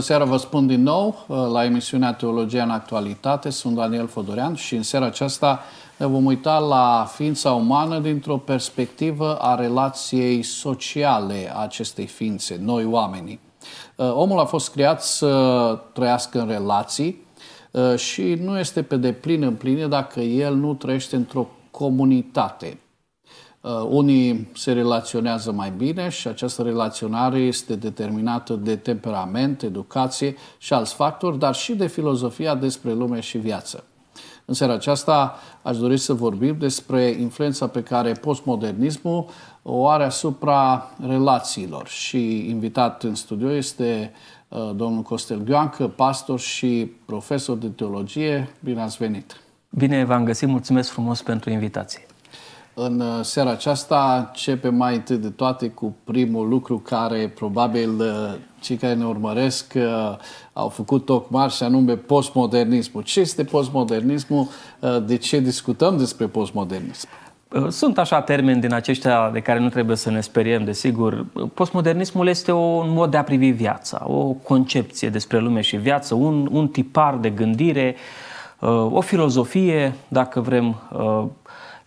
Bună 0.00 0.12
seara, 0.12 0.30
vă 0.30 0.36
spun 0.36 0.66
din 0.66 0.82
nou 0.82 1.24
uh, 1.26 1.36
la 1.52 1.64
emisiunea 1.64 2.12
Teologia 2.12 2.62
în 2.62 2.70
Actualitate. 2.70 3.50
Sunt 3.50 3.74
Daniel 3.74 4.06
Fodorean 4.06 4.54
și 4.54 4.74
în 4.74 4.82
seara 4.82 5.06
aceasta 5.06 5.60
ne 5.96 6.06
vom 6.06 6.24
uita 6.24 6.58
la 6.58 7.06
ființa 7.14 7.52
umană 7.52 7.98
dintr-o 7.98 8.36
perspectivă 8.36 9.36
a 9.36 9.54
relației 9.54 10.42
sociale 10.42 11.52
a 11.54 11.62
acestei 11.62 12.06
ființe, 12.06 12.60
noi 12.62 12.84
oamenii. 12.84 13.40
Uh, 13.96 14.12
omul 14.14 14.38
a 14.38 14.44
fost 14.44 14.72
creat 14.72 15.02
să 15.02 15.78
trăiască 15.92 16.40
în 16.40 16.48
relații 16.48 17.26
uh, 17.70 17.96
și 17.96 18.22
nu 18.22 18.58
este 18.58 18.82
pe 18.82 18.96
deplin 18.96 19.42
împlinit 19.42 19.86
dacă 19.86 20.20
el 20.20 20.54
nu 20.54 20.74
trăiește 20.74 21.16
într-o 21.16 21.48
comunitate. 21.70 22.78
Uh, 23.60 23.70
unii 23.88 24.48
se 24.54 24.72
relaționează 24.72 25.52
mai 25.52 25.72
bine 25.76 26.08
și 26.08 26.28
această 26.28 26.62
relaționare 26.62 27.38
este 27.38 27.76
determinată 27.76 28.54
de 28.54 28.76
temperament, 28.76 29.62
educație 29.62 30.34
și 30.58 30.72
alți 30.72 30.94
factori, 30.94 31.38
dar 31.38 31.54
și 31.54 31.74
de 31.74 31.86
filozofia 31.86 32.54
despre 32.54 32.92
lume 32.92 33.20
și 33.20 33.38
viață. 33.38 33.84
În 34.44 34.54
seara 34.54 34.72
aceasta 34.72 35.38
aș 35.62 35.78
dori 35.78 35.96
să 35.96 36.12
vorbim 36.12 36.56
despre 36.58 37.02
influența 37.02 37.66
pe 37.66 37.82
care 37.82 38.12
postmodernismul 38.12 39.26
o 39.62 39.88
are 39.88 40.04
asupra 40.04 40.90
relațiilor 41.06 41.88
și 41.88 42.48
invitat 42.48 43.02
în 43.02 43.14
studio 43.14 43.52
este 43.52 44.12
uh, 44.48 44.70
domnul 44.74 45.02
Costel 45.02 45.42
Gheoancă, 45.42 45.88
pastor 45.88 46.38
și 46.38 46.90
profesor 47.04 47.56
de 47.56 47.68
teologie. 47.68 48.48
Bine 48.60 48.82
ați 48.82 48.96
venit! 48.96 49.40
Bine 49.70 50.04
v-am 50.04 50.24
găsit, 50.24 50.48
mulțumesc 50.48 50.90
frumos 50.90 51.22
pentru 51.22 51.50
invitație. 51.50 52.09
În 52.74 53.00
uh, 53.00 53.06
seara 53.22 53.50
aceasta 53.50 54.26
începem 54.28 54.74
mai 54.74 54.94
întâi 54.94 55.16
de 55.16 55.28
toate 55.28 55.68
cu 55.68 55.96
primul 56.04 56.48
lucru 56.48 56.78
care 56.78 57.32
probabil 57.34 57.90
uh, 58.00 58.34
cei 58.60 58.76
care 58.76 58.94
ne 58.94 59.04
urmăresc 59.04 59.72
uh, 59.76 60.16
au 60.52 60.68
făcut 60.68 61.04
tocmai 61.04 61.48
și 61.48 61.62
anume 61.62 61.96
postmodernismul. 61.96 63.02
Ce 63.02 63.20
este 63.20 63.44
postmodernismul? 63.44 64.48
De 65.06 65.16
ce 65.16 65.40
discutăm 65.40 65.96
despre 65.96 66.26
postmodernism? 66.26 67.08
Sunt 67.68 67.98
așa 67.98 68.20
termeni 68.20 68.60
din 68.60 68.72
aceștia 68.72 69.30
de 69.30 69.40
care 69.40 69.58
nu 69.58 69.68
trebuie 69.68 69.96
să 69.96 70.10
ne 70.10 70.20
speriem, 70.20 70.64
desigur. 70.64 71.26
Postmodernismul 71.54 72.28
este 72.28 72.52
un 72.52 72.92
mod 72.92 73.10
de 73.10 73.16
a 73.16 73.22
privi 73.22 73.50
viața, 73.50 74.02
o 74.06 74.32
concepție 74.32 75.08
despre 75.08 75.38
lume 75.38 75.60
și 75.60 75.76
viață, 75.76 76.14
un, 76.14 76.48
un 76.52 76.68
tipar 76.68 77.16
de 77.16 77.30
gândire, 77.30 77.96
o 78.90 79.00
filozofie, 79.00 79.94
dacă 80.08 80.40
vrem, 80.40 80.76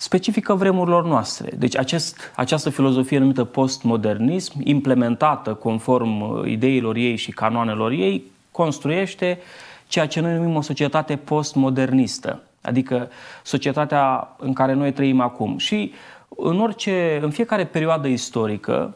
specifică 0.04 0.54
vremurilor 0.54 1.06
noastre. 1.06 1.52
Deci 1.58 1.78
acest, 1.78 2.32
această 2.36 2.70
filozofie 2.70 3.18
numită 3.18 3.44
postmodernism, 3.44 4.54
implementată 4.64 5.54
conform 5.54 6.22
uh, 6.22 6.52
ideilor 6.52 6.96
ei 6.96 7.16
și 7.16 7.32
canoanelor 7.32 7.92
ei, 7.92 8.24
construiește 8.52 9.40
ceea 9.88 10.08
ce 10.08 10.20
noi 10.20 10.34
numim 10.34 10.56
o 10.56 10.62
societate 10.62 11.16
postmodernistă, 11.16 12.42
adică 12.62 13.10
societatea 13.44 14.36
în 14.38 14.54
care 14.54 14.74
noi 14.74 14.92
trăim 14.92 15.20
acum. 15.20 15.58
Și 15.58 15.94
în 16.28 16.60
orice, 16.60 17.20
în 17.22 17.30
fiecare 17.30 17.66
perioadă 17.66 18.08
istorică, 18.08 18.94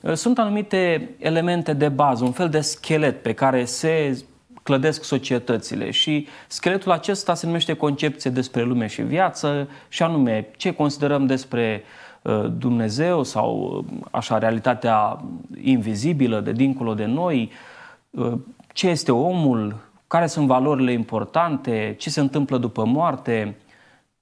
uh, 0.00 0.12
sunt 0.14 0.38
anumite 0.38 1.10
elemente 1.18 1.72
de 1.72 1.88
bază, 1.88 2.24
un 2.24 2.32
fel 2.32 2.48
de 2.48 2.60
schelet 2.60 3.22
pe 3.22 3.32
care 3.32 3.64
se 3.64 4.24
clădesc 4.62 5.04
societățile 5.04 5.90
și 5.90 6.26
scheletul 6.46 6.92
acesta 6.92 7.34
se 7.34 7.46
numește 7.46 7.74
concepție 7.74 8.30
despre 8.30 8.62
lume 8.62 8.86
și 8.86 9.02
viață 9.02 9.68
și 9.88 10.02
anume 10.02 10.50
ce 10.56 10.72
considerăm 10.72 11.26
despre 11.26 11.82
uh, 12.22 12.44
Dumnezeu 12.58 13.22
sau 13.22 13.84
uh, 13.90 13.96
așa 14.10 14.38
realitatea 14.38 15.24
invizibilă 15.62 16.40
de 16.40 16.52
dincolo 16.52 16.94
de 16.94 17.04
noi, 17.04 17.50
uh, 18.10 18.32
ce 18.72 18.88
este 18.88 19.12
omul, 19.12 19.76
care 20.06 20.26
sunt 20.26 20.46
valorile 20.46 20.92
importante, 20.92 21.94
ce 21.98 22.10
se 22.10 22.20
întâmplă 22.20 22.58
după 22.58 22.84
moarte, 22.84 23.56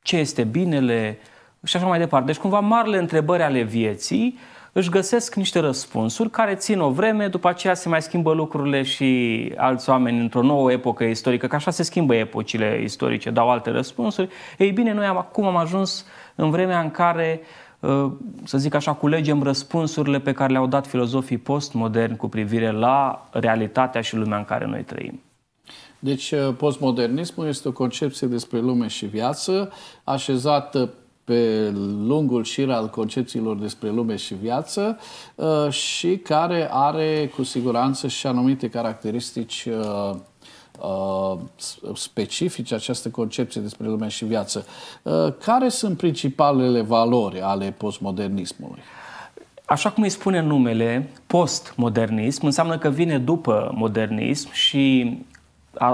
ce 0.03 0.17
este 0.17 0.45
binele 0.45 1.19
și 1.65 1.77
așa 1.77 1.87
mai 1.87 1.99
departe. 1.99 2.27
Deci 2.27 2.41
cumva 2.41 2.61
marile 2.61 2.99
întrebări 2.99 3.43
ale 3.43 3.63
vieții 3.63 4.39
își 4.73 4.91
găsesc 4.91 5.35
niște 5.35 5.59
răspunsuri 5.59 6.31
care 6.31 6.55
țin 6.55 6.81
o 6.81 6.91
vreme, 6.91 7.29
după 7.29 7.49
aceea 7.49 7.75
se 7.75 7.89
mai 7.89 8.03
schimbă 8.03 8.33
lucrurile 8.33 8.83
și 8.83 9.53
alți 9.57 9.91
oameni 9.91 10.21
într-o 10.21 10.43
nouă 10.43 10.73
epocă 10.73 11.05
istorică, 11.05 11.47
că 11.47 11.55
așa 11.55 11.71
se 11.71 11.83
schimbă 11.83 12.15
epocile 12.15 12.81
istorice, 12.83 13.31
dau 13.31 13.51
alte 13.51 13.71
răspunsuri. 13.71 14.29
Ei 14.59 14.71
bine, 14.71 14.93
noi 14.93 15.07
acum 15.07 15.45
am 15.45 15.57
ajuns 15.57 16.07
în 16.35 16.51
vremea 16.51 16.81
în 16.81 16.91
care 16.91 17.41
uh, 17.81 18.07
să 18.45 18.59
zic 18.59 18.75
așa, 18.75 18.93
culegem 18.93 19.43
răspunsurile 19.43 20.21
pe 20.21 20.33
care 20.33 20.53
le-au 20.53 20.67
dat 20.67 20.87
filozofii 20.87 21.39
postmoderni 21.39 22.17
cu 22.17 22.29
privire 22.29 22.71
la 22.71 23.29
realitatea 23.31 24.01
și 24.01 24.17
lumea 24.17 24.39
în 24.39 24.45
care 24.45 24.67
noi 24.67 24.83
trăim. 24.83 25.21
Deci, 25.99 26.31
uh, 26.31 26.55
postmodernismul 26.57 27.47
este 27.47 27.69
o 27.69 27.73
concepție 27.73 28.27
despre 28.27 28.59
lume 28.59 28.87
și 28.87 29.07
viață, 29.07 29.73
așezată 30.05 30.91
pe 31.31 31.73
lungul 32.07 32.45
șir 32.45 32.71
al 32.71 32.89
concepțiilor 32.89 33.57
despre 33.57 33.91
lume 33.91 34.17
și 34.17 34.35
viață 34.35 34.99
uh, 35.35 35.71
și 35.71 36.17
care 36.17 36.69
are 36.71 37.31
cu 37.35 37.43
siguranță 37.43 38.09
și 38.09 38.27
anumite 38.27 38.69
caracteristici 38.69 39.69
uh, 39.71 40.17
uh, 40.81 41.39
specifice 41.95 42.75
această 42.75 43.09
concepție 43.09 43.61
despre 43.61 43.87
lume 43.87 44.09
și 44.09 44.25
viață. 44.25 44.67
Care 45.39 45.69
sunt 45.69 45.97
principalele 45.97 46.81
valori 46.81 47.41
ale 47.41 47.75
postmodernismului? 47.79 48.81
Așa 49.65 49.91
cum 49.91 50.03
îi 50.03 50.09
spune 50.09 50.41
numele, 50.41 51.11
postmodernism 51.27 52.45
înseamnă 52.45 52.79
că 52.79 52.89
vine 52.89 53.19
după 53.19 53.73
modernism 53.75 54.53
și 54.53 55.17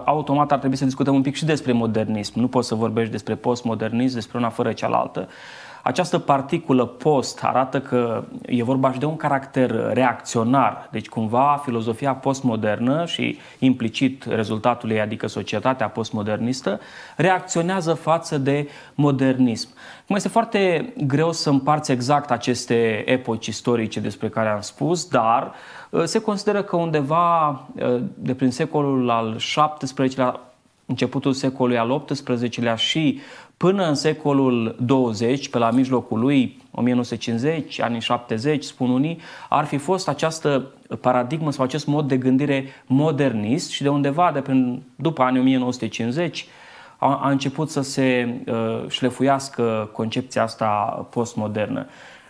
automat 0.04 0.52
ar 0.52 0.58
trebui 0.58 0.76
să 0.76 0.84
discutăm 0.84 1.14
un 1.14 1.22
pic 1.22 1.34
și 1.34 1.44
despre 1.44 1.72
modernism. 1.72 2.40
Nu 2.40 2.48
poți 2.48 2.68
să 2.68 2.74
vorbești 2.74 3.10
despre 3.10 3.34
postmodernism, 3.34 4.14
despre 4.14 4.38
una 4.38 4.48
fără 4.48 4.72
cealaltă. 4.72 5.28
Această 5.86 6.18
particulă 6.18 6.86
post 6.86 7.44
arată 7.44 7.80
că 7.80 8.24
e 8.46 8.62
vorba 8.62 8.92
și 8.92 8.98
de 8.98 9.04
un 9.04 9.16
caracter 9.16 9.92
reacționar, 9.92 10.88
deci 10.90 11.08
cumva 11.08 11.60
filozofia 11.64 12.14
postmodernă 12.14 13.04
și 13.04 13.38
implicit 13.58 14.24
rezultatul 14.24 14.90
ei, 14.90 15.00
adică 15.00 15.26
societatea 15.26 15.88
postmodernistă, 15.88 16.80
reacționează 17.16 17.94
față 17.94 18.38
de 18.38 18.68
modernism. 18.94 19.68
Cum 20.06 20.16
este 20.16 20.28
foarte 20.28 20.92
greu 21.06 21.32
să 21.32 21.50
împarți 21.50 21.92
exact 21.92 22.30
aceste 22.30 23.02
epoci 23.10 23.46
istorice 23.46 24.00
despre 24.00 24.28
care 24.28 24.48
am 24.48 24.60
spus, 24.60 25.08
dar 25.08 25.52
uh, 25.90 26.02
se 26.04 26.20
consideră 26.20 26.62
că 26.62 26.76
undeva 26.76 27.48
uh, 27.48 28.02
de 28.14 28.34
prin 28.34 28.50
secolul 28.50 29.10
al 29.10 29.36
XVII-lea, 29.78 30.40
începutul 30.86 31.32
secolului 31.32 31.78
al 31.78 32.04
XVIII-lea 32.04 32.74
și 32.74 33.20
Până 33.56 33.88
în 33.88 33.94
secolul 33.94 34.76
20, 34.80 35.48
pe 35.48 35.58
la 35.58 35.70
mijlocul 35.70 36.18
lui, 36.18 36.62
1950, 36.70 37.80
anii 37.80 38.00
70, 38.00 38.64
spun 38.64 38.90
unii, 38.90 39.18
ar 39.48 39.64
fi 39.64 39.76
fost 39.76 40.08
această 40.08 40.66
paradigmă 41.00 41.52
sau 41.52 41.64
acest 41.64 41.86
mod 41.86 42.08
de 42.08 42.16
gândire 42.16 42.64
modernist 42.86 43.70
și 43.70 43.82
de 43.82 43.88
undeva 43.88 44.30
de 44.32 44.40
prin, 44.40 44.82
după 44.96 45.22
anii 45.22 45.40
1950 45.40 46.46
a, 46.96 47.20
a 47.22 47.30
început 47.30 47.70
să 47.70 47.80
se 47.80 48.34
uh, 48.46 48.88
șlefuiască 48.88 49.90
concepția 49.92 50.42
asta 50.42 50.66
postmodernă. 51.10 51.86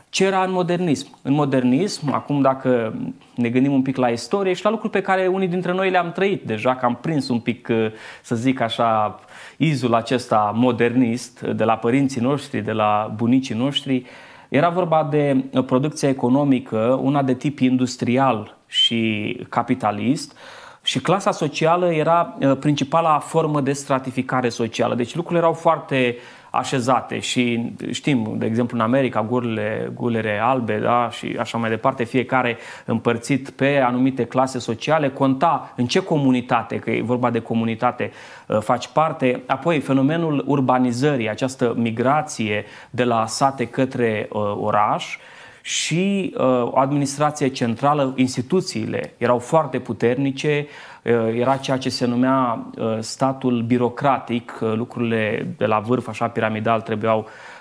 Ce 0.08 0.25
era 0.25 0.43
în 0.43 0.53
modernism? 0.53 1.08
În 1.22 1.32
modernism, 1.32 2.12
acum 2.12 2.41
dacă 2.41 2.94
ne 3.34 3.49
gândim 3.49 3.72
un 3.72 3.82
pic 3.82 3.96
la 3.96 4.08
istorie 4.08 4.52
și 4.52 4.64
la 4.64 4.70
lucruri 4.70 4.93
pe 4.93 5.00
care 5.00 5.26
unii 5.26 5.49
dintre 5.49 5.72
noi 5.72 5.90
le-am 5.90 6.12
trăit 6.12 6.43
deja, 6.43 6.75
că 6.75 6.84
am 6.84 6.99
prins 7.00 7.29
un 7.29 7.40
pic, 7.40 7.69
uh, 7.70 7.87
să 8.22 8.34
zic 8.34 8.61
așa, 8.61 9.20
izul 9.56 9.94
acesta 9.94 10.53
modernist 10.55 11.41
de 11.41 11.64
la 11.64 11.76
părinții 11.76 12.20
noștri, 12.20 12.61
de 12.61 12.73
la 12.73 13.12
bunicii 13.17 13.55
noștri, 13.55 14.05
era 14.49 14.69
vorba 14.69 15.08
de 15.11 15.44
producție 15.67 16.08
economică, 16.08 17.00
una 17.03 17.23
de 17.23 17.35
tip 17.35 17.58
industrial 17.58 18.56
și 18.67 19.37
capitalist, 19.49 20.37
și 20.82 21.00
clasa 21.00 21.31
socială 21.31 21.93
era 21.93 22.37
uh, 22.41 22.56
principala 22.61 23.19
formă 23.19 23.61
de 23.61 23.73
stratificare 23.73 24.49
socială. 24.49 24.94
Deci 24.94 25.14
lucrurile 25.14 25.41
erau 25.41 25.53
foarte 25.53 26.17
așezate 26.56 27.19
și 27.19 27.73
știm, 27.91 28.35
de 28.38 28.47
exemplu, 28.47 28.76
în 28.76 28.82
America, 28.82 29.23
gurile, 29.23 29.91
gulere 29.94 30.38
albe 30.38 30.79
da? 30.79 31.08
și 31.11 31.37
așa 31.38 31.58
mai 31.58 31.70
departe, 31.70 32.05
fiecare 32.05 32.56
împărțit 32.85 33.50
pe 33.50 33.79
anumite 33.79 34.25
clase 34.25 34.58
sociale, 34.58 35.08
conta 35.08 35.73
în 35.76 35.87
ce 35.87 36.03
comunitate, 36.03 36.76
că 36.76 36.91
e 36.91 37.03
vorba 37.03 37.31
de 37.31 37.41
comunitate, 37.41 38.11
uh, 38.47 38.58
faci 38.61 38.88
parte. 38.88 39.43
Apoi, 39.47 39.81
fenomenul 39.81 40.44
urbanizării, 40.47 41.31
această 41.31 41.75
migrație 41.76 42.64
de 42.91 43.05
la 43.05 43.26
sate 43.26 43.67
către 43.67 44.29
uh, 44.32 44.41
oraș, 44.61 45.19
și 45.67 46.35
uh, 46.37 46.45
o 46.45 46.79
administrație 46.79 47.49
centrală, 47.49 48.13
instituțiile 48.17 49.15
erau 49.17 49.39
foarte 49.39 49.79
puternice, 49.79 50.67
uh, 51.03 51.13
era 51.39 51.57
ceea 51.57 51.77
ce 51.77 51.89
se 51.89 52.07
numea 52.07 52.67
uh, 52.79 52.97
statul 53.01 53.63
birocratic, 53.63 54.59
uh, 54.61 54.73
lucrurile 54.75 55.55
de 55.57 55.67
la 55.67 55.79
vârf, 55.79 56.09
așa 56.09 56.29
piramidal, 56.29 56.81
trebuiau 56.81 57.19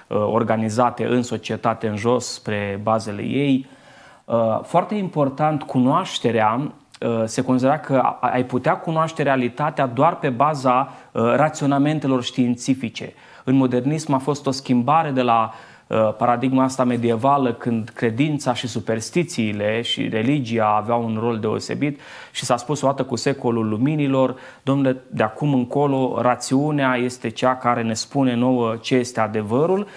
uh, 0.07 0.17
organizate 0.17 1.05
în 1.05 1.21
societate, 1.21 1.87
în 1.87 1.95
jos, 1.95 2.33
spre 2.33 2.79
bazele 2.83 3.21
ei. 3.21 3.67
Uh, 4.25 4.59
foarte 4.63 4.95
important, 4.95 5.63
cunoașterea 5.63 6.71
se 7.25 7.41
considera 7.41 7.79
că 7.79 8.01
ai 8.19 8.45
putea 8.45 8.77
cunoaște 8.77 9.23
realitatea 9.23 9.85
doar 9.85 10.15
pe 10.15 10.29
baza 10.29 10.93
raționamentelor 11.11 12.23
științifice. 12.23 13.13
În 13.43 13.55
modernism 13.55 14.13
a 14.13 14.17
fost 14.17 14.47
o 14.47 14.51
schimbare 14.51 15.11
de 15.11 15.21
la 15.21 15.51
Uh, 15.53 15.74
paradigma 16.17 16.63
asta 16.63 16.83
medievală 16.83 17.53
când 17.53 17.89
credința 17.89 18.53
și 18.53 18.67
superstițiile 18.67 19.81
și 19.81 20.09
religia 20.09 20.75
aveau 20.77 21.03
un 21.03 21.17
rol 21.19 21.39
deosebit 21.39 21.99
și 22.31 22.45
s-a 22.45 22.57
spus 22.57 22.81
o 22.81 22.87
dată 22.87 23.03
cu 23.03 23.15
secolul 23.15 23.69
luminilor, 23.69 24.35
domnule, 24.63 24.97
de 25.11 25.23
acum 25.23 25.53
încolo 25.53 26.21
rațiunea 26.21 26.95
este 26.95 27.29
cea 27.29 27.55
care 27.55 27.81
ne 27.81 27.93
spune 27.93 28.35
nouă 28.35 28.75
ce 28.75 28.95
este 28.95 29.19
adevărul 29.19 29.87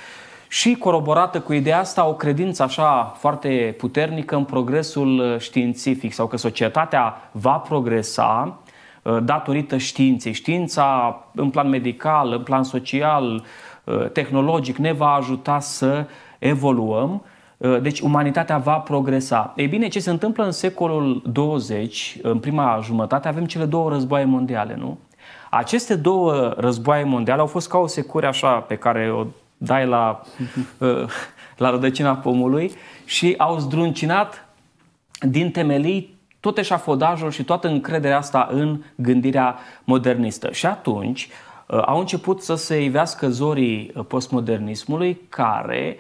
și 0.49 0.75
coroborată 0.75 1.41
cu 1.41 1.53
ideea 1.53 1.79
asta 1.79 2.09
o 2.09 2.15
credință 2.15 2.63
așa 2.63 3.15
foarte 3.19 3.75
puternică 3.79 4.37
în 4.37 4.45
progresul 4.45 5.37
științific 5.39 6.13
sau 6.13 6.27
că 6.27 6.37
societatea 6.37 7.31
va 7.33 7.57
progresa 7.57 8.59
uh, 9.03 9.19
datorită 9.23 9.77
științei. 9.77 10.33
Știința 10.33 11.19
în 11.35 11.51
plan 11.51 11.69
medical, 11.69 12.33
în 12.33 12.43
plan 12.43 12.63
social, 12.63 13.33
Uh, 13.35 13.45
tehnologic 14.13 14.77
ne 14.77 14.93
va 14.93 15.13
ajuta 15.13 15.61
să 15.61 16.07
evoluăm, 16.39 17.23
uh, 17.57 17.81
deci 17.81 18.01
umanitatea 18.01 18.59
va 18.59 18.77
progresa. 18.77 19.53
Ei 19.57 19.67
bine, 19.67 19.89
ce 19.89 20.01
se 20.01 20.11
întâmplă 20.11 20.45
în 20.45 20.51
secolul 20.51 21.23
20, 21.33 22.19
în 22.23 22.39
prima 22.39 22.81
jumătate, 22.83 23.29
avem 23.29 23.45
cele 23.45 23.65
două 23.65 23.91
războaie 23.91 24.25
mondiale, 24.25 24.77
nu? 24.79 24.99
Aceste 25.51 25.95
două 25.95 26.55
războaie 26.57 27.05
mondiale 27.05 27.41
au 27.41 27.47
fost 27.47 27.69
ca 27.69 27.79
o 27.79 27.87
secure 27.87 28.27
așa 28.27 28.53
pe 28.53 28.77
care 28.77 29.11
o 29.13 29.27
dai 29.57 29.87
la, 29.87 30.21
uh, 30.79 31.05
la 31.57 31.71
rădăcina 31.71 32.17
pomului 32.17 32.73
și 33.05 33.35
au 33.39 33.59
zdruncinat 33.59 34.49
din 35.21 35.51
temelii 35.51 36.17
tot 36.41 36.59
eșafodajul 36.59 37.31
și 37.31 37.45
toată 37.45 37.69
încrederea 37.69 38.17
asta 38.17 38.49
în 38.51 38.83
gândirea 38.95 39.59
modernistă. 39.85 40.53
Și 40.53 40.67
atunci, 40.67 41.29
Uh, 41.29 41.48
au 41.87 41.99
început 41.99 42.43
să 42.43 42.55
se 42.55 42.83
ivească 42.83 43.29
zorii 43.29 43.93
uh, 43.95 44.05
postmodernismului 44.09 45.21
care, 45.29 45.97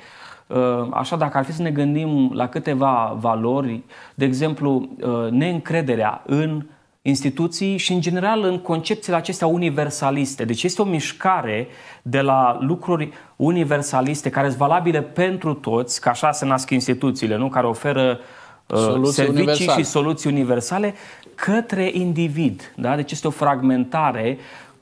uh, 0.46 0.88
așa 0.90 1.16
dacă 1.16 1.38
ar 1.38 1.44
fi 1.44 1.52
să 1.52 1.62
ne 1.62 1.70
gândim 1.70 2.30
la 2.34 2.48
câteva 2.48 3.16
valori, 3.20 3.82
de 4.14 4.24
exemplu, 4.24 4.88
neîncrederea 5.30 6.22
în 6.26 6.62
instituții 7.02 7.76
și, 7.76 7.92
în 7.92 8.00
general, 8.00 8.42
în 8.44 8.58
concepțiile 8.58 9.16
acestea 9.16 9.46
universaliste. 9.46 10.44
Deci 10.44 10.62
este 10.62 10.82
o 10.82 10.84
mișcare 10.84 11.66
de 12.02 12.20
la 12.20 12.58
lucruri 12.60 13.12
universaliste 13.36 14.30
care 14.30 14.46
sunt 14.46 14.58
valabile 14.58 15.02
pentru 15.02 15.54
toți, 15.54 16.00
că 16.00 16.08
așa 16.08 16.32
se 16.32 16.46
nasc 16.46 16.70
instituțiile, 16.70 17.36
nu? 17.36 17.48
care 17.48 17.66
oferă 17.66 18.20
soluții 18.66 19.12
servicii 19.12 19.42
universale. 19.42 19.82
și 19.82 19.88
soluții 19.88 20.30
universale 20.30 20.94
către 21.34 21.90
individ. 21.92 22.72
Da? 22.76 22.96
Deci 22.96 23.12
este 23.12 23.26
o 23.26 23.30
fragmentare 23.30 24.38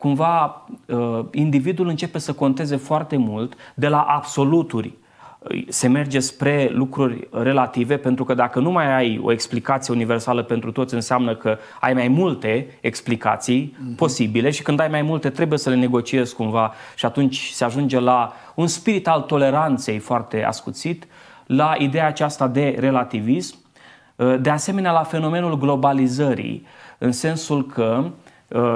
cumva 0.06 0.66
uh, 0.86 1.24
individul 1.30 1.88
începe 1.88 2.18
să 2.18 2.32
conteze 2.32 2.76
foarte 2.76 3.16
mult 3.16 3.54
de 3.74 3.88
la 3.88 4.00
absoluturi. 4.00 4.92
Se 5.68 5.88
merge 5.88 6.18
spre 6.18 6.70
lucruri 6.72 7.28
relative, 7.30 7.96
pentru 7.96 8.24
că 8.24 8.34
dacă 8.34 8.60
nu 8.60 8.70
mai 8.70 8.94
ai 8.94 9.20
o 9.22 9.32
explicație 9.32 9.94
universală 9.94 10.42
pentru 10.42 10.72
toți, 10.72 10.94
înseamnă 10.94 11.34
că 11.34 11.58
ai 11.80 11.94
mai 11.94 12.08
multe 12.08 12.78
explicații 12.80 13.76
uh-huh. 13.76 13.96
posibile 13.96 14.50
și 14.50 14.62
când 14.62 14.80
ai 14.80 14.88
mai 14.88 15.02
multe 15.02 15.30
trebuie 15.30 15.58
să 15.58 15.70
le 15.70 15.76
negociezi 15.76 16.34
cumva 16.34 16.72
și 16.94 17.06
atunci 17.06 17.46
se 17.46 17.64
ajunge 17.64 18.00
la 18.00 18.32
un 18.54 18.66
spirit 18.66 19.08
al 19.08 19.20
toleranței 19.20 19.98
foarte 19.98 20.44
ascuțit, 20.44 21.06
la 21.46 21.74
ideea 21.78 22.06
aceasta 22.06 22.48
de 22.48 22.76
relativism, 22.78 23.56
uh, 24.16 24.36
de 24.40 24.50
asemenea 24.50 24.92
la 24.92 25.02
fenomenul 25.02 25.58
globalizării, 25.58 26.66
în 26.98 27.12
sensul 27.12 27.66
că 27.66 28.04
Uh, 28.04 28.12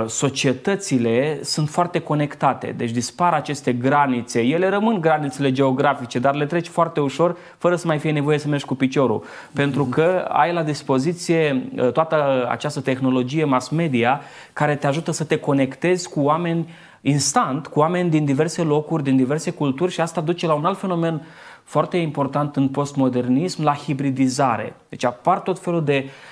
societățile 0.07 1.43
sunt 1.43 1.69
foarte 1.69 1.99
conectate, 1.99 2.75
deci 2.77 2.91
dispar 2.91 3.33
aceste 3.33 3.73
granițe. 3.73 4.41
Ele 4.41 4.69
rămân 4.69 5.01
granițele 5.01 5.53
geografice, 5.53 6.19
dar 6.19 6.35
le 6.35 6.47
treci 6.47 6.67
foarte 6.67 7.01
ușor, 7.01 7.37
fără 7.59 7.77
să 7.77 7.87
mai 7.87 7.99
fie 7.99 8.13
nevoie 8.13 8.39
să 8.39 8.49
mergi 8.49 8.65
cu 8.65 8.75
piciorul. 8.75 9.25
Pentru 9.53 9.85
că 9.85 10.25
ai 10.29 10.53
la 10.53 10.63
dispoziție 10.63 11.63
uh, 11.77 11.93
toată 11.93 12.47
această 12.51 12.81
tehnologie 12.81 13.45
mass 13.45 13.69
media 13.69 14.21
care 14.53 14.77
te 14.77 14.87
ajută 14.87 15.11
să 15.11 15.25
te 15.25 15.37
conectezi 15.37 16.09
cu 16.09 16.21
oameni 16.21 16.69
instant, 17.01 17.67
cu 17.67 17.79
oameni 17.79 18.11
din 18.11 18.25
diverse 18.25 18.63
locuri, 18.63 19.03
din 19.03 19.17
diverse 19.17 19.51
culturi 19.51 19.93
și 19.93 20.01
asta 20.01 20.21
duce 20.21 20.47
la 20.47 20.55
un 20.55 20.65
alt 20.65 20.79
fenomen 20.79 21.23
foarte 21.65 21.97
important 21.97 22.57
în 22.57 22.69
postmodernism, 22.69 23.63
la 23.63 23.75
hibridizare. 23.75 24.75
Deci 24.89 25.05
apar 25.05 25.41
tot 25.41 25.59
felul 25.59 25.85
de 25.85 26.05
uh, 26.05 26.11
Uh, 26.11 26.30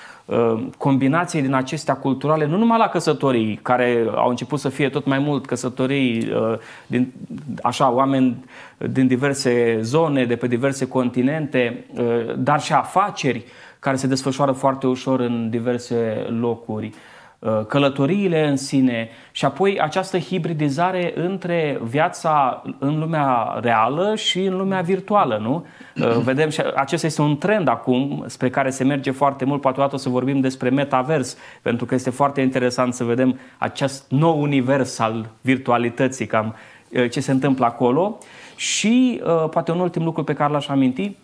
combinație 0.76 1.40
din 1.40 1.54
acestea 1.54 1.96
culturale, 1.96 2.46
nu 2.46 2.56
numai 2.56 2.78
la 2.78 2.88
căsătorii, 2.88 3.58
care 3.62 4.06
au 4.14 4.28
început 4.28 4.58
să 4.58 4.68
fie 4.68 4.88
tot 4.88 5.06
mai 5.06 5.18
mult 5.18 5.46
căsătorii, 5.46 6.30
uh, 6.32 6.58
din, 6.86 7.12
așa, 7.62 7.90
oameni 7.90 8.44
din 8.78 9.06
diverse 9.06 9.78
zone, 9.80 10.24
de 10.24 10.36
pe 10.36 10.46
diverse 10.46 10.88
continente, 10.88 11.84
uh, 11.98 12.34
dar 12.36 12.60
și 12.60 12.72
afaceri 12.72 13.44
care 13.78 13.96
se 13.96 14.06
desfășoară 14.06 14.52
foarte 14.52 14.86
ușor 14.86 15.20
în 15.20 15.50
diverse 15.50 16.26
locuri. 16.40 16.92
Uh, 17.40 17.66
călătoriile 17.66 18.48
în 18.48 18.56
sine 18.56 19.08
și 19.32 19.44
apoi 19.44 19.80
această 19.80 20.18
hibridizare 20.18 21.12
între 21.16 21.80
viața 21.82 22.62
în 22.78 22.98
lumea 22.98 23.58
reală 23.60 24.14
și 24.14 24.44
în 24.44 24.56
lumea 24.56 24.80
virtuală, 24.80 25.38
nu? 25.42 25.66
Uh, 26.04 26.16
vedem 26.30 26.48
și 26.48 26.62
acesta 26.74 27.06
este 27.06 27.22
un 27.22 27.36
trend 27.36 27.68
acum 27.68 28.24
spre 28.26 28.50
care 28.50 28.70
se 28.70 28.84
merge 28.84 29.10
foarte 29.10 29.44
mult, 29.44 29.60
poate 29.60 29.94
o 29.94 29.96
să 29.98 30.08
vorbim 30.08 30.40
despre 30.40 30.68
metavers, 30.68 31.36
pentru 31.62 31.86
că 31.86 31.94
este 31.94 32.10
foarte 32.10 32.40
interesant 32.40 32.94
să 32.94 33.04
vedem 33.04 33.38
acest 33.58 34.10
nou 34.10 34.40
univers 34.40 34.98
al 34.98 35.30
virtualității, 35.40 36.26
cam 36.26 36.54
uh, 36.92 37.10
ce 37.10 37.20
se 37.20 37.30
întâmplă 37.30 37.64
acolo. 37.66 38.18
Și 38.56 39.22
poate 39.50 39.70
un 39.70 39.80
ultim 39.80 40.04
lucru 40.04 40.24
pe 40.24 40.32
care 40.32 40.52
l-aș 40.52 40.68
aminti, 40.68 41.16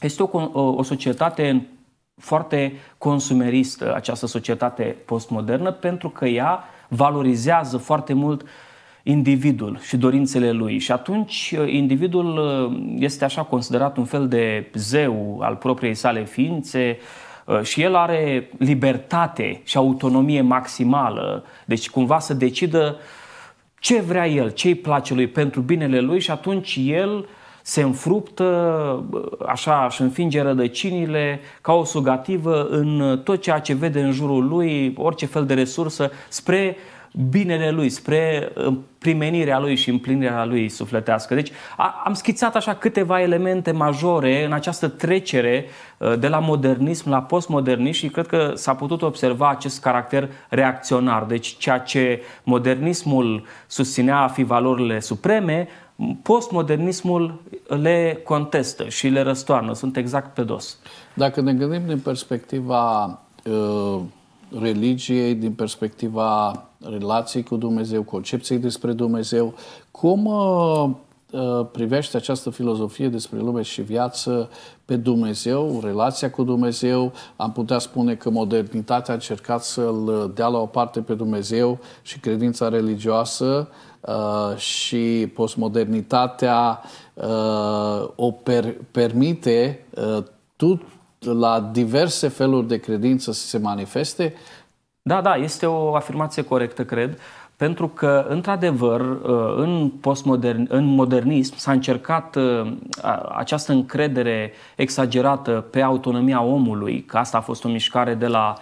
este 0.00 0.22
o, 0.22 0.50
o 0.52 0.82
societate 0.82 1.66
foarte 2.20 2.72
consumeristă 2.98 3.94
această 3.94 4.26
societate 4.26 4.96
postmodernă 5.04 5.72
pentru 5.72 6.08
că 6.08 6.26
ea 6.26 6.64
valorizează 6.88 7.76
foarte 7.76 8.12
mult 8.12 8.46
individul 9.02 9.78
și 9.80 9.96
dorințele 9.96 10.50
lui. 10.50 10.78
Și 10.78 10.92
atunci 10.92 11.54
uh, 11.58 11.72
individul 11.72 12.36
uh, 12.36 12.96
este 12.98 13.24
așa 13.24 13.42
considerat 13.42 13.96
un 13.96 14.04
fel 14.04 14.28
de 14.28 14.70
zeu 14.74 15.38
al 15.42 15.56
propriei 15.56 15.94
sale 15.94 16.24
ființe 16.24 16.98
uh, 17.44 17.62
și 17.62 17.82
el 17.82 17.94
are 17.94 18.50
libertate 18.58 19.60
și 19.64 19.76
autonomie 19.76 20.40
maximală, 20.40 21.44
deci 21.64 21.90
cumva 21.90 22.18
să 22.18 22.34
decidă 22.34 22.96
ce 23.78 24.00
vrea 24.00 24.28
el, 24.28 24.50
ce 24.50 24.68
îi 24.68 24.74
place 24.74 25.14
lui 25.14 25.26
pentru 25.26 25.60
binele 25.60 26.00
lui 26.00 26.20
și 26.20 26.30
atunci 26.30 26.78
el 26.80 27.26
se 27.68 27.82
înfruptă, 27.82 29.04
așa, 29.46 29.86
își 29.88 30.00
înfinge 30.00 30.42
rădăcinile 30.42 31.40
ca 31.60 31.72
o 31.72 31.84
sugativă 31.84 32.66
în 32.70 33.20
tot 33.24 33.40
ceea 33.40 33.58
ce 33.58 33.74
vede 33.74 34.00
în 34.00 34.12
jurul 34.12 34.48
lui, 34.48 34.94
orice 34.96 35.26
fel 35.26 35.46
de 35.46 35.54
resursă, 35.54 36.10
spre 36.28 36.76
binele 37.30 37.70
lui, 37.70 37.88
spre 37.88 38.52
primenirea 38.98 39.58
lui 39.58 39.76
și 39.76 39.90
împlinirea 39.90 40.44
lui 40.44 40.68
sufletească. 40.68 41.34
Deci 41.34 41.50
a, 41.76 42.02
am 42.04 42.14
schițat 42.14 42.56
așa 42.56 42.74
câteva 42.74 43.20
elemente 43.20 43.70
majore 43.70 44.44
în 44.44 44.52
această 44.52 44.88
trecere 44.88 45.64
uh, 45.98 46.18
de 46.18 46.28
la 46.28 46.38
modernism 46.38 47.10
la 47.10 47.22
postmodernism 47.22 47.98
și 47.98 48.08
cred 48.08 48.26
că 48.26 48.52
s-a 48.54 48.74
putut 48.74 49.02
observa 49.02 49.48
acest 49.48 49.80
caracter 49.80 50.28
reacționar. 50.48 51.22
Deci 51.22 51.56
ceea 51.56 51.78
ce 51.78 52.22
modernismul 52.42 53.44
susținea 53.66 54.18
a 54.18 54.28
fi 54.28 54.42
valorile 54.42 55.00
supreme, 55.00 55.68
postmodernismul 56.22 57.42
le 57.66 58.20
contestă 58.24 58.88
și 58.88 59.08
le 59.08 59.20
răstoarnă, 59.20 59.72
sunt 59.72 59.96
exact 59.96 60.34
pe 60.34 60.42
dos. 60.42 60.78
Dacă 61.14 61.40
ne 61.40 61.54
gândim 61.54 61.86
din 61.86 61.98
perspectiva 61.98 63.04
uh, 63.44 64.00
religiei, 64.60 65.34
din 65.34 65.52
perspectiva 65.52 66.62
relației 66.80 67.42
cu 67.42 67.56
Dumnezeu, 67.56 68.02
concepției 68.02 68.58
despre 68.58 68.92
Dumnezeu, 68.92 69.54
cum 69.90 70.24
uh, 70.24 70.82
uh, 70.84 70.90
privește 71.72 72.16
această 72.16 72.50
filozofie 72.50 73.08
despre 73.08 73.38
lume 73.38 73.62
și 73.62 73.82
viață 73.82 74.50
pe 74.84 74.96
Dumnezeu, 74.96 75.80
relația 75.82 76.30
cu 76.30 76.44
Dumnezeu. 76.44 77.12
Am 77.36 77.52
putea 77.52 77.78
spune 77.78 78.14
că 78.14 78.30
modernitatea 78.30 79.12
a 79.12 79.16
încercat 79.16 79.62
să-l 79.62 80.32
dea 80.34 80.46
la 80.46 80.58
o 80.58 80.66
parte 80.66 81.00
pe 81.00 81.14
Dumnezeu 81.14 81.78
și 82.02 82.18
credința 82.20 82.68
religioasă 82.68 83.68
Uh, 84.06 84.56
și 84.56 85.32
postmodernitatea 85.34 86.82
uh, 87.14 88.08
o 88.14 88.30
per, 88.30 88.74
permite 88.90 89.84
uh, 89.90 90.24
tot 90.56 90.80
la 91.18 91.60
diverse 91.60 92.28
feluri 92.28 92.66
de 92.66 92.76
credință 92.76 93.32
să 93.32 93.46
se 93.46 93.58
manifeste? 93.58 94.34
Da, 95.02 95.20
da, 95.20 95.34
este 95.34 95.66
o 95.66 95.94
afirmație 95.94 96.42
corectă, 96.42 96.84
cred, 96.84 97.18
pentru 97.56 97.88
că, 97.88 98.26
într-adevăr, 98.28 99.00
în, 99.56 99.92
postmodern, 100.00 100.66
în 100.68 100.84
modernism 100.84 101.56
s-a 101.56 101.72
încercat 101.72 102.38
această 103.36 103.72
încredere 103.72 104.52
exagerată 104.76 105.50
pe 105.70 105.80
autonomia 105.80 106.42
omului, 106.42 107.04
că 107.04 107.16
asta 107.16 107.36
a 107.36 107.40
fost 107.40 107.64
o 107.64 107.68
mișcare 107.68 108.14
de 108.14 108.26
la 108.26 108.54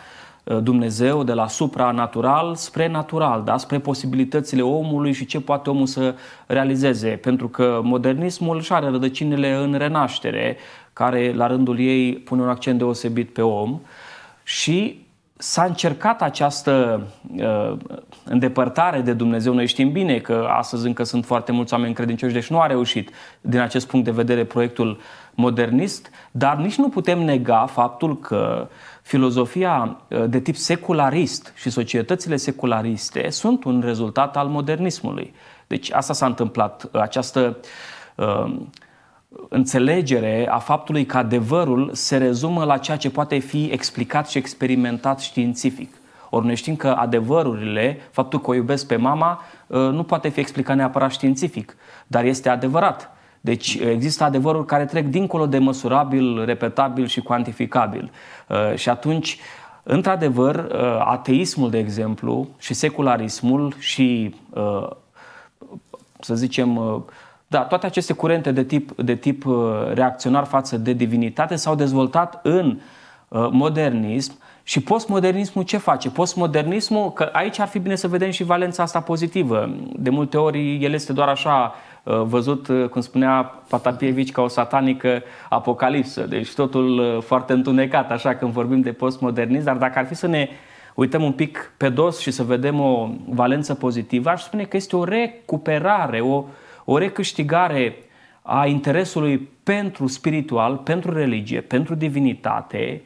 Dumnezeu 0.63 1.25
de 1.25 1.33
la 1.33 1.49
supranatural 1.49 2.55
spre 2.55 2.89
natural, 2.89 3.43
da? 3.45 3.57
spre 3.57 3.79
posibilitățile 3.79 4.63
omului 4.63 5.13
și 5.13 5.27
ce 5.27 5.41
poate 5.41 5.71
omul 5.71 5.87
să 5.87 6.15
realizeze. 6.47 7.09
Pentru 7.09 7.49
că 7.49 7.81
modernismul 7.83 8.57
își 8.57 8.73
are 8.73 8.89
rădăcinile 8.89 9.55
în 9.55 9.75
renaștere, 9.75 10.57
care 10.93 11.33
la 11.35 11.47
rândul 11.47 11.79
ei 11.79 12.15
pune 12.15 12.43
un 12.43 12.49
accent 12.49 12.79
deosebit 12.79 13.33
pe 13.33 13.43
om 13.43 13.81
și 14.43 15.04
s-a 15.45 15.65
încercat 15.65 16.23
această 16.23 17.03
uh, 17.37 17.77
îndepărtare 18.25 19.01
de 19.01 19.13
Dumnezeu. 19.13 19.55
Noi 19.55 19.67
știm 19.67 19.93
bine 19.93 20.19
că 20.19 20.47
astăzi 20.51 20.87
încă 20.87 21.03
sunt 21.03 21.25
foarte 21.25 21.53
mulți 21.53 21.73
oameni 21.73 21.95
credincioși, 21.95 22.33
deci 22.33 22.51
nu 22.51 22.61
a 22.61 22.67
reușit 22.67 23.11
din 23.41 23.61
acest 23.61 23.87
punct 23.87 24.05
de 24.05 24.11
vedere 24.11 24.45
proiectul 24.45 25.01
modernist, 25.35 26.11
dar 26.31 26.57
nici 26.57 26.75
nu 26.75 26.89
putem 26.89 27.19
nega 27.19 27.67
faptul 27.67 28.19
că 28.19 28.69
filozofia 29.03 29.97
uh, 30.09 30.25
de 30.29 30.41
tip 30.41 30.57
secularist 30.57 31.53
și 31.57 31.71
societățile 31.71 32.37
seculariste 32.37 33.31
sunt 33.31 33.65
un 33.65 33.83
rezultat 33.85 34.37
al 34.37 34.49
modernismului. 34.49 35.35
Deci 35.67 35.93
asta 35.93 36.13
s-a 36.13 36.27
întâmplat, 36.27 36.89
această 36.93 37.57
uh, 38.15 38.55
înțelegere 39.49 40.47
a 40.51 40.59
faptului 40.59 41.05
că 41.07 41.17
adevărul 41.17 41.91
se 41.93 42.17
rezumă 42.17 42.65
la 42.65 42.79
ceea 42.79 42.97
ce 42.97 43.11
poate 43.11 43.39
fi 43.39 43.65
explicat 43.65 44.29
și 44.29 44.39
experimentat 44.39 45.21
științific. 45.21 45.95
Ori 46.35 46.47
noi 46.47 46.57
știm 46.57 46.77
că 46.77 46.89
adevărurile, 46.89 47.99
faptul 48.11 48.41
că 48.41 48.51
o 48.51 48.55
iubesc 48.55 48.87
pe 48.87 48.97
mama, 48.97 49.41
uh, 49.67 49.79
nu 49.79 50.03
poate 50.03 50.29
fi 50.29 50.41
explicat 50.41 50.77
neapărat 50.77 51.11
științific, 51.11 51.77
dar 52.07 52.25
este 52.25 52.49
adevărat. 52.49 53.17
Deci 53.41 53.75
uh, 53.75 53.87
există 53.87 54.25
adevăruri 54.25 54.67
care 54.67 54.85
trec 54.85 55.07
dincolo 55.07 55.47
de 55.47 55.59
măsurabil, 55.59 56.45
repetabil 56.45 57.07
și 57.07 57.21
cuantificabil. 57.21 58.11
Uh, 58.49 58.77
și 58.77 58.89
atunci, 58.89 59.39
într-adevăr, 59.83 60.69
ateismul, 60.99 61.71
de 61.71 61.79
exemplu, 61.79 62.49
și 62.59 62.75
secularismul 62.75 63.75
și, 63.79 64.35
să 66.21 66.35
zicem, 66.35 67.05
da, 67.55 67.61
toate 67.63 67.87
aceste 67.87 68.13
curente 68.13 68.53
de 68.53 68.65
tip, 68.65 69.01
de 69.01 69.15
tip 69.15 69.47
uh, 69.47 69.55
reacționar 69.93 70.45
față 70.45 70.77
de 70.77 70.93
divinitate 70.93 71.57
s-au 71.57 71.75
dezvoltat 71.75 72.41
în 72.43 72.79
uh, 73.29 73.49
modernism 73.51 74.39
și 74.63 74.81
postmodernismul 74.81 75.65
ce 75.65 75.77
face? 75.77 76.11
Postmodernismul, 76.11 77.13
că 77.13 77.29
aici 77.33 77.59
ar 77.59 77.67
fi 77.67 77.79
bine 77.79 77.95
să 77.95 78.09
vedem 78.09 78.31
și 78.31 78.45
valența 78.45 78.83
asta 78.83 79.01
pozitivă. 79.01 79.75
De 79.97 80.11
multe 80.11 80.37
ori 80.37 80.85
el 80.85 80.93
este 80.93 81.13
doar 81.13 81.29
așa 81.29 81.75
uh, 82.03 82.23
văzut, 82.23 82.69
cum 82.91 83.01
spunea 83.01 83.63
Patapievici, 83.69 84.33
ca 84.33 84.43
o 84.43 84.49
satanică 84.49 85.23
apocalipsă. 85.49 86.27
Deci 86.27 86.55
totul 86.55 87.21
foarte 87.27 87.53
întunecat, 87.53 88.11
așa 88.11 88.35
când 88.35 88.53
vorbim 88.53 88.81
de 88.81 88.93
postmodernism, 88.93 89.65
dar 89.65 89.77
dacă 89.77 89.99
ar 89.99 90.07
fi 90.07 90.15
să 90.15 90.27
ne 90.27 90.49
uităm 90.95 91.23
un 91.23 91.33
pic 91.33 91.73
pe 91.77 91.89
dos 91.89 92.21
și 92.21 92.31
să 92.31 92.43
vedem 92.43 92.81
o 92.81 93.09
valență 93.29 93.75
pozitivă, 93.75 94.31
aș 94.31 94.43
spune 94.43 94.63
că 94.63 94.77
este 94.77 94.97
o 94.97 95.05
recuperare, 95.05 96.21
o, 96.21 96.45
o 96.85 96.99
recâștigare 96.99 97.97
a 98.43 98.67
interesului 98.67 99.39
pentru 99.63 100.07
spiritual, 100.07 100.77
pentru 100.77 101.13
religie, 101.13 101.61
pentru 101.61 101.95
divinitate 101.95 103.03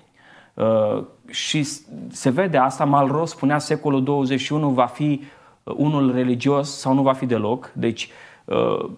uh, 0.54 1.04
și 1.30 1.62
se 2.11 2.30
vede 2.30 2.56
asta, 2.56 2.85
Malraux 2.85 3.30
spunea 3.30 3.58
secolul 3.58 4.04
21 4.04 4.70
va 4.70 4.87
fi 4.87 5.23
uh, 5.62 5.75
unul 5.76 6.14
religios 6.14 6.78
sau 6.78 6.94
nu 6.94 7.02
va 7.02 7.12
fi 7.12 7.26
deloc, 7.26 7.70
deci 7.75 8.08
uh, 8.44 8.90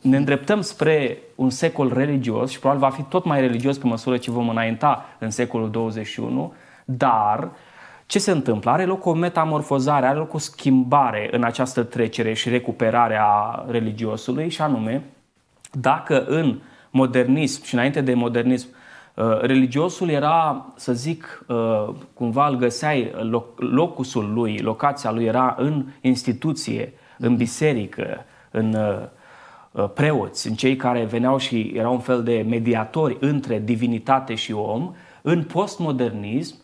ne 0.00 0.16
îndreptăm 0.16 0.60
spre 0.60 1.18
un 1.34 1.50
secol 1.50 1.92
religios 1.92 2.50
și 2.50 2.58
probabil 2.58 2.82
va 2.82 2.90
fi 2.90 3.02
tot 3.02 3.24
mai 3.24 3.40
religios 3.40 3.78
pe 3.78 3.86
măsură 3.86 4.16
ce 4.16 4.30
vom 4.30 4.48
înainta 4.48 5.06
în 5.18 5.30
secolul 5.30 5.70
21, 5.70 6.52
dar 6.84 7.50
ce 8.10 8.18
se 8.18 8.30
întâmplă? 8.30 8.70
Are 8.70 8.84
loc 8.84 9.06
o 9.06 9.12
metamorfozare, 9.12 10.06
are 10.06 10.18
loc 10.18 10.34
o 10.34 10.38
schimbare 10.38 11.28
în 11.30 11.44
această 11.44 11.82
trecere 11.82 12.32
și 12.32 12.48
recuperare 12.48 13.18
a 13.20 13.64
religiosului 13.68 14.48
și 14.48 14.62
anume, 14.62 15.04
dacă 15.72 16.24
în 16.24 16.60
modernism 16.90 17.64
și 17.64 17.74
înainte 17.74 18.00
de 18.00 18.14
modernism 18.14 18.68
uh, 19.14 19.40
religiosul 19.40 20.08
era, 20.08 20.66
să 20.76 20.92
zic, 20.92 21.44
uh, 21.48 21.88
cumva 22.14 22.48
îl 22.48 22.56
găseai, 22.56 23.12
locusul 23.56 24.32
lui, 24.32 24.58
locația 24.58 25.10
lui 25.10 25.24
era 25.24 25.54
în 25.58 25.86
instituție, 26.00 26.92
în 27.18 27.36
biserică, 27.36 28.24
în 28.50 28.74
uh, 28.74 29.88
preoți, 29.94 30.48
în 30.48 30.54
cei 30.54 30.76
care 30.76 31.04
veneau 31.04 31.38
și 31.38 31.72
erau 31.74 31.92
un 31.92 32.00
fel 32.00 32.22
de 32.22 32.46
mediatori 32.48 33.16
între 33.20 33.58
divinitate 33.58 34.34
și 34.34 34.52
om, 34.52 34.94
în 35.22 35.42
postmodernism 35.42 36.54
Uh, 36.54 36.59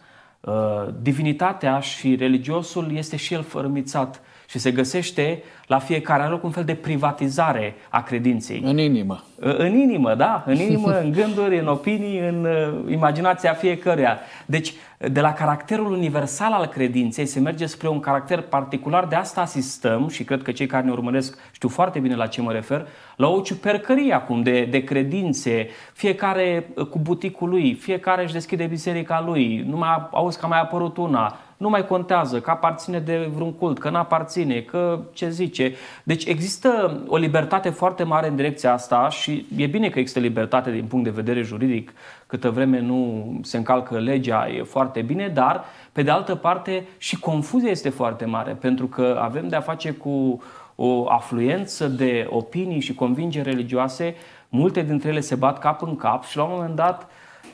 divinitatea 1.00 1.81
și 1.81 2.15
religiosul 2.15 2.97
este 2.97 3.17
și 3.17 3.35
el 3.35 3.43
fărâmițat 3.43 4.21
și 4.47 4.59
se 4.59 4.71
găsește 4.71 5.43
la 5.67 5.79
fiecare 5.79 6.23
are 6.23 6.31
loc 6.31 6.45
un 6.45 6.50
fel 6.50 6.65
de 6.65 6.75
privatizare 6.75 7.75
a 7.88 8.03
credinței. 8.03 8.62
În 8.65 8.79
inimă. 8.79 9.23
Uh, 9.35 9.57
în 9.57 9.75
inimă, 9.75 10.15
da, 10.15 10.43
în 10.47 10.55
inimă, 10.55 11.00
în 11.00 11.12
gânduri, 11.12 11.59
în 11.59 11.67
opinii, 11.67 12.19
în 12.19 12.45
uh, 12.45 12.93
imaginația 12.93 13.53
fiecăruia. 13.53 14.19
Deci, 14.47 14.73
de 14.99 15.21
la 15.21 15.33
caracterul 15.33 15.93
universal 15.93 16.53
al 16.53 16.67
credinței 16.67 17.26
se 17.26 17.41
merge 17.41 17.67
spre 17.67 17.88
un 17.88 18.00
caracter 18.00 18.41
particular, 18.41 19.07
de 19.07 19.15
asta 19.15 19.41
asistăm 19.41 20.09
și 20.09 20.25
cred 20.25 20.43
că 20.43 20.53
cei 20.53 20.67
care 20.67 20.85
ne 20.85 20.91
urmăresc 20.91 21.38
știu 21.53 21.69
foarte 21.69 21.99
bine 21.99 22.15
la 22.15 22.26
ce 22.26 22.41
mă 22.41 22.53
refer, 22.53 22.87
la 23.17 23.29
o 23.29 23.41
ciupercărie 23.41 24.12
acum 24.12 24.43
de, 24.43 24.65
de 24.65 24.85
credințe, 24.85 25.69
fiecare 25.93 26.69
cu 26.91 26.99
buticul 26.99 27.49
lui, 27.49 27.75
fiecare 27.75 28.23
își 28.23 28.33
deschide 28.33 28.67
biserica 28.67 29.23
lui, 29.26 29.65
nu 29.69 29.76
mai 29.76 30.09
auzi 30.11 30.38
că 30.38 30.45
a 30.45 30.49
mai 30.49 30.61
apărut 30.61 30.97
una, 30.97 31.38
nu 31.57 31.69
mai 31.69 31.87
contează 31.87 32.41
că 32.41 32.51
aparține 32.51 32.99
de 32.99 33.31
vreun 33.35 33.53
cult, 33.53 33.79
că 33.79 33.91
nu 33.91 33.97
aparține, 33.97 34.61
că 34.61 35.01
ce 35.13 35.29
zice. 35.31 35.75
Deci 36.03 36.25
există 36.25 37.01
o 37.07 37.17
libertate 37.17 37.71
foarte 37.71 38.03
mare 38.03 38.29
în 38.29 38.37
direcția 38.37 38.73
asta 38.73 39.09
și 39.09 39.47
e 39.57 39.67
bine 39.67 39.89
că 39.89 39.99
există 39.99 40.21
libertate 40.21 40.71
din 40.71 40.85
punct 40.85 41.05
de 41.05 41.11
vedere 41.11 41.43
juridic, 41.43 41.93
câtă 42.27 42.51
vreme 42.51 42.81
nu 42.81 43.25
se 43.43 43.57
încalcă 43.57 43.99
legea, 43.99 44.49
e 44.49 44.63
foarte 44.63 45.03
bine, 45.03 45.29
dar 45.29 45.65
pe 45.93 46.03
de 46.03 46.11
altă 46.11 46.35
parte 46.35 46.87
și 46.99 47.19
confuzia 47.19 47.71
este 47.71 47.89
foarte 47.89 48.25
mare, 48.25 48.53
pentru 48.53 48.87
că 48.87 49.19
avem 49.21 49.49
de 49.49 49.57
a 49.57 49.61
face 49.61 49.91
cu 49.91 50.43
o 50.75 51.11
afluență 51.11 51.89
de 51.89 52.27
opinii 52.31 52.81
și 52.81 52.95
convingeri 52.95 53.51
religioase, 53.51 54.15
multe 54.49 54.83
dintre 54.83 55.09
ele 55.09 55.21
se 55.21 55.35
bat 55.35 55.59
cap 55.59 55.83
în 55.83 55.97
cap 55.97 56.25
și 56.25 56.37
la 56.37 56.43
un 56.43 56.51
moment 56.53 56.75
dat 56.75 57.09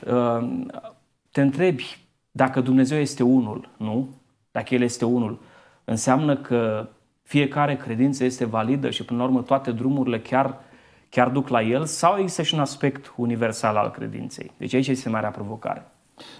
uh, 0.07 0.49
te 1.31 1.41
întrebi 1.41 2.02
dacă 2.35 2.61
Dumnezeu 2.61 2.97
este 2.97 3.23
unul, 3.23 3.69
nu? 3.77 4.09
Dacă 4.51 4.73
El 4.73 4.81
este 4.81 5.05
unul, 5.05 5.39
înseamnă 5.85 6.37
că 6.37 6.87
fiecare 7.23 7.75
credință 7.75 8.23
este 8.23 8.45
validă 8.45 8.89
și 8.89 9.05
până 9.05 9.19
la 9.19 9.25
urmă 9.25 9.41
toate 9.41 9.71
drumurile 9.71 10.19
chiar, 10.19 10.59
chiar 11.09 11.29
duc 11.29 11.47
la 11.47 11.61
El 11.61 11.85
sau 11.85 12.17
există 12.17 12.41
și 12.41 12.53
un 12.53 12.59
aspect 12.59 13.13
universal 13.15 13.75
al 13.75 13.91
credinței? 13.91 14.51
Deci 14.57 14.73
aici 14.73 14.87
este 14.87 15.09
marea 15.09 15.29
provocare. 15.29 15.87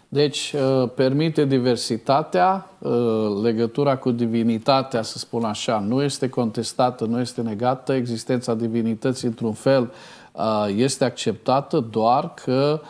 Deci, 0.07 0.53
uh, 0.53 0.89
permite 0.95 1.45
diversitatea, 1.45 2.69
uh, 2.79 2.91
legătura 3.43 3.97
cu 3.97 4.11
divinitatea, 4.11 5.01
să 5.01 5.17
spun 5.17 5.43
așa, 5.43 5.79
nu 5.79 6.03
este 6.03 6.29
contestată, 6.29 7.05
nu 7.05 7.19
este 7.19 7.41
negată, 7.41 7.93
existența 7.93 8.53
divinității, 8.53 9.27
într-un 9.27 9.53
fel, 9.53 9.91
uh, 10.31 10.67
este 10.75 11.05
acceptată, 11.05 11.79
doar 11.79 12.33
că 12.33 12.81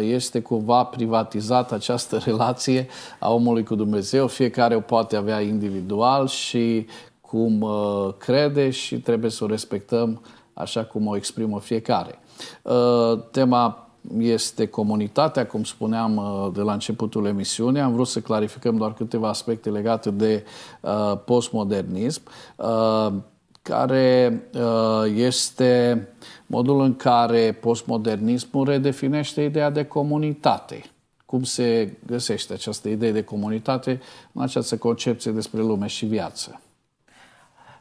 este 0.00 0.40
cumva 0.40 0.84
privatizată 0.84 1.74
această 1.74 2.16
relație 2.24 2.86
a 3.18 3.32
omului 3.32 3.64
cu 3.64 3.74
Dumnezeu, 3.74 4.26
fiecare 4.26 4.74
o 4.74 4.80
poate 4.80 5.16
avea 5.16 5.40
individual 5.40 6.26
și 6.26 6.86
cum 7.20 7.66
crede 8.18 8.70
și 8.70 9.00
trebuie 9.00 9.30
să 9.30 9.44
o 9.44 9.46
respectăm 9.46 10.20
așa 10.54 10.84
cum 10.84 11.06
o 11.06 11.16
exprimă 11.16 11.60
fiecare. 11.60 12.18
Tema 13.30 13.86
este 14.18 14.66
comunitatea, 14.66 15.46
cum 15.46 15.64
spuneam 15.64 16.16
uh, 16.16 16.48
de 16.54 16.60
la 16.60 16.72
începutul 16.72 17.26
emisiunii. 17.26 17.80
Am 17.80 17.92
vrut 17.92 18.06
să 18.06 18.20
clarificăm 18.20 18.76
doar 18.76 18.94
câteva 18.94 19.28
aspecte 19.28 19.70
legate 19.70 20.10
de 20.10 20.44
uh, 20.80 21.18
postmodernism, 21.24 22.22
uh, 22.56 23.12
care 23.62 24.42
este 25.14 26.08
modul 26.46 26.80
în 26.80 26.96
care 26.96 27.52
postmodernismul 27.52 28.64
redefinește 28.64 29.42
ideea 29.42 29.70
de 29.70 29.84
comunitate. 29.84 30.82
Cum 31.26 31.42
se 31.42 31.96
găsește 32.06 32.52
această 32.52 32.88
idee 32.88 33.12
de 33.12 33.22
comunitate 33.22 34.00
în 34.32 34.42
această 34.42 34.76
concepție 34.76 35.32
despre 35.32 35.60
lume 35.60 35.86
și 35.86 36.06
viață? 36.06 36.60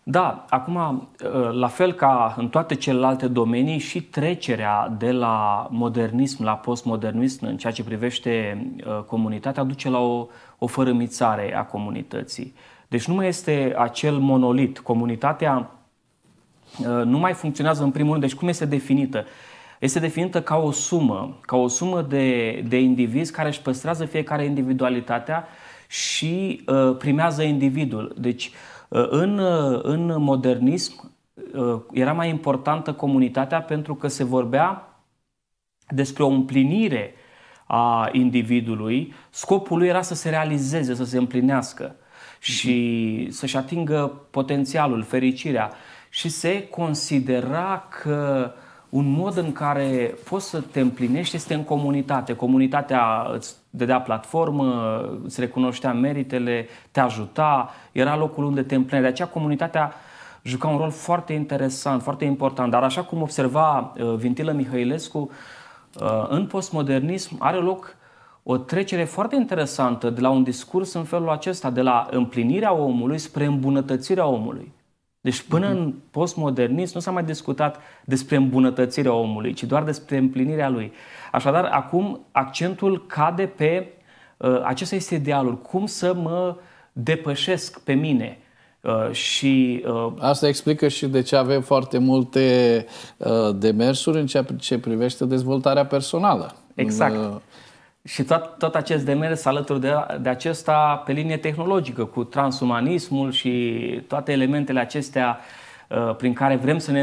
Da, 0.08 0.46
acum, 0.50 0.76
uh, 0.76 1.52
la 1.52 1.68
fel 1.68 1.94
ca 1.94 2.34
în 2.38 2.50
toate 2.50 2.76
celelalte 2.76 3.28
domenii, 3.28 3.78
și 3.78 4.02
trecerea 4.02 4.96
de 4.98 5.12
la 5.12 5.68
modernism 5.72 6.44
la 6.44 6.56
postmodernism 6.56 7.46
în 7.46 7.58
ceea 7.58 7.74
ce 7.74 7.84
privește 7.84 8.66
uh, 8.88 9.04
comunitatea 9.08 9.64
duce 9.64 9.90
la 9.90 10.00
o, 10.00 10.28
o 10.58 10.68
fărâmițare 10.68 11.56
a 11.56 11.66
comunității. 11.66 12.54
Deci 12.88 13.08
nu 13.08 13.14
mai 13.14 13.28
este 13.28 13.74
acel 13.78 14.18
monolit. 14.18 14.80
Comunitatea 14.80 15.58
uh, 15.58 15.85
nu 17.04 17.18
mai 17.18 17.34
funcționează 17.34 17.84
în 17.84 17.92
primul 17.92 18.12
rând. 18.12 18.24
Deci 18.24 18.36
cum 18.36 18.48
este 18.48 18.66
definită? 18.66 19.26
Este 19.80 20.00
definită 20.00 20.42
ca 20.42 20.58
o 20.58 20.72
sumă, 20.72 21.38
ca 21.42 21.56
o 21.56 21.68
sumă 21.68 22.02
de, 22.02 22.52
de 22.68 22.80
indivizi 22.80 23.32
care 23.32 23.48
își 23.48 23.62
păstrează 23.62 24.06
fiecare 24.06 24.46
individualitatea 24.46 25.48
și 25.88 26.64
uh, 26.68 26.96
primează 26.98 27.44
individul. 27.44 28.16
Deci, 28.18 28.52
uh, 28.88 29.08
în, 29.10 29.38
uh, 29.38 29.80
în 29.84 30.22
modernism 30.22 31.14
uh, 31.54 31.82
era 31.92 32.14
mai 32.14 32.30
importantă 32.30 32.94
comunitatea 32.94 33.62
pentru 33.62 33.96
că 33.96 34.08
se 34.08 34.24
vorbea 34.24 34.90
despre 35.88 36.24
o 36.24 36.28
împlinire 36.28 37.14
a 37.66 38.10
individului. 38.12 39.14
Scopul 39.30 39.78
lui 39.78 39.88
era 39.88 40.02
să 40.02 40.14
se 40.14 40.30
realizeze, 40.30 40.94
să 40.94 41.04
se 41.04 41.18
împlinească 41.18 41.96
și 42.40 43.28
să-și 43.32 43.58
atingă 43.58 44.22
potențialul, 44.32 45.04
fericirea. 45.04 45.72
Și 46.16 46.30
se 46.30 46.68
considera 46.68 47.88
că 47.90 48.52
un 48.90 49.12
mod 49.12 49.38
în 49.38 49.52
care 49.52 50.16
poți 50.30 50.50
să 50.50 50.62
te 50.62 50.80
împlinești 50.80 51.36
este 51.36 51.54
în 51.54 51.64
comunitate. 51.64 52.36
Comunitatea 52.36 53.30
îți 53.34 53.56
dădea 53.70 54.02
platformă, 54.02 55.00
îți 55.24 55.40
recunoștea 55.40 55.94
meritele, 55.94 56.68
te 56.92 57.00
ajuta, 57.00 57.70
era 57.92 58.18
locul 58.18 58.44
unde 58.44 58.64
te 58.64 58.76
împlineai. 58.76 59.02
De 59.02 59.08
aceea 59.08 59.28
comunitatea 59.28 59.94
juca 60.44 60.68
un 60.68 60.78
rol 60.78 60.92
foarte 60.92 61.34
interesant, 61.34 62.02
foarte 62.02 62.26
important. 62.26 62.72
Dar 62.72 62.84
așa 62.84 63.04
cum 63.04 63.22
observa 63.22 63.94
uh, 63.98 64.14
Vintilă 64.14 64.52
Mihailescu, 64.52 65.30
uh, 66.00 66.26
în 66.30 66.46
postmodernism 66.46 67.36
are 67.40 67.58
loc 67.58 67.96
o 68.44 68.58
trecere 68.58 69.04
foarte 69.04 69.36
interesantă 69.36 70.10
de 70.10 70.22
la 70.22 70.30
un 70.30 70.44
discurs 70.44 70.94
în 70.94 71.04
felul 71.04 71.30
acesta, 71.30 71.70
de 71.70 71.82
la 71.82 72.08
împlinirea 72.12 72.74
omului 72.74 73.18
spre 73.18 73.46
îmbunătățirea 73.46 74.26
omului. 74.26 74.75
Deci 75.26 75.42
până 75.42 75.68
în 75.68 75.94
postmodernism 76.12 76.92
nu 76.94 77.00
s-a 77.00 77.12
mai 77.12 77.24
discutat 77.24 77.80
despre 78.04 78.36
îmbunătățirea 78.36 79.14
omului, 79.14 79.54
ci 79.54 79.64
doar 79.64 79.84
despre 79.84 80.18
împlinirea 80.18 80.70
lui. 80.70 80.92
Așadar, 81.32 81.64
acum 81.64 82.26
accentul 82.32 83.06
cade 83.08 83.46
pe 83.46 83.88
uh, 84.38 84.62
acesta 84.64 84.96
este 84.96 85.16
idealul, 85.16 85.58
cum 85.58 85.86
să 85.86 86.14
mă 86.14 86.56
depășesc 86.94 87.80
pe 87.80 87.94
mine. 87.94 88.38
Uh, 88.82 89.12
și, 89.12 89.84
uh, 89.88 90.14
Asta 90.20 90.48
explică 90.48 90.88
și 90.88 91.08
de 91.08 91.22
ce 91.22 91.36
avem 91.36 91.62
foarte 91.62 91.98
multe 91.98 92.86
uh, 93.18 93.56
demersuri 93.56 94.20
în 94.20 94.26
ceea 94.26 94.46
ce 94.60 94.80
privește 94.80 95.26
dezvoltarea 95.26 95.86
personală. 95.86 96.56
Exact. 96.76 97.16
Uh, 97.16 97.36
și 98.06 98.24
tot, 98.24 98.58
tot 98.58 98.76
acest 98.76 99.06
demers 99.06 99.46
alături 99.46 99.80
de, 99.80 99.94
de 100.22 100.30
acesta 100.30 101.02
pe 101.06 101.12
linie 101.12 101.38
tehnologică, 101.38 102.06
cu 102.06 102.24
transumanismul 102.24 103.32
și 103.32 103.80
toate 104.08 104.32
elementele 104.32 104.80
acestea 104.80 105.40
uh, 105.90 106.16
prin 106.16 106.34
care 106.34 106.56
vrem 106.56 106.78
să 106.78 106.92
ne 106.92 107.02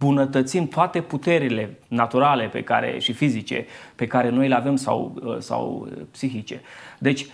îmbunătățim 0.00 0.68
toate 0.68 1.00
puterile 1.00 1.78
naturale 1.88 2.46
pe 2.46 2.62
care, 2.62 2.98
și 2.98 3.12
fizice 3.12 3.66
pe 3.96 4.06
care 4.06 4.28
noi 4.28 4.48
le 4.48 4.54
avem 4.54 4.76
sau, 4.76 5.14
uh, 5.22 5.36
sau 5.38 5.88
psihice. 6.10 6.60
Deci, 6.98 7.26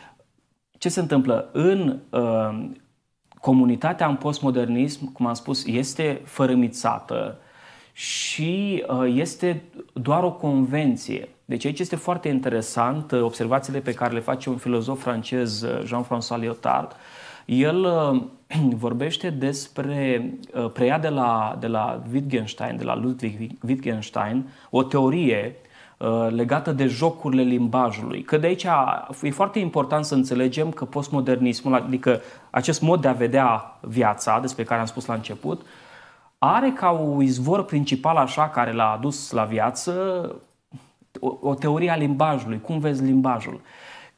ce 0.78 0.88
se 0.88 1.00
întâmplă? 1.00 1.49
În 1.52 1.99
uh, 2.11 2.68
comunitatea 3.40 4.06
în 4.06 4.16
postmodernism, 4.16 5.12
cum 5.12 5.26
am 5.26 5.35
spus, 5.35 5.66
este 5.66 6.21
fărâmițată 6.25 7.38
și 7.92 8.85
uh, 8.88 9.12
este 9.14 9.62
doar 9.92 10.23
o 10.23 10.33
convenție. 10.33 11.28
Deci 11.45 11.65
aici 11.65 11.79
este 11.79 11.97
foarte 11.97 12.29
interesant 12.29 13.11
uh, 13.11 13.23
observațiile 13.23 13.79
pe 13.79 13.93
care 13.93 14.13
le 14.13 14.21
face 14.21 14.49
un 14.49 14.57
filozof 14.57 15.01
francez, 15.03 15.63
uh, 15.63 15.83
Jean-François 15.85 16.41
Lyotard. 16.41 16.97
El 17.45 17.87
vorbește 18.85 19.31
despre, 19.31 20.31
preia 20.73 20.99
de 20.99 21.09
la, 21.09 21.57
de 21.61 21.66
la 21.66 22.03
Wittgenstein, 22.12 22.77
de 22.77 22.85
la 22.85 22.97
Ludwig 22.97 23.51
Wittgenstein, 23.66 24.49
o 24.71 24.83
teorie 24.83 25.57
legată 26.29 26.73
de 26.73 26.87
jocurile 26.87 27.42
limbajului. 27.42 28.23
Că 28.23 28.37
de 28.37 28.47
aici 28.47 28.66
e 29.23 29.31
foarte 29.31 29.59
important 29.59 30.05
să 30.05 30.14
înțelegem 30.14 30.71
că 30.71 30.85
postmodernismul, 30.85 31.75
adică 31.75 32.21
acest 32.51 32.81
mod 32.81 33.01
de 33.01 33.09
a 33.09 33.12
vedea 33.12 33.79
viața, 33.81 34.40
despre 34.40 34.64
care 34.64 34.81
am 34.81 34.87
spus 34.87 35.07
la 35.07 35.14
început, 35.14 35.66
are 36.38 36.71
ca 36.71 36.90
un 36.90 37.23
izvor 37.23 37.64
principal 37.64 38.16
așa 38.16 38.49
care 38.49 38.73
l-a 38.73 38.92
adus 38.92 39.31
la 39.31 39.45
viață 39.45 39.92
o, 41.20 41.38
o 41.40 41.55
teorie 41.55 41.90
a 41.90 41.96
limbajului. 41.96 42.61
Cum 42.61 42.79
vezi 42.79 43.03
limbajul? 43.03 43.61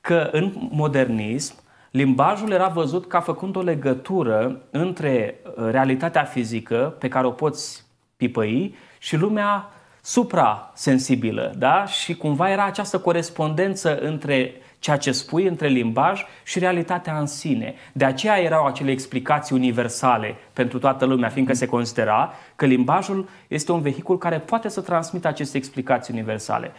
Că 0.00 0.28
în 0.32 0.52
modernism 0.70 1.54
limbajul 1.90 2.50
era 2.50 2.68
văzut 2.68 3.08
ca 3.08 3.20
făcând 3.20 3.56
o 3.56 3.62
legătură 3.62 4.60
între 4.70 5.40
uh, 5.44 5.70
realitatea 5.70 6.24
fizică 6.24 6.96
pe 6.98 7.08
care 7.08 7.26
o 7.26 7.30
poți 7.30 7.84
pipăi 8.16 8.74
și 8.98 9.16
lumea 9.16 9.70
suprasensibilă, 10.00 11.52
da? 11.58 11.84
Și 11.86 12.16
cumva 12.16 12.50
era 12.50 12.64
această 12.64 12.98
corespondență 12.98 13.98
între 13.98 14.52
ceea 14.86 14.98
ce 14.98 15.12
spui 15.12 15.46
între 15.46 15.68
limbaj 15.68 16.24
și 16.44 16.58
realitatea 16.58 17.18
în 17.18 17.26
sine. 17.26 17.74
De 17.92 18.04
aceea 18.04 18.40
erau 18.40 18.66
acele 18.66 18.90
explicații 18.90 19.56
universale 19.56 20.34
pentru 20.52 20.78
toată 20.78 21.04
lumea, 21.04 21.28
fiindcă 21.28 21.54
se 21.54 21.66
considera 21.66 22.32
că 22.56 22.66
limbajul 22.66 23.28
este 23.48 23.72
un 23.72 23.80
vehicul 23.80 24.18
care 24.18 24.38
poate 24.38 24.68
să 24.68 24.80
transmită 24.80 25.28
aceste 25.28 25.56
explicații 25.56 26.14
universale. 26.14 26.72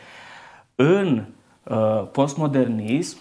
În 0.76 1.26
uh, 1.63 2.08
postmodernism 2.12 3.17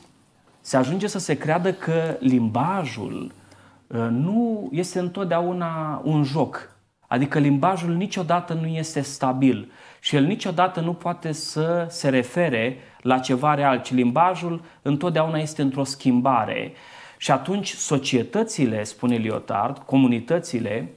se 0.61 0.77
ajunge 0.77 1.07
să 1.07 1.19
se 1.19 1.35
creadă 1.35 1.73
că 1.73 2.17
limbajul 2.19 3.33
uh, 3.87 4.07
nu 4.11 4.69
este 4.73 4.99
întotdeauna 4.99 6.01
un 6.05 6.23
joc. 6.23 6.76
Adică 7.09 7.39
limbajul 7.39 7.95
niciodată 7.95 8.53
nu 8.53 8.67
este 8.67 9.01
stabil 9.01 9.73
și 10.01 10.17
el 10.17 10.25
niciodată 10.25 10.81
nu 10.81 10.93
poate 10.93 11.33
să 11.33 11.87
se 11.89 12.09
refere 12.09 12.79
la 13.01 13.19
ceva 13.19 13.55
real, 13.55 13.81
ci 13.81 13.93
limbajul 13.93 14.65
întotdeauna 14.83 15.39
este 15.39 15.63
într-o 15.63 15.85
schimbare. 15.85 16.73
Și 17.17 17.31
atunci 17.31 17.73
societățile, 17.73 18.83
spune 18.83 19.17
Lyotard, 19.17 19.79
comunitățile, 19.79 20.93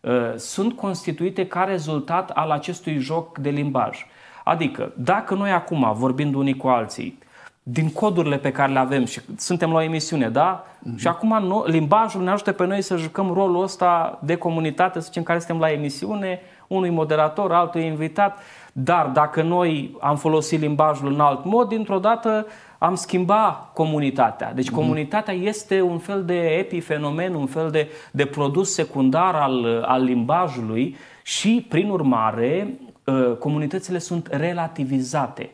uh, 0.00 0.12
sunt 0.36 0.76
constituite 0.76 1.46
ca 1.46 1.64
rezultat 1.64 2.30
al 2.30 2.50
acestui 2.50 2.98
joc 2.98 3.38
de 3.38 3.50
limbaj. 3.50 4.06
Adică, 4.44 4.92
dacă 4.96 5.34
noi 5.34 5.50
acum, 5.50 5.92
vorbind 5.94 6.34
unii 6.34 6.56
cu 6.56 6.68
alții, 6.68 7.18
din 7.62 7.92
codurile 7.92 8.38
pe 8.38 8.52
care 8.52 8.72
le 8.72 8.78
avem 8.78 9.04
și 9.04 9.20
suntem 9.36 9.70
la 9.70 9.76
o 9.76 9.82
emisiune, 9.82 10.28
da? 10.28 10.64
Uh-huh. 10.64 10.96
Și 10.96 11.06
acum 11.06 11.62
limbajul 11.66 12.22
ne 12.22 12.30
ajută 12.30 12.52
pe 12.52 12.66
noi 12.66 12.82
să 12.82 12.96
jucăm 12.96 13.32
rolul 13.32 13.62
ăsta 13.62 14.18
de 14.22 14.36
comunitate, 14.36 15.00
să 15.00 15.04
zicem, 15.06 15.22
care 15.22 15.38
suntem 15.38 15.58
la 15.58 15.70
emisiune, 15.70 16.40
unui 16.66 16.90
moderator, 16.90 17.52
altul 17.52 17.80
invitat. 17.80 18.38
Dar 18.72 19.06
dacă 19.06 19.42
noi 19.42 19.96
am 20.00 20.16
folosit 20.16 20.60
limbajul 20.60 21.12
în 21.12 21.20
alt 21.20 21.44
mod, 21.44 21.68
dintr-o 21.68 21.98
dată 21.98 22.46
am 22.78 22.94
schimbat 22.94 23.72
comunitatea. 23.72 24.52
Deci 24.52 24.70
mm-hmm. 24.70 24.74
comunitatea 24.74 25.34
este 25.34 25.80
un 25.80 25.98
fel 25.98 26.24
de 26.24 26.38
epifenomen, 26.38 27.34
un 27.34 27.46
fel 27.46 27.70
de, 27.70 27.88
de 28.10 28.26
produs 28.26 28.72
secundar 28.72 29.34
al, 29.34 29.84
al 29.86 30.02
limbajului 30.02 30.96
și, 31.22 31.66
prin 31.68 31.90
urmare, 31.90 32.78
ă, 33.06 33.12
comunitățile 33.22 33.98
sunt 33.98 34.28
relativizate. 34.30 35.50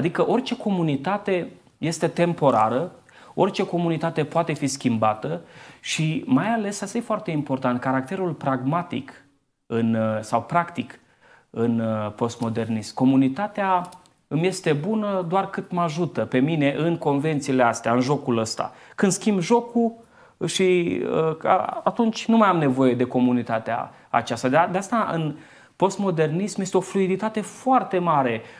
Adică 0.00 0.28
orice 0.28 0.56
comunitate 0.56 1.48
este 1.78 2.08
temporară, 2.08 2.92
orice 3.34 3.66
comunitate 3.66 4.24
poate 4.24 4.52
fi 4.52 4.66
schimbată 4.66 5.40
și 5.80 6.24
mai 6.26 6.46
ales, 6.46 6.80
asta 6.80 6.98
e 6.98 7.00
foarte 7.00 7.30
important, 7.30 7.80
caracterul 7.80 8.32
pragmatic 8.32 9.24
în, 9.66 9.98
sau 10.20 10.42
practic 10.42 11.00
în 11.50 11.80
uh, 11.80 12.12
postmodernism. 12.12 12.94
Comunitatea 12.94 13.88
îmi 14.28 14.46
este 14.46 14.72
bună 14.72 15.24
doar 15.28 15.50
cât 15.50 15.70
mă 15.70 15.80
ajută 15.80 16.24
pe 16.24 16.38
mine 16.38 16.74
în 16.78 16.96
convențiile 16.96 17.62
astea, 17.62 17.92
în 17.92 18.00
jocul 18.00 18.38
ăsta. 18.38 18.72
Când 18.94 19.12
schimb 19.12 19.40
jocul 19.40 19.92
și 20.46 21.00
uh, 21.04 21.36
atunci 21.84 22.26
nu 22.26 22.36
mai 22.36 22.48
am 22.48 22.58
nevoie 22.58 22.94
de 22.94 23.04
comunitatea 23.04 23.90
aceasta. 24.08 24.48
De, 24.48 24.68
de 24.72 24.78
asta 24.78 25.10
în 25.12 25.34
postmodernism 25.76 26.60
este 26.60 26.76
o 26.76 26.80
fluiditate 26.80 27.40
foarte 27.40 27.98
mare, 27.98 28.40
uh, 28.42 28.59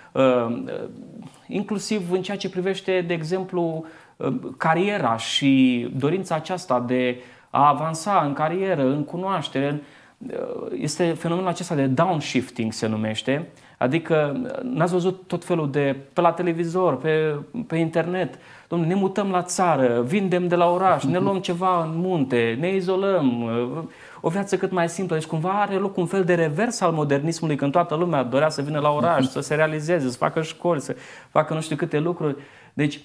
inclusiv 1.47 2.11
în 2.11 2.23
ceea 2.23 2.37
ce 2.37 2.51
privește, 2.51 3.01
de 3.01 3.13
exemplu, 3.13 3.85
cariera 4.57 5.17
și 5.17 5.89
dorința 5.97 6.35
aceasta 6.35 6.81
de 6.81 7.21
a 7.51 7.69
avansa 7.69 8.23
în 8.27 8.33
carieră, 8.33 8.83
în 8.83 9.05
cunoaștere, 9.05 9.69
în, 9.69 9.81
este 10.75 11.13
fenomenul 11.13 11.49
acesta 11.49 11.75
de 11.75 11.87
downshifting 11.87 12.73
se 12.73 12.87
numește, 12.87 13.49
adică 13.83 14.41
n-ați 14.63 14.93
văzut 14.93 15.23
tot 15.27 15.45
felul 15.45 15.71
de, 15.71 15.97
pe 16.13 16.21
la 16.21 16.33
televizor, 16.33 16.97
pe, 16.97 17.35
pe 17.67 17.77
internet, 17.77 18.39
domnule, 18.69 18.93
ne 18.93 19.01
mutăm 19.01 19.31
la 19.31 19.43
țară, 19.43 20.03
vindem 20.03 20.49
de 20.49 20.55
la 20.55 20.71
oraș, 20.71 21.05
ne 21.05 21.19
luăm 21.19 21.39
ceva 21.39 21.83
în 21.83 21.91
munte, 21.95 22.57
ne 22.61 22.75
izolăm, 22.75 23.49
o 24.21 24.29
viață 24.29 24.57
cât 24.57 24.71
mai 24.71 24.89
simplă. 24.89 25.17
Deci 25.17 25.27
cumva 25.27 25.61
are 25.61 25.75
loc 25.75 25.97
un 25.97 26.07
fel 26.07 26.25
de 26.25 26.35
revers 26.35 26.81
al 26.81 26.93
modernismului 26.93 27.57
când 27.57 27.73
toată 27.73 27.95
lumea 27.95 28.23
dorea 28.23 28.49
să 28.49 28.63
vină 28.63 28.79
la 28.79 28.91
oraș, 28.91 29.25
să 29.25 29.41
se 29.41 29.55
realizeze, 29.55 30.09
să 30.09 30.17
facă 30.17 30.43
școli, 30.43 30.81
să 30.81 30.97
facă 31.31 31.55
nu 31.55 31.61
știu 31.61 31.77
câte 31.77 31.99
lucruri. 31.99 32.37
Deci 32.73 33.01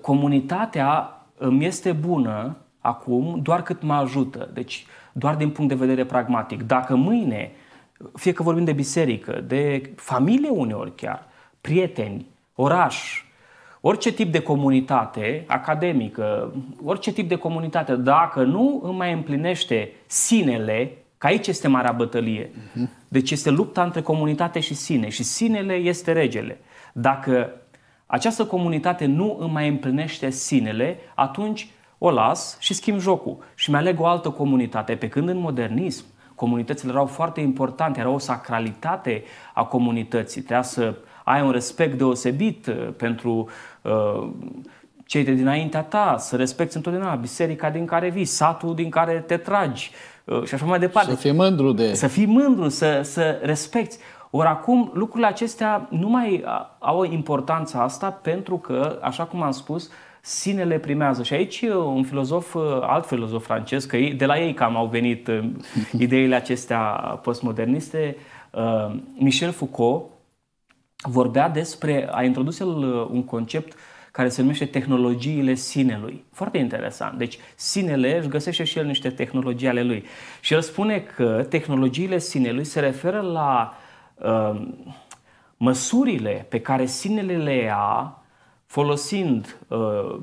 comunitatea 0.00 1.22
îmi 1.38 1.66
este 1.66 1.92
bună 1.92 2.56
acum 2.78 3.40
doar 3.42 3.62
cât 3.62 3.82
mă 3.82 3.94
ajută. 3.94 4.48
Deci 4.52 4.86
doar 5.12 5.34
din 5.34 5.50
punct 5.50 5.70
de 5.70 5.84
vedere 5.86 6.04
pragmatic. 6.04 6.62
Dacă 6.62 6.94
mâine, 6.94 7.52
fie 8.14 8.32
că 8.32 8.42
vorbim 8.42 8.64
de 8.64 8.72
biserică, 8.72 9.44
de 9.46 9.92
familie 9.96 10.48
uneori 10.48 10.94
chiar, 10.94 11.26
prieteni, 11.60 12.26
oraș, 12.54 13.22
orice 13.80 14.12
tip 14.12 14.32
de 14.32 14.40
comunitate 14.40 15.44
academică, 15.46 16.54
orice 16.84 17.12
tip 17.12 17.28
de 17.28 17.36
comunitate, 17.36 17.96
dacă 17.96 18.42
nu 18.42 18.80
îmi 18.84 18.96
mai 18.96 19.12
împlinește 19.12 19.92
sinele, 20.06 20.92
că 21.18 21.26
aici 21.26 21.46
este 21.46 21.68
marea 21.68 21.92
bătălie. 21.92 22.46
Uh-huh. 22.46 22.88
Deci 23.08 23.30
este 23.30 23.50
lupta 23.50 23.82
între 23.82 24.02
comunitate 24.02 24.60
și 24.60 24.74
sine 24.74 25.08
și 25.08 25.22
sinele 25.22 25.74
este 25.74 26.12
regele. 26.12 26.60
Dacă 26.92 27.52
această 28.06 28.44
comunitate 28.44 29.06
nu 29.06 29.36
îmi 29.40 29.52
mai 29.52 29.68
împlinește 29.68 30.30
sinele, 30.30 30.98
atunci 31.14 31.68
o 31.98 32.10
las 32.10 32.56
și 32.60 32.74
schimb 32.74 32.98
jocul 32.98 33.38
și 33.54 33.70
mi-aleg 33.70 34.00
o 34.00 34.06
altă 34.06 34.30
comunitate. 34.30 34.94
Pe 34.94 35.08
când 35.08 35.28
în 35.28 35.38
modernism, 35.38 36.04
comunitățile 36.38 36.90
erau 36.90 37.06
foarte 37.06 37.40
importante, 37.40 38.00
era 38.00 38.08
o 38.08 38.18
sacralitate 38.18 39.22
a 39.54 39.64
comunității. 39.64 40.40
Trebuia 40.40 40.62
să 40.62 40.94
ai 41.24 41.42
un 41.42 41.50
respect 41.50 41.98
deosebit 41.98 42.66
uh, 42.66 42.88
pentru 42.96 43.48
uh, 43.82 44.28
cei 45.06 45.24
de 45.24 45.32
dinaintea 45.32 45.82
ta, 45.82 46.16
să 46.18 46.36
respecti 46.36 46.76
întotdeauna 46.76 47.14
biserica 47.14 47.70
din 47.70 47.86
care 47.86 48.10
vii, 48.10 48.24
satul 48.24 48.74
din 48.74 48.90
care 48.90 49.24
te 49.26 49.36
tragi 49.36 49.90
uh, 50.24 50.44
și 50.44 50.54
așa 50.54 50.64
mai 50.64 50.78
departe. 50.78 51.10
Să 51.10 51.16
fii 51.16 51.32
mândru 51.32 51.72
de... 51.72 51.94
Să 51.94 52.06
fii 52.06 52.26
mândru, 52.26 52.68
să, 52.68 53.00
să 53.02 53.38
respecti. 53.42 53.96
Ori 54.30 54.48
acum 54.48 54.90
lucrurile 54.94 55.26
acestea 55.26 55.86
nu 55.90 56.08
mai 56.08 56.44
au 56.78 57.04
importanța 57.04 57.82
asta 57.82 58.10
pentru 58.10 58.58
că, 58.58 58.98
așa 59.02 59.24
cum 59.24 59.42
am 59.42 59.50
spus, 59.50 59.90
sinele 60.28 60.78
primează. 60.78 61.22
Și 61.22 61.34
aici 61.34 61.60
un 61.62 62.04
filozof, 62.04 62.56
alt 62.80 63.06
filozof 63.06 63.44
francez, 63.44 63.84
că 63.84 63.96
de 64.16 64.26
la 64.26 64.38
ei 64.38 64.54
cam 64.54 64.76
au 64.76 64.86
venit 64.86 65.30
ideile 65.98 66.34
acestea 66.34 66.80
postmoderniste, 67.22 68.16
Michel 69.18 69.52
Foucault, 69.52 70.04
vorbea 71.02 71.48
despre, 71.48 72.08
a 72.10 72.22
introdus 72.22 72.60
el 72.60 72.68
uh, 72.68 73.08
un 73.10 73.24
concept 73.24 73.76
care 74.12 74.28
se 74.28 74.40
numește 74.40 74.64
tehnologiile 74.64 75.54
sinelui. 75.54 76.24
Foarte 76.32 76.58
interesant. 76.58 77.18
Deci 77.18 77.38
sinele 77.54 78.18
își 78.18 78.28
găsește 78.28 78.64
și 78.64 78.78
el 78.78 78.86
niște 78.86 79.10
tehnologii 79.10 79.68
ale 79.68 79.82
lui. 79.82 80.04
Și 80.40 80.52
el 80.54 80.60
spune 80.60 80.98
că 80.98 81.46
tehnologiile 81.48 82.18
sinelui 82.18 82.64
se 82.64 82.80
referă 82.80 83.20
la 83.20 83.74
uh, 84.14 84.68
măsurile 85.56 86.46
pe 86.48 86.60
care 86.60 86.86
sinele 86.86 87.36
le 87.36 87.54
ia 87.54 88.18
folosind 88.68 89.58
uh, 89.68 90.20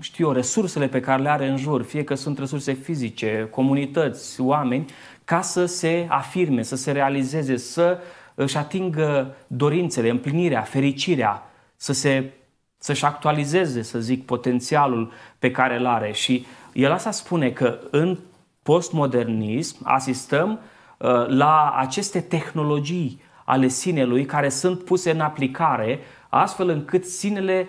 știu 0.00 0.26
eu, 0.26 0.32
resursele 0.32 0.88
pe 0.88 1.00
care 1.00 1.22
le 1.22 1.28
are 1.28 1.46
în 1.46 1.56
jur, 1.56 1.82
fie 1.82 2.04
că 2.04 2.14
sunt 2.14 2.38
resurse 2.38 2.72
fizice, 2.72 3.48
comunități, 3.50 4.40
oameni, 4.40 4.84
ca 5.24 5.40
să 5.40 5.64
se 5.64 6.06
afirme, 6.08 6.62
să 6.62 6.76
se 6.76 6.92
realizeze, 6.92 7.56
să 7.56 7.98
uh, 7.98 8.18
își 8.42 8.56
atingă 8.56 9.34
dorințele, 9.46 10.10
împlinirea, 10.10 10.60
fericirea, 10.60 11.42
să 11.76 11.92
se, 11.92 12.32
să-și 12.78 13.04
actualizeze, 13.04 13.82
să 13.82 14.00
zic, 14.00 14.24
potențialul 14.24 15.12
pe 15.38 15.50
care 15.50 15.76
îl 15.76 15.86
are. 15.86 16.12
Și 16.12 16.46
el 16.72 16.92
asta 16.92 17.10
spune 17.10 17.50
că 17.50 17.78
în 17.90 18.18
postmodernism 18.62 19.76
asistăm 19.82 20.50
uh, 20.50 21.26
la 21.26 21.74
aceste 21.76 22.20
tehnologii 22.20 23.20
ale 23.44 23.68
sinelui 23.68 24.24
care 24.24 24.48
sunt 24.48 24.84
puse 24.84 25.10
în 25.10 25.20
aplicare 25.20 25.98
astfel 26.30 26.68
încât 26.68 27.04
sinele 27.04 27.66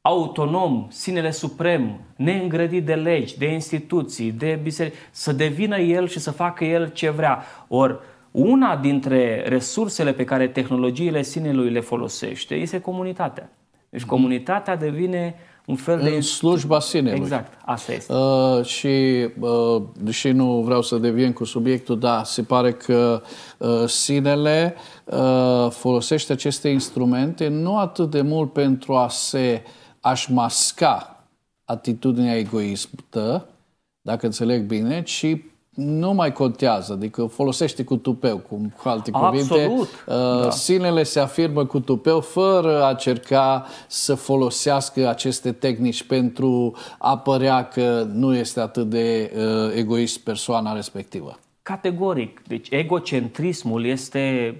autonom, 0.00 0.86
sinele 0.90 1.30
suprem, 1.30 2.00
neîngrădit 2.16 2.84
de 2.84 2.94
legi, 2.94 3.38
de 3.38 3.46
instituții, 3.46 4.32
de 4.32 4.58
biserici, 4.62 4.94
să 5.10 5.32
devină 5.32 5.78
el 5.78 6.08
și 6.08 6.18
să 6.18 6.30
facă 6.30 6.64
el 6.64 6.92
ce 6.92 7.10
vrea. 7.10 7.44
Ori 7.68 7.98
una 8.30 8.76
dintre 8.76 9.44
resursele 9.48 10.12
pe 10.12 10.24
care 10.24 10.48
tehnologiile 10.48 11.22
sinelui 11.22 11.70
le 11.70 11.80
folosește 11.80 12.54
este 12.54 12.80
comunitatea. 12.80 13.50
Deci 13.88 14.00
mhm. 14.00 14.10
comunitatea 14.10 14.76
devine 14.76 15.34
un 15.66 15.76
fel 15.76 16.00
de... 16.00 16.08
În 16.08 16.20
slujba 16.20 16.80
sinelui. 16.80 17.20
Exact, 17.20 17.58
asta 17.64 17.92
este. 17.92 18.12
Uh, 18.12 18.64
și, 18.64 18.88
uh, 19.40 19.82
deși 20.00 20.30
nu 20.30 20.62
vreau 20.62 20.82
să 20.82 20.96
devien 20.96 21.32
cu 21.32 21.44
subiectul, 21.44 21.98
da, 21.98 22.24
se 22.24 22.42
pare 22.42 22.72
că 22.72 23.22
uh, 23.58 23.84
sinele 23.86 24.74
uh, 25.04 25.70
folosește 25.70 26.32
aceste 26.32 26.68
instrumente 26.68 27.48
nu 27.48 27.78
atât 27.78 28.10
de 28.10 28.20
mult 28.20 28.52
pentru 28.52 28.94
a 28.94 29.08
se 29.08 29.62
aș 30.00 30.26
masca 30.26 31.24
atitudinea 31.64 32.36
egoistă, 32.36 33.48
dacă 34.00 34.26
înțeleg 34.26 34.66
bine, 34.66 35.02
ci 35.02 35.36
nu 35.74 36.12
mai 36.12 36.32
contează, 36.32 36.92
adică 36.92 37.24
folosește 37.24 37.84
cu 37.84 37.96
tupeu, 37.96 38.36
cu, 38.36 38.72
cu 38.82 38.88
alte 38.88 39.10
cuvinte. 39.10 39.62
Absolut. 39.62 39.88
Uh, 40.06 40.42
da. 40.42 40.50
Sinele 40.50 41.02
se 41.02 41.20
afirmă 41.20 41.64
cu 41.64 41.80
tupeu 41.80 42.20
fără 42.20 42.84
a 42.84 42.94
cerca 42.94 43.66
să 43.86 44.14
folosească 44.14 45.08
aceste 45.08 45.52
tehnici 45.52 46.02
pentru 46.02 46.74
a 46.98 47.18
părea 47.18 47.68
că 47.68 48.06
nu 48.12 48.34
este 48.34 48.60
atât 48.60 48.88
de 48.90 49.32
uh, 49.36 49.76
egoist 49.76 50.18
persoana 50.18 50.74
respectivă. 50.74 51.38
Categoric. 51.62 52.42
Deci 52.46 52.68
egocentrismul 52.70 53.84
este 53.84 54.56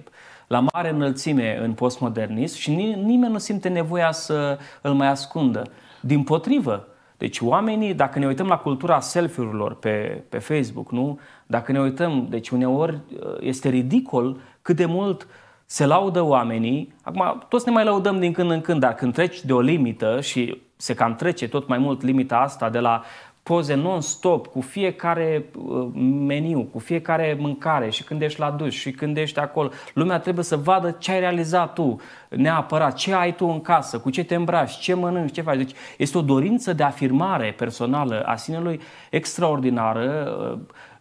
la 0.47 0.65
mare 0.73 0.89
înălțime 0.89 1.59
în 1.63 1.73
postmodernism 1.73 2.57
și 2.57 2.71
nimeni 3.03 3.31
nu 3.31 3.37
simte 3.37 3.69
nevoia 3.69 4.11
să 4.11 4.57
îl 4.81 4.93
mai 4.93 5.07
ascundă. 5.07 5.63
Din 6.01 6.23
potrivă, 6.23 6.87
deci 7.17 7.39
oamenii, 7.41 7.93
dacă 7.93 8.19
ne 8.19 8.27
uităm 8.27 8.47
la 8.47 8.57
cultura 8.57 8.99
selfie-urilor 8.99 9.75
pe, 9.75 10.23
pe 10.29 10.37
Facebook, 10.37 10.91
nu? 10.91 11.19
Dacă 11.47 11.71
ne 11.71 11.79
uităm, 11.79 12.27
deci 12.29 12.49
uneori 12.49 12.93
uh, 12.93 13.35
este 13.39 13.69
ridicol 13.69 14.37
cât 14.61 14.75
de 14.75 14.85
mult 14.85 15.27
se 15.65 15.85
laudă 15.85 16.21
oamenii. 16.21 16.93
Acum, 17.01 17.43
toți 17.49 17.67
ne 17.67 17.73
mai 17.73 17.83
laudăm 17.83 18.19
din 18.19 18.31
când 18.31 18.51
în 18.51 18.61
când, 18.61 18.79
dar 18.79 18.93
când 18.93 19.13
treci 19.13 19.45
de 19.45 19.53
o 19.53 19.59
limită 19.59 20.21
și 20.21 20.61
se 20.75 20.93
cam 20.93 21.15
trece 21.15 21.47
tot 21.47 21.67
mai 21.67 21.77
mult 21.77 22.01
limita 22.01 22.37
asta 22.37 22.69
de 22.69 22.79
la 22.79 23.03
poze 23.45 23.73
non-stop 23.73 24.47
cu 24.47 24.61
fiecare 24.61 25.49
uh, 25.55 25.87
meniu, 26.25 26.63
cu 26.63 26.79
fiecare 26.79 27.37
mâncare 27.39 27.89
și 27.89 28.03
când 28.03 28.21
ești 28.21 28.39
la 28.39 28.51
duș 28.51 28.75
și 28.75 28.91
când 28.91 29.17
ești 29.17 29.39
acolo. 29.39 29.69
Lumea 29.93 30.19
trebuie 30.19 30.43
să 30.43 30.57
vadă 30.57 30.91
ce 30.91 31.11
ai 31.11 31.19
realizat 31.19 31.73
tu 31.73 31.99
neapărat, 32.29 32.95
ce 32.95 33.13
ai 33.13 33.35
tu 33.35 33.45
în 33.45 33.61
casă, 33.61 33.99
cu 33.99 34.09
ce 34.09 34.23
te 34.23 34.35
îmbraci, 34.35 34.77
ce 34.77 34.93
mănânci, 34.93 35.31
ce 35.31 35.41
faci. 35.41 35.57
Deci 35.57 35.71
este 35.97 36.17
o 36.17 36.21
dorință 36.21 36.73
de 36.73 36.83
afirmare 36.83 37.53
personală 37.57 38.23
a 38.23 38.35
sinelui 38.35 38.79
extraordinară. 39.09 40.35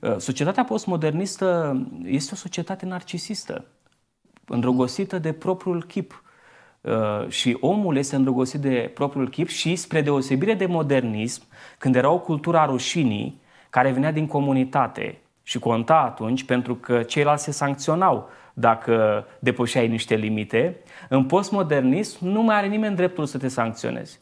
Uh, 0.01 0.11
uh, 0.11 0.17
societatea 0.19 0.65
postmodernistă 0.65 1.81
este 2.05 2.31
o 2.35 2.37
societate 2.37 2.87
narcisistă, 2.87 3.65
îndrăgostită 4.47 5.19
de 5.19 5.33
propriul 5.33 5.85
chip 5.85 6.24
Uh, 6.24 6.24
și 7.29 7.57
omul 7.61 7.97
este 7.97 8.17
îndrăgostit 8.17 8.61
de 8.61 8.91
propriul 8.95 9.29
chip 9.29 9.49
și 9.49 9.77
spre 9.77 10.01
deosebire 10.01 10.55
de 10.55 10.67
modernism, 10.67 11.43
când 11.79 11.97
era 11.97 12.11
o 12.11 12.19
cultură 12.19 12.59
a 12.59 12.65
rușinii 12.65 13.41
care 13.71 13.91
venea 13.91 14.13
din 14.13 14.27
comunitate 14.27 15.19
și 15.43 15.59
conta 15.59 15.97
atunci 15.97 16.45
pentru 16.45 16.75
că 16.75 17.03
ceilalți 17.03 17.45
se 17.45 17.51
sancționau 17.51 18.29
dacă 18.55 19.27
depășeai 19.39 19.89
niște 19.89 20.15
limite, 20.15 20.77
în 21.09 21.25
postmodernism 21.25 22.27
nu 22.27 22.43
mai 22.43 22.57
are 22.57 22.67
nimeni 22.67 22.97
dreptul 22.97 23.27
să 23.27 23.39
te 23.39 23.49
sancționezi. 23.49 24.19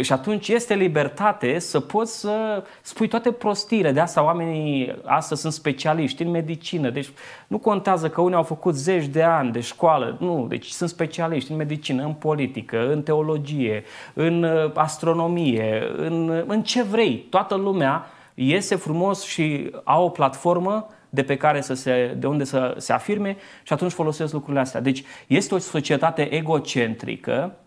Și 0.00 0.12
atunci 0.12 0.48
este 0.48 0.74
libertate 0.74 1.58
să 1.58 1.80
poți 1.80 2.20
să 2.20 2.64
spui 2.82 3.08
toate 3.08 3.32
prostiile. 3.32 3.92
De 3.92 4.00
asta 4.00 4.24
oamenii 4.24 4.94
astăzi 5.04 5.40
sunt 5.40 5.52
specialiști 5.52 6.22
în 6.22 6.30
medicină. 6.30 6.90
Deci 6.90 7.08
nu 7.46 7.58
contează 7.58 8.08
că 8.08 8.20
unii 8.20 8.36
au 8.36 8.42
făcut 8.42 8.74
zeci 8.74 9.06
de 9.06 9.22
ani 9.22 9.52
de 9.52 9.60
școală. 9.60 10.16
Nu, 10.20 10.46
deci 10.48 10.66
sunt 10.66 10.88
specialiști 10.88 11.50
în 11.50 11.56
medicină, 11.56 12.04
în 12.04 12.12
politică, 12.12 12.92
în 12.92 13.02
teologie, 13.02 13.84
în 14.14 14.42
uh, 14.42 14.70
astronomie, 14.74 15.90
în, 15.96 16.44
în 16.46 16.62
ce 16.62 16.82
vrei. 16.82 17.26
Toată 17.30 17.54
lumea 17.54 18.06
iese 18.34 18.74
frumos 18.74 19.24
și 19.24 19.70
au 19.84 20.04
o 20.04 20.08
platformă 20.08 20.86
de 21.10 21.22
pe 21.22 21.36
care 21.36 21.60
să 21.60 21.74
se, 21.74 22.14
de 22.18 22.26
unde 22.26 22.44
să 22.44 22.74
se 22.78 22.92
afirme 22.92 23.36
și 23.62 23.72
atunci 23.72 23.92
folosesc 23.92 24.32
lucrurile 24.32 24.60
astea. 24.60 24.80
Deci 24.80 25.04
este 25.26 25.54
o 25.54 25.58
societate 25.58 26.34
egocentrică, 26.34 27.52
uh, 27.52 27.63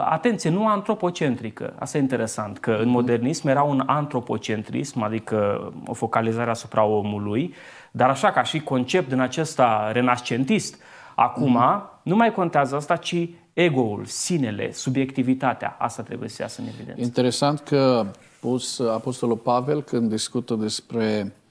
atenție, 0.00 0.50
nu 0.50 0.68
antropocentrică. 0.68 1.74
Asta 1.78 1.98
e 1.98 2.00
interesant, 2.00 2.58
că 2.58 2.78
în 2.80 2.88
modernism 2.88 3.48
era 3.48 3.62
un 3.62 3.82
antropocentrism, 3.86 5.02
adică 5.02 5.72
o 5.86 5.92
focalizare 5.92 6.50
asupra 6.50 6.84
omului, 6.84 7.54
dar 7.90 8.08
așa 8.08 8.30
ca 8.30 8.42
și 8.42 8.60
concept 8.60 9.08
din 9.08 9.20
acesta 9.20 9.90
renascentist, 9.92 10.82
acum 11.14 11.52
mm. 11.52 11.90
nu 12.02 12.16
mai 12.16 12.32
contează 12.32 12.76
asta, 12.76 12.96
ci 12.96 13.28
ego-ul, 13.52 14.04
sinele, 14.04 14.72
subiectivitatea. 14.72 15.76
Asta 15.78 16.02
trebuie 16.02 16.28
să 16.28 16.42
iasă 16.42 16.60
în 16.60 16.66
evidență. 16.66 17.02
Interesant 17.02 17.60
că 17.60 18.06
pus 18.40 18.80
Apostolul 18.80 19.36
Pavel 19.36 19.82
când 19.82 20.08
discută 20.08 20.54
despre 20.54 21.32
Uh, 21.32 21.43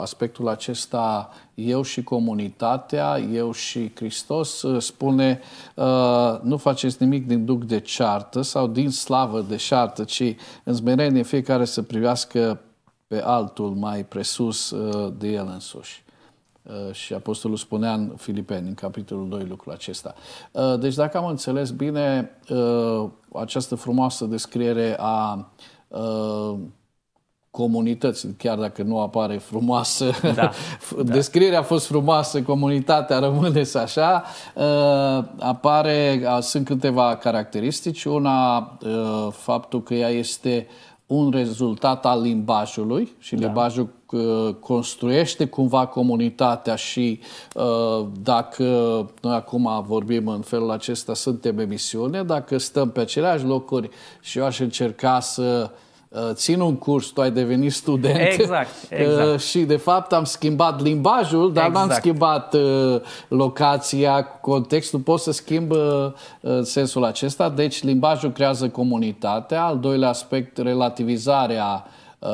aspectul 0.00 0.48
acesta, 0.48 1.30
eu 1.54 1.82
și 1.82 2.02
comunitatea, 2.02 3.18
eu 3.18 3.52
și 3.52 3.90
Hristos, 3.94 4.62
uh, 4.62 4.82
spune 4.82 5.40
uh, 5.74 6.38
nu 6.42 6.56
faceți 6.56 6.96
nimic 7.02 7.26
din 7.26 7.44
duc 7.44 7.64
de 7.64 7.80
ceartă 7.80 8.42
sau 8.42 8.66
din 8.66 8.90
slavă 8.90 9.40
de 9.40 9.56
ceartă, 9.56 10.04
ci 10.04 10.34
în 10.64 10.74
smerenie 10.74 11.22
fiecare 11.22 11.64
să 11.64 11.82
privească 11.82 12.60
pe 13.06 13.22
altul 13.22 13.70
mai 13.70 14.04
presus 14.04 14.74
de 15.18 15.28
el 15.28 15.50
însuși. 15.52 16.02
Uh, 16.62 16.92
și 16.92 17.14
Apostolul 17.14 17.56
spunea 17.56 17.92
în 17.92 18.12
Filipeni, 18.16 18.68
în 18.68 18.74
capitolul 18.74 19.28
2, 19.28 19.44
lucrul 19.44 19.72
acesta. 19.72 20.14
Uh, 20.52 20.78
deci, 20.78 20.94
dacă 20.94 21.16
am 21.16 21.26
înțeles 21.26 21.70
bine, 21.70 22.30
uh, 22.48 23.08
această 23.34 23.74
frumoasă 23.74 24.24
descriere 24.24 24.96
a 24.98 25.50
comunității, 27.50 28.34
chiar 28.38 28.58
dacă 28.58 28.82
nu 28.82 29.00
apare 29.00 29.36
frumoasă, 29.36 30.10
da, 30.22 30.30
da. 30.30 30.50
descrierea 31.02 31.58
a 31.58 31.62
fost 31.62 31.86
frumoasă, 31.86 32.42
comunitatea 32.42 33.18
rămâne 33.18 33.62
așa, 33.74 34.24
apare, 35.38 36.22
sunt 36.40 36.66
câteva 36.66 37.16
caracteristici. 37.16 38.04
Una, 38.04 38.78
faptul 39.30 39.82
că 39.82 39.94
ea 39.94 40.08
este 40.08 40.66
un 41.10 41.30
rezultat 41.30 42.06
al 42.06 42.20
limbajului 42.20 43.12
și 43.18 43.34
da. 43.34 43.44
limbajul 43.44 43.88
uh, 44.10 44.54
construiește 44.60 45.44
cumva 45.44 45.86
comunitatea 45.86 46.74
și 46.74 47.20
uh, 47.54 48.06
dacă 48.22 48.64
noi 49.20 49.34
acum 49.34 49.84
vorbim 49.86 50.28
în 50.28 50.40
felul 50.40 50.70
acesta, 50.70 51.14
suntem 51.14 51.58
emisiune, 51.58 52.22
dacă 52.22 52.58
stăm 52.58 52.90
pe 52.90 53.00
aceleași 53.00 53.44
locuri 53.44 53.90
și 54.20 54.38
eu 54.38 54.44
aș 54.44 54.58
încerca 54.58 55.20
să 55.20 55.70
Uh, 55.70 55.88
țin 56.32 56.60
un 56.60 56.76
curs, 56.76 57.06
tu 57.06 57.20
ai 57.20 57.30
devenit 57.30 57.72
student. 57.72 58.18
Exact, 58.18 58.68
uh, 58.92 58.98
exact. 58.98 59.40
și 59.40 59.60
de 59.60 59.76
fapt 59.76 60.12
am 60.12 60.24
schimbat 60.24 60.80
limbajul, 60.80 61.52
dar 61.52 61.66
exact. 61.66 61.86
n-am 61.86 61.96
schimbat 61.98 62.54
uh, 62.54 63.00
locația, 63.28 64.24
contextul, 64.24 64.98
pot 64.98 65.20
să 65.20 65.32
schimb 65.32 65.72
în 66.40 66.64
sensul 66.64 67.04
acesta. 67.04 67.48
Deci 67.48 67.82
limbajul 67.82 68.32
creează 68.32 68.68
comunitatea. 68.68 69.64
Al 69.64 69.78
doilea 69.78 70.08
aspect, 70.08 70.58
relativizarea 70.58 71.84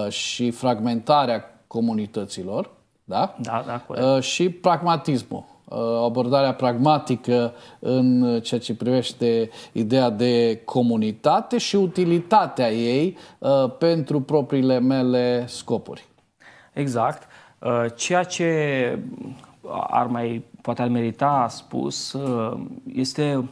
și 0.09 0.51
fragmentarea 0.51 1.45
comunităților. 1.67 2.71
Da? 3.05 3.35
Da, 3.41 3.65
da, 3.67 3.81
corect. 3.87 4.23
Și 4.23 4.49
pragmatismul 4.49 5.56
abordarea 6.05 6.55
pragmatică 6.55 7.55
în 7.79 8.41
ceea 8.41 8.61
ce 8.61 8.75
privește 8.75 9.51
ideea 9.73 10.11
de 10.11 10.61
comunitate 10.65 11.59
și 11.59 11.77
utilitatea 11.77 12.73
ei 12.73 13.17
uh, 13.39 13.71
pentru 13.79 14.21
propriile 14.21 14.79
mele 14.79 15.45
scopuri. 15.47 16.07
Exact. 16.73 17.29
Uh, 17.59 17.85
ceea 17.95 18.23
ce 18.23 18.99
ar 19.71 20.07
mai 20.07 20.45
poate 20.63 20.83
ar 20.83 20.89
merita 20.89 21.47
spus 21.51 22.13
uh, 22.13 22.61
este 22.93 23.49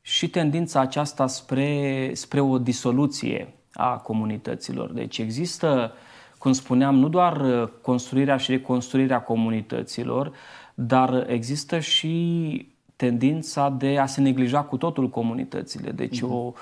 și 0.00 0.28
tendința 0.28 0.80
aceasta 0.80 1.26
spre, 1.26 2.10
spre 2.14 2.40
o 2.40 2.58
disoluție 2.58 3.54
a 3.72 3.96
comunităților. 3.96 4.92
Deci 4.92 5.18
există, 5.18 5.92
cum 6.38 6.52
spuneam, 6.52 6.94
nu 6.94 7.08
doar 7.08 7.68
construirea 7.82 8.36
și 8.36 8.50
reconstruirea 8.50 9.22
comunităților, 9.22 10.32
dar 10.74 11.26
există 11.28 11.78
și 11.78 12.68
tendința 12.96 13.68
de 13.68 13.98
a 13.98 14.06
se 14.06 14.20
neglija 14.20 14.62
cu 14.62 14.76
totul 14.76 15.10
comunitățile. 15.10 15.90
Deci 15.90 16.18
uh-huh. 16.18 16.28
o, 16.28 16.52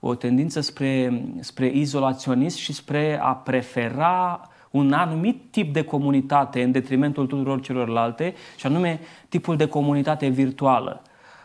o 0.00 0.14
tendință 0.14 0.60
spre, 0.60 1.22
spre 1.40 1.66
izolaționism 1.66 2.58
și 2.58 2.72
spre 2.72 3.18
a 3.22 3.34
prefera 3.34 4.48
un 4.70 4.92
anumit 4.92 5.42
tip 5.50 5.72
de 5.72 5.84
comunitate 5.84 6.62
în 6.62 6.72
detrimentul 6.72 7.26
tuturor 7.26 7.60
celorlalte, 7.60 8.34
și 8.56 8.66
anume 8.66 9.00
tipul 9.28 9.56
de 9.56 9.66
comunitate 9.66 10.28
virtuală. 10.28 11.02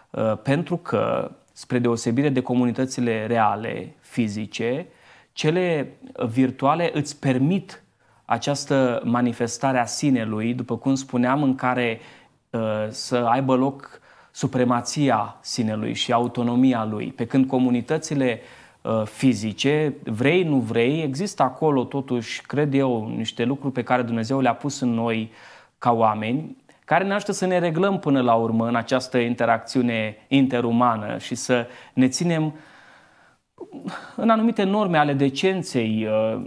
Uh, 0.09 0.37
pentru 0.43 0.77
că, 0.77 1.31
spre 1.53 1.79
deosebire 1.79 2.29
de 2.29 2.41
comunitățile 2.41 3.25
reale, 3.25 3.95
fizice, 3.99 4.87
cele 5.33 5.97
virtuale 6.29 6.91
îți 6.93 7.19
permit 7.19 7.83
această 8.25 9.01
manifestare 9.03 9.79
a 9.79 9.85
sinelui, 9.85 10.53
după 10.53 10.77
cum 10.77 10.95
spuneam, 10.95 11.43
în 11.43 11.55
care 11.55 11.99
uh, 12.49 12.61
să 12.89 13.15
aibă 13.15 13.55
loc 13.55 13.99
supremația 14.31 15.37
sinelui 15.41 15.93
și 15.93 16.11
autonomia 16.11 16.85
lui, 16.85 17.11
pe 17.11 17.25
când 17.25 17.47
comunitățile 17.47 18.39
uh, 18.81 19.01
fizice, 19.03 19.93
vrei, 20.03 20.43
nu 20.43 20.57
vrei, 20.57 21.01
există 21.03 21.43
acolo 21.43 21.83
totuși, 21.83 22.41
cred 22.41 22.73
eu, 22.73 23.13
niște 23.15 23.43
lucruri 23.43 23.73
pe 23.73 23.83
care 23.83 24.01
Dumnezeu 24.01 24.39
le-a 24.39 24.55
pus 24.55 24.79
în 24.79 24.89
noi 24.89 25.31
ca 25.77 25.91
oameni, 25.91 26.57
care 26.85 27.03
ne 27.03 27.13
ajută 27.13 27.31
să 27.31 27.45
ne 27.45 27.59
reglăm 27.59 27.99
până 27.99 28.21
la 28.21 28.33
urmă 28.33 28.67
în 28.67 28.75
această 28.75 29.17
interacțiune 29.17 30.17
interumană 30.27 31.17
și 31.17 31.35
să 31.35 31.67
ne 31.93 32.07
ținem 32.07 32.53
în 34.15 34.29
anumite 34.29 34.63
norme 34.63 34.97
ale 34.97 35.13
decenței, 35.13 36.07
uh, 36.07 36.45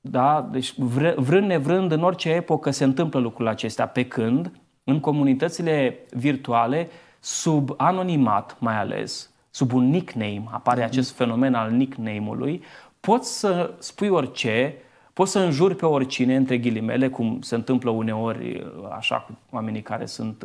da? 0.00 0.48
Deci 0.50 0.74
vrând 1.16 1.46
nevrând, 1.46 1.92
în 1.92 2.02
orice 2.02 2.30
epocă 2.30 2.70
se 2.70 2.84
întâmplă 2.84 3.20
lucrurile 3.20 3.50
acestea, 3.50 3.86
pe 3.86 4.04
când 4.04 4.52
în 4.84 5.00
comunitățile 5.00 5.98
virtuale, 6.10 6.88
sub 7.20 7.74
anonimat 7.76 8.56
mai 8.58 8.78
ales, 8.78 9.30
sub 9.50 9.72
un 9.72 9.90
nickname, 9.90 10.44
apare 10.50 10.82
acest 10.82 11.12
fenomen 11.12 11.54
al 11.54 11.70
nickname-ului, 11.70 12.62
poți 13.00 13.38
să 13.38 13.74
spui 13.78 14.08
orice, 14.08 14.74
poți 15.12 15.30
să 15.30 15.38
înjuri 15.38 15.76
pe 15.76 15.86
oricine, 15.86 16.36
între 16.36 16.58
ghilimele, 16.58 17.08
cum 17.08 17.40
se 17.40 17.54
întâmplă 17.54 17.90
uneori 17.90 18.72
așa 18.96 19.16
cu 19.16 19.38
oamenii 19.50 19.82
care 19.82 20.06
sunt, 20.06 20.42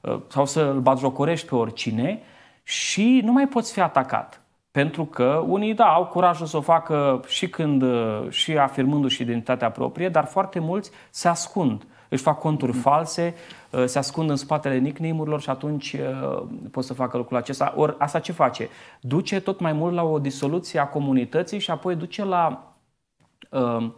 uh, 0.00 0.18
sau 0.28 0.46
să 0.46 0.60
îl 0.60 0.80
batjocorești 0.80 1.48
pe 1.48 1.54
oricine 1.54 2.20
și 2.62 3.20
nu 3.24 3.32
mai 3.32 3.48
poți 3.48 3.72
fi 3.72 3.80
atacat. 3.80 4.43
Pentru 4.74 5.04
că 5.04 5.44
unii, 5.46 5.74
da, 5.74 5.84
au 5.84 6.06
curajul 6.06 6.46
să 6.46 6.56
o 6.56 6.60
facă 6.60 7.20
și 7.26 7.48
când, 7.48 7.84
și 8.28 8.58
afirmându-și 8.58 9.22
identitatea 9.22 9.70
proprie, 9.70 10.08
dar 10.08 10.24
foarte 10.24 10.58
mulți 10.58 10.90
se 11.10 11.28
ascund. 11.28 11.86
Își 12.08 12.22
fac 12.22 12.38
conturi 12.38 12.72
mm. 12.72 12.80
false, 12.80 13.34
uh, 13.70 13.84
se 13.84 13.98
ascund 13.98 14.30
în 14.30 14.36
spatele 14.36 14.78
nickname-urilor 14.78 15.40
și 15.40 15.50
atunci 15.50 15.92
uh, 15.92 16.42
pot 16.70 16.84
să 16.84 16.94
facă 16.94 17.16
lucrul 17.16 17.36
acesta. 17.36 17.72
Ori 17.76 17.94
asta 17.98 18.18
ce 18.18 18.32
face? 18.32 18.68
Duce 19.00 19.40
tot 19.40 19.60
mai 19.60 19.72
mult 19.72 19.94
la 19.94 20.02
o 20.02 20.18
disoluție 20.18 20.80
a 20.80 20.86
comunității 20.86 21.58
și 21.58 21.70
apoi 21.70 21.94
duce 21.94 22.24
la 22.24 22.74
uh, 23.50 23.90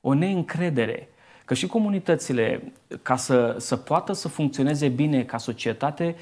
o 0.00 0.14
neîncredere. 0.14 1.08
Că 1.44 1.54
și 1.54 1.66
comunitățile, 1.66 2.72
ca 3.02 3.16
să, 3.16 3.54
să 3.58 3.76
poată 3.76 4.12
să 4.12 4.28
funcționeze 4.28 4.88
bine 4.88 5.22
ca 5.24 5.38
societate, 5.38 6.16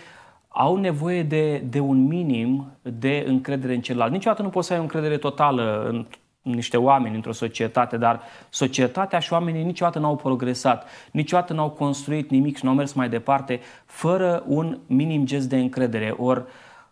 au 0.48 0.76
nevoie 0.76 1.22
de, 1.22 1.58
de 1.58 1.80
un 1.80 2.06
minim 2.06 2.72
de 2.82 3.24
încredere 3.26 3.74
în 3.74 3.80
celălalt. 3.80 4.12
Niciodată 4.12 4.42
nu 4.42 4.48
poți 4.48 4.66
să 4.66 4.72
ai 4.72 4.78
o 4.78 4.82
încredere 4.82 5.16
totală 5.16 5.86
în 5.88 6.06
niște 6.42 6.76
oameni 6.76 7.14
într-o 7.14 7.32
societate, 7.32 7.96
dar 7.96 8.20
societatea 8.50 9.18
și 9.18 9.32
oamenii 9.32 9.64
niciodată 9.64 9.98
n-au 9.98 10.16
progresat, 10.16 10.86
niciodată 11.12 11.52
n-au 11.52 11.70
construit 11.70 12.30
nimic 12.30 12.56
și 12.56 12.64
n-au 12.64 12.74
mers 12.74 12.92
mai 12.92 13.08
departe 13.08 13.60
fără 13.84 14.42
un 14.46 14.78
minim 14.86 15.26
gest 15.26 15.48
de 15.48 15.56
încredere. 15.58 16.14
Ori 16.16 16.42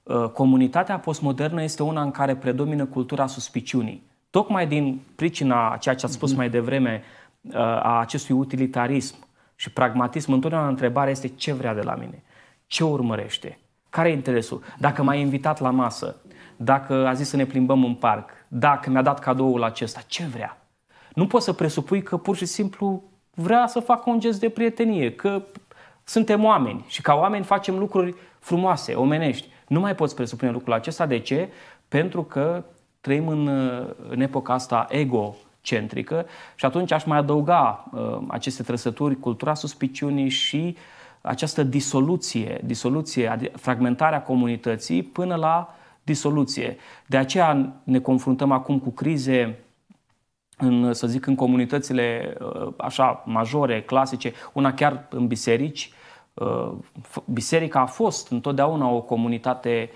uh, 0.02 0.28
comunitatea 0.28 0.98
postmodernă 0.98 1.62
este 1.62 1.82
una 1.82 2.02
în 2.02 2.10
care 2.10 2.36
predomină 2.36 2.84
cultura 2.84 3.26
suspiciunii. 3.26 4.02
Tocmai 4.30 4.66
din 4.66 5.00
pricina 5.14 5.76
ceea 5.80 5.94
ce 5.94 6.06
a 6.06 6.08
spus 6.08 6.30
mhm. 6.30 6.38
mai 6.38 6.50
devreme 6.50 7.02
uh, 7.40 7.54
a 7.58 8.00
acestui 8.00 8.34
utilitarism 8.34 9.16
și 9.54 9.72
pragmatism, 9.72 10.32
întotdeauna 10.32 10.68
întrebarea 10.68 11.10
este 11.10 11.28
ce 11.28 11.52
vrea 11.52 11.74
de 11.74 11.82
la 11.82 11.94
mine. 11.94 12.22
Ce 12.66 12.84
urmărește? 12.84 13.58
Care 13.90 14.08
e 14.08 14.12
interesul? 14.12 14.62
Dacă 14.78 15.02
m-a 15.02 15.14
invitat 15.14 15.60
la 15.60 15.70
masă, 15.70 16.16
dacă 16.56 17.06
a 17.06 17.12
zis 17.12 17.28
să 17.28 17.36
ne 17.36 17.46
plimbăm 17.46 17.84
în 17.84 17.94
parc, 17.94 18.30
dacă 18.48 18.90
mi-a 18.90 19.02
dat 19.02 19.18
cadoul 19.18 19.62
acesta, 19.62 20.00
ce 20.06 20.24
vrea? 20.24 20.60
Nu 21.14 21.26
poți 21.26 21.44
să 21.44 21.52
presupui 21.52 22.02
că 22.02 22.16
pur 22.16 22.36
și 22.36 22.44
simplu 22.44 23.02
vrea 23.34 23.66
să 23.66 23.80
facă 23.80 24.10
un 24.10 24.20
gest 24.20 24.40
de 24.40 24.48
prietenie, 24.48 25.12
că 25.12 25.42
suntem 26.04 26.44
oameni 26.44 26.84
și 26.88 27.00
ca 27.00 27.14
oameni 27.14 27.44
facem 27.44 27.78
lucruri 27.78 28.14
frumoase, 28.38 28.94
omenești. 28.94 29.48
Nu 29.68 29.80
mai 29.80 29.94
poți 29.94 30.14
presupune 30.14 30.50
lucrul 30.50 30.72
acesta. 30.72 31.06
De 31.06 31.18
ce? 31.18 31.48
Pentru 31.88 32.22
că 32.22 32.64
trăim 33.00 33.28
în, 33.28 33.48
în 34.08 34.20
epoca 34.20 34.52
asta 34.52 34.86
egocentrică 34.88 36.26
și 36.54 36.64
atunci 36.64 36.92
aș 36.92 37.04
mai 37.04 37.18
adăuga 37.18 37.84
uh, 37.92 38.18
aceste 38.28 38.62
trăsături, 38.62 39.18
cultura 39.18 39.54
suspiciunii 39.54 40.28
și 40.28 40.76
această 41.26 41.62
disoluție, 41.62 42.60
disoluție, 42.64 43.50
fragmentarea 43.54 44.22
comunității 44.22 45.02
până 45.02 45.34
la 45.34 45.74
disoluție. 46.02 46.76
De 47.06 47.16
aceea 47.16 47.80
ne 47.84 47.98
confruntăm 47.98 48.52
acum 48.52 48.78
cu 48.78 48.90
crize 48.90 49.58
în, 50.56 50.92
să 50.92 51.06
zic, 51.06 51.26
în 51.26 51.34
comunitățile 51.34 52.36
uh, 52.40 52.72
așa 52.76 53.22
majore, 53.26 53.82
clasice, 53.82 54.32
una 54.52 54.74
chiar 54.74 55.06
în 55.10 55.26
biserici. 55.26 55.90
Uh, 56.34 56.72
biserica 57.24 57.80
a 57.80 57.86
fost 57.86 58.30
întotdeauna 58.30 58.88
o 58.88 59.00
comunitate 59.00 59.90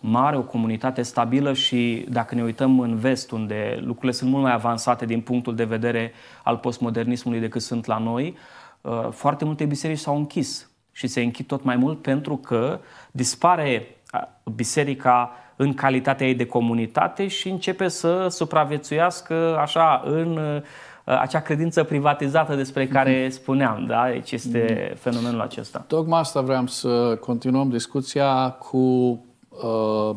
mare, 0.00 0.36
o 0.36 0.42
comunitate 0.42 1.02
stabilă 1.02 1.52
și 1.52 2.06
dacă 2.08 2.34
ne 2.34 2.42
uităm 2.42 2.80
în 2.80 2.96
vest, 2.96 3.30
unde 3.30 3.78
lucrurile 3.80 4.12
sunt 4.12 4.30
mult 4.30 4.42
mai 4.42 4.52
avansate 4.52 5.06
din 5.06 5.20
punctul 5.20 5.54
de 5.54 5.64
vedere 5.64 6.12
al 6.42 6.56
postmodernismului 6.56 7.40
decât 7.40 7.62
sunt 7.62 7.84
la 7.86 7.98
noi, 7.98 8.36
uh, 8.80 9.08
foarte 9.10 9.44
multe 9.44 9.64
biserici 9.64 9.98
s-au 9.98 10.16
închis 10.16 10.70
și 10.96 11.06
se 11.06 11.20
închid 11.20 11.46
tot 11.46 11.64
mai 11.64 11.76
mult 11.76 12.02
pentru 12.02 12.36
că 12.36 12.80
dispare 13.10 13.96
biserica 14.54 15.32
în 15.56 15.74
calitatea 15.74 16.26
ei 16.26 16.34
de 16.34 16.46
comunitate 16.46 17.26
și 17.28 17.48
începe 17.48 17.88
să 17.88 18.28
supraviețuiască 18.28 19.58
așa 19.60 20.02
în 20.04 20.62
acea 21.04 21.40
credință 21.40 21.84
privatizată 21.84 22.54
despre 22.54 22.84
mhm. 22.84 22.92
care 22.92 23.28
spuneam, 23.28 23.86
da? 23.86 24.08
Deci 24.10 24.32
este 24.32 24.88
mm. 24.90 24.96
fenomenul 24.96 25.40
acesta. 25.40 25.84
Tocmai 25.86 26.20
asta 26.20 26.40
vreau 26.40 26.66
să 26.66 27.16
continuăm 27.20 27.68
discuția 27.68 28.50
cu 28.50 28.78
uh, 29.48 30.10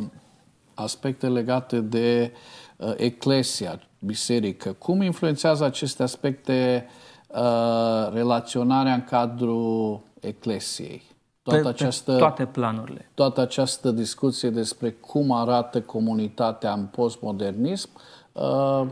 aspecte 0.74 1.28
legate 1.28 1.80
de 1.80 2.32
uh, 2.76 2.94
eclesia, 2.98 3.80
biserică. 4.00 4.72
Cum 4.72 5.02
influențează 5.02 5.65
aceste 5.65 6.04
aspecte 6.04 6.86
uh, 7.28 8.13
relaționarea 8.13 8.94
în 8.94 9.04
cadrul 9.04 10.02
eclesiei? 10.19 11.01
Toată 11.41 11.62
pe, 11.62 11.67
această, 11.67 12.12
pe 12.12 12.17
toate 12.17 12.45
planurile. 12.45 13.12
Toată 13.13 13.41
această 13.41 13.91
discuție 13.91 14.49
despre 14.49 14.91
cum 14.91 15.32
arată 15.32 15.82
comunitatea 15.82 16.73
în 16.73 16.86
postmodernism, 16.86 17.89
uh, 18.32 18.86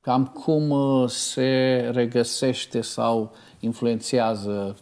cam 0.00 0.26
cum 0.26 0.70
uh, 0.70 1.08
se 1.08 1.90
regăsește 1.92 2.80
sau 2.80 3.32
influențează 3.60 4.76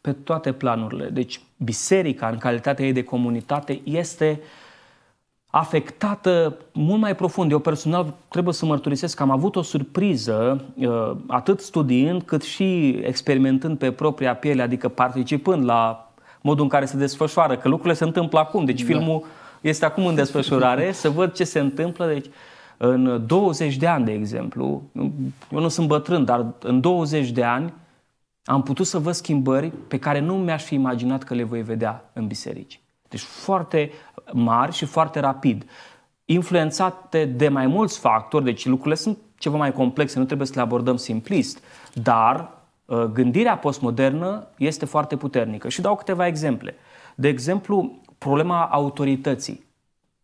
pe 0.00 0.12
toate 0.12 0.52
planurile. 0.52 1.08
Deci 1.08 1.40
biserica, 1.56 2.28
în 2.28 2.38
calitatea 2.38 2.84
ei 2.84 2.92
de 2.92 3.04
comunitate, 3.04 3.80
este 3.84 4.40
afectată 5.54 6.56
mult 6.72 7.00
mai 7.00 7.14
profund. 7.14 7.50
Eu 7.50 7.58
personal 7.58 8.14
trebuie 8.28 8.54
să 8.54 8.66
mărturisesc 8.66 9.16
că 9.16 9.22
am 9.22 9.30
avut 9.30 9.56
o 9.56 9.62
surpriză, 9.62 10.64
uh, 10.74 11.16
atât 11.26 11.60
studiind 11.60 12.22
cât 12.22 12.42
și 12.42 12.88
experimentând 12.88 13.78
pe 13.78 13.90
propria 13.90 14.34
piele, 14.34 14.62
adică 14.62 14.88
participând 14.88 15.64
la 15.64 16.12
modul 16.40 16.62
în 16.62 16.68
care 16.68 16.84
se 16.84 16.96
desfășoară, 16.96 17.56
că 17.56 17.68
lucrurile 17.68 17.94
se 17.94 18.04
întâmplă 18.04 18.38
acum. 18.38 18.64
Deci 18.64 18.80
da. 18.80 18.86
filmul 18.86 19.24
este 19.60 19.84
acum 19.84 20.06
în 20.06 20.14
desfășurare, 20.14 20.92
să 20.92 21.10
văd 21.10 21.32
ce 21.32 21.44
se 21.44 21.58
întâmplă. 21.58 22.06
Deci, 22.06 22.26
în 22.76 23.24
20 23.26 23.76
de 23.76 23.86
ani, 23.86 24.04
de 24.04 24.12
exemplu, 24.12 24.82
eu 25.50 25.60
nu 25.60 25.68
sunt 25.68 25.86
bătrân, 25.86 26.24
dar 26.24 26.46
în 26.62 26.80
20 26.80 27.30
de 27.30 27.44
ani 27.44 27.72
am 28.44 28.62
putut 28.62 28.86
să 28.86 28.98
văd 28.98 29.14
schimbări 29.14 29.72
pe 29.88 29.98
care 29.98 30.20
nu 30.20 30.34
mi-aș 30.34 30.62
fi 30.62 30.74
imaginat 30.74 31.22
că 31.22 31.34
le 31.34 31.42
voi 31.42 31.62
vedea 31.62 32.10
în 32.12 32.26
biserici. 32.26 32.80
Deci 33.08 33.20
foarte 33.20 33.90
mari 34.32 34.72
și 34.72 34.84
foarte 34.84 35.20
rapid. 35.20 35.64
Influențate 36.24 37.24
de 37.24 37.48
mai 37.48 37.66
mulți 37.66 37.98
factori, 37.98 38.44
deci 38.44 38.66
lucrurile 38.66 38.94
sunt 38.94 39.18
ceva 39.38 39.56
mai 39.56 39.72
complexe, 39.72 40.18
nu 40.18 40.24
trebuie 40.24 40.46
să 40.46 40.52
le 40.56 40.60
abordăm 40.60 40.96
simplist, 40.96 41.64
dar 41.94 42.50
uh, 42.84 43.02
gândirea 43.02 43.56
postmodernă 43.56 44.46
este 44.56 44.84
foarte 44.84 45.16
puternică. 45.16 45.68
Și 45.68 45.80
dau 45.80 45.96
câteva 45.96 46.26
exemple. 46.26 46.74
De 47.14 47.28
exemplu, 47.28 48.00
problema 48.18 48.64
autorității. 48.64 49.64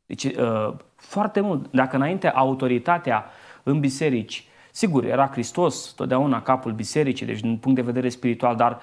Deci, 0.07 0.25
uh, 0.25 0.75
foarte 0.97 1.41
mult, 1.41 1.71
dacă 1.71 1.97
înainte 1.97 2.29
autoritatea 2.29 3.25
în 3.63 3.81
biserici, 3.81 4.49
sigur, 4.73 5.05
era 5.05 5.29
Hristos 5.29 5.93
totdeauna 5.93 6.43
capul 6.43 6.73
bisericii, 6.73 7.27
deci 7.27 7.41
din 7.41 7.57
punct 7.57 7.77
de 7.79 7.85
vedere 7.85 8.09
spiritual, 8.09 8.57
dar 8.57 8.81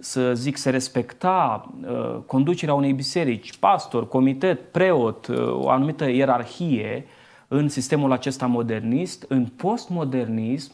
să 0.00 0.34
zic, 0.34 0.56
se 0.56 0.70
respecta 0.70 1.68
uh, 1.88 2.18
conducerea 2.26 2.74
unei 2.74 2.92
biserici, 2.92 3.56
pastor, 3.56 4.08
comitet, 4.08 4.72
preot, 4.72 5.26
uh, 5.26 5.64
o 5.64 5.68
anumită 5.68 6.10
ierarhie 6.10 7.06
în 7.48 7.68
sistemul 7.68 8.12
acesta 8.12 8.46
modernist, 8.46 9.24
în 9.28 9.46
postmodernism, 9.46 10.72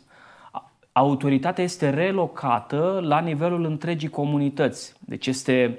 autoritatea 0.92 1.64
este 1.64 1.90
relocată 1.90 3.00
la 3.02 3.20
nivelul 3.20 3.64
întregii 3.64 4.08
comunități. 4.08 4.92
Deci 4.98 5.26
este 5.26 5.78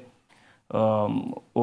um, 0.67 1.43
o, 1.51 1.61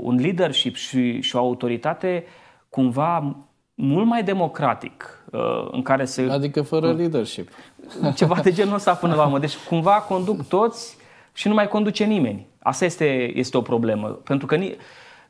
un 0.00 0.14
leadership 0.20 0.74
și, 0.74 1.20
și 1.20 1.36
o 1.36 1.38
autoritate 1.38 2.24
cumva 2.68 3.36
mult 3.74 4.06
mai 4.06 4.22
democratic, 4.22 5.24
uh, 5.32 5.68
în 5.70 5.82
care 5.82 6.04
se... 6.04 6.28
Adică 6.30 6.62
fără 6.62 6.92
leadership. 6.92 7.48
Ceva 8.14 8.40
de 8.42 8.52
genul 8.52 8.74
ăsta 8.74 8.94
până 8.94 9.14
la 9.14 9.24
urmă. 9.24 9.38
Deci 9.38 9.56
cumva 9.68 9.92
conduc 10.08 10.48
toți 10.48 10.96
și 11.32 11.48
nu 11.48 11.54
mai 11.54 11.68
conduce 11.68 12.04
nimeni. 12.04 12.46
Asta 12.62 12.84
este, 12.84 13.38
este 13.38 13.56
o 13.56 13.60
problemă. 13.60 14.06
Pentru 14.06 14.46
că 14.46 14.56
ni, 14.56 14.76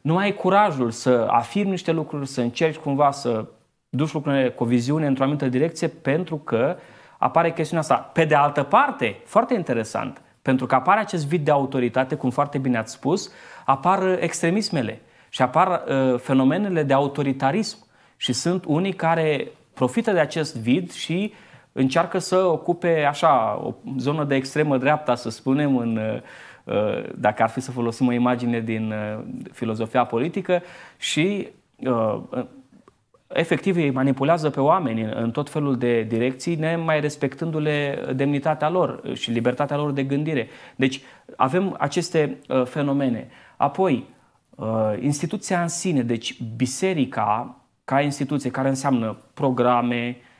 nu 0.00 0.16
ai 0.16 0.34
curajul 0.34 0.90
să 0.90 1.26
afirmi 1.30 1.70
niște 1.70 1.92
lucruri, 1.92 2.26
să 2.26 2.40
încerci 2.40 2.76
cumva 2.76 3.10
să 3.10 3.44
duci 3.88 4.12
lucrurile 4.12 4.50
cu 4.50 4.62
o 4.62 4.66
viziune 4.66 5.06
într-o 5.06 5.22
anumită 5.22 5.48
direcție, 5.48 5.88
pentru 5.88 6.36
că 6.36 6.76
apare 7.18 7.52
chestiunea 7.52 7.84
asta. 7.88 8.10
Pe 8.12 8.24
de 8.24 8.34
altă 8.34 8.62
parte, 8.62 9.20
foarte 9.24 9.54
interesant, 9.54 10.20
pentru 10.42 10.66
că 10.66 10.74
apare 10.74 11.00
acest 11.00 11.26
vid 11.26 11.44
de 11.44 11.50
autoritate, 11.50 12.14
cum 12.14 12.30
foarte 12.30 12.58
bine 12.58 12.78
ați 12.78 12.92
spus, 12.92 13.32
apar 13.64 14.18
extremismele 14.20 15.00
și 15.28 15.42
apar 15.42 15.68
uh, 15.68 16.18
fenomenele 16.18 16.82
de 16.82 16.92
autoritarism. 16.92 17.78
Și 18.16 18.32
sunt 18.32 18.64
unii 18.66 18.92
care 18.92 19.48
profită 19.74 20.12
de 20.12 20.18
acest 20.18 20.56
vid 20.56 20.90
și 20.92 21.32
încearcă 21.72 22.18
să 22.18 22.36
ocupe 22.36 23.04
așa 23.08 23.60
o 23.64 23.74
zonă 23.98 24.24
de 24.24 24.34
extremă 24.34 24.78
dreapta, 24.78 25.14
să 25.14 25.30
spunem, 25.30 25.76
în, 25.76 25.96
uh, 25.96 26.20
uh, 26.74 27.04
dacă 27.14 27.42
ar 27.42 27.48
fi 27.48 27.60
să 27.60 27.70
folosim 27.70 28.06
o 28.06 28.12
imagine 28.12 28.60
din 28.60 28.92
uh, 28.92 29.24
filozofia 29.52 30.04
politică 30.04 30.62
și 30.96 31.48
efectiv 33.28 33.76
îi 33.76 33.90
manipulează 33.90 34.50
pe 34.50 34.60
oameni 34.60 35.02
în 35.02 35.30
tot 35.30 35.50
felul 35.50 35.78
de 35.78 36.02
direcții, 36.02 36.54
nemai 36.54 37.00
respectându-le 37.00 38.04
demnitatea 38.14 38.70
lor 38.70 39.00
și 39.12 39.30
libertatea 39.30 39.76
lor 39.76 39.90
de 39.90 40.02
gândire. 40.02 40.48
Deci 40.76 41.00
avem 41.36 41.76
aceste 41.78 42.38
fenomene. 42.64 43.28
Apoi, 43.56 44.08
instituția 45.00 45.62
în 45.62 45.68
sine, 45.68 46.02
deci 46.02 46.42
biserica 46.56 47.56
ca 47.84 48.00
instituție 48.00 48.50
care 48.50 48.68
înseamnă 48.68 49.16
programe, 49.34 50.16
Uh, 50.16 50.31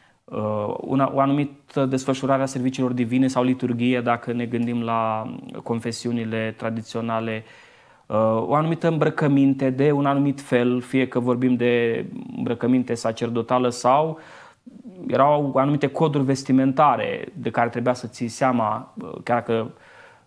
una, 0.81 1.13
o 1.15 1.21
anumită 1.21 1.87
desfășurare 1.87 2.43
a 2.43 2.47
serviciilor 2.47 2.93
divine 2.93 3.27
sau 3.27 3.43
liturghie, 3.43 4.01
dacă 4.01 4.33
ne 4.33 4.47
gândim 4.47 4.83
la 4.83 5.33
confesiunile 5.63 6.55
tradiționale, 6.57 7.45
uh, 8.07 8.17
o 8.47 8.55
anumită 8.55 8.89
îmbrăcăminte 8.89 9.71
de 9.71 9.91
un 9.91 10.07
anumit 10.07 10.41
fel, 10.41 10.81
fie 10.81 11.09
că 11.09 11.21
vorbim 11.21 11.55
de 11.55 12.05
îmbrăcăminte 12.37 12.95
sacerdotală 12.95 13.69
sau 13.69 14.19
erau 15.07 15.53
anumite 15.57 15.87
coduri 15.87 16.25
vestimentare 16.25 17.29
de 17.35 17.51
care 17.51 17.69
trebuia 17.69 17.95
să 17.95 18.07
ții 18.07 18.29
seama, 18.29 18.95
uh, 19.03 19.13
chiar 19.25 19.43
că 19.43 19.67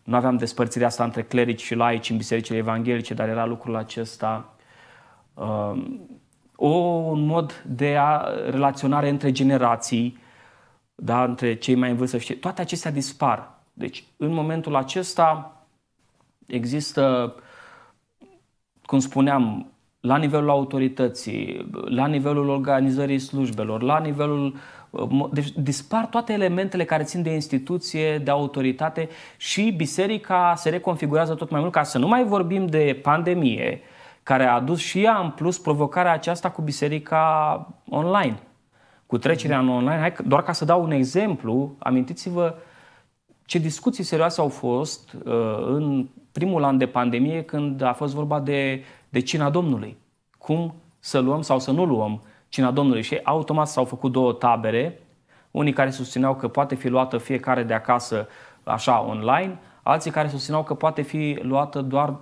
nu 0.04 0.16
aveam 0.16 0.38
despărțirea 0.38 0.88
asta 0.88 1.04
între 1.04 1.22
clerici 1.22 1.64
și 1.64 1.76
laici 1.76 2.10
în 2.10 2.18
bisericile 2.18 2.58
evanghelice, 2.58 3.14
dar 3.14 3.30
era 3.30 3.46
lucrul 3.46 3.76
acesta 3.76 4.50
o, 6.56 6.68
un 6.68 7.26
mod 7.26 7.64
de 7.68 7.96
a 8.00 8.22
relaționare 8.50 9.10
între 9.10 9.32
generații, 9.32 10.18
da, 10.96 11.24
între 11.24 11.56
cei 11.56 11.76
mai 11.76 11.90
în 11.90 11.96
vârstă 11.96 12.18
și 12.18 12.34
toate 12.34 12.62
acestea 12.62 12.92
dispar. 12.92 13.54
Deci, 13.74 14.04
în 14.18 14.34
momentul 14.34 14.76
acesta 14.76 15.56
există, 16.46 17.36
cum 18.86 19.00
spuneam, 19.00 19.70
la 20.00 20.18
nivelul 20.18 20.50
autorității, 20.50 21.70
la 21.86 22.08
nivelul 22.08 22.50
organizării 22.50 23.20
slujbelor, 23.20 23.82
la 23.82 24.00
nivelul. 24.00 24.56
Deci 25.32 25.52
dispar 25.52 26.06
toate 26.06 26.34
elementele 26.34 26.86
care 26.86 27.04
țin 27.04 27.22
de 27.22 27.34
instituție, 27.34 28.18
de 28.18 28.32
autoritate 28.32 29.10
și 29.38 29.74
biserica 29.78 30.54
se 30.56 30.70
reconfigurează 30.70 31.36
tot 31.36 31.50
mai 31.50 31.60
mult 31.62 31.72
ca 31.72 31.84
să 31.84 31.98
nu 31.98 32.08
mai 32.08 32.24
vorbim 32.24 32.66
de 32.66 33.00
pandemie, 33.02 33.82
care 34.26 34.46
a 34.46 34.54
adus 34.54 34.80
și 34.80 35.04
ea 35.04 35.18
în 35.18 35.30
plus 35.30 35.60
provocarea 35.60 36.12
aceasta 36.12 36.50
cu 36.50 36.62
biserica 36.62 37.68
online. 37.90 38.40
Cu 39.06 39.18
trecerea 39.18 39.60
în 39.60 39.70
online, 39.70 40.00
hai, 40.00 40.14
doar 40.26 40.44
ca 40.44 40.52
să 40.52 40.66
dau 40.66 40.84
un 40.84 40.92
exemplu, 40.92 41.76
amintiți-vă 41.80 42.56
ce 43.46 43.58
discuții 43.58 44.04
serioase 44.04 44.42
au 44.42 44.48
fost 44.48 45.14
uh, 45.14 45.58
în 45.66 46.08
primul 46.32 46.64
an 46.64 46.78
de 46.78 46.88
pandemie 46.88 47.44
când 47.44 47.82
a 47.82 47.94
fost 47.94 48.14
vorba 48.14 48.40
de, 48.40 48.84
de 49.10 49.20
cina 49.20 49.50
Domnului. 49.50 49.98
Cum 50.38 50.74
să 51.00 51.20
luăm 51.20 51.42
sau 51.42 51.60
să 51.60 51.72
nu 51.72 51.86
luăm 51.86 52.22
cina 52.50 52.72
Domnului. 52.72 53.02
Și 53.02 53.20
automat 53.24 53.68
s-au 53.68 53.86
făcut 53.86 54.12
două 54.12 54.34
tabere, 54.34 55.00
unii 55.52 55.74
care 55.74 55.90
susțineau 55.90 56.36
că 56.36 56.48
poate 56.48 56.76
fi 56.76 56.88
luată 56.88 57.18
fiecare 57.18 57.64
de 57.64 57.74
acasă 57.74 58.28
așa 58.64 59.06
online, 59.08 59.60
alții 59.84 60.12
care 60.12 60.28
susțineau 60.28 60.64
că 60.64 60.74
poate 60.74 61.02
fi 61.02 61.40
luată 61.42 61.82
doar 61.82 62.16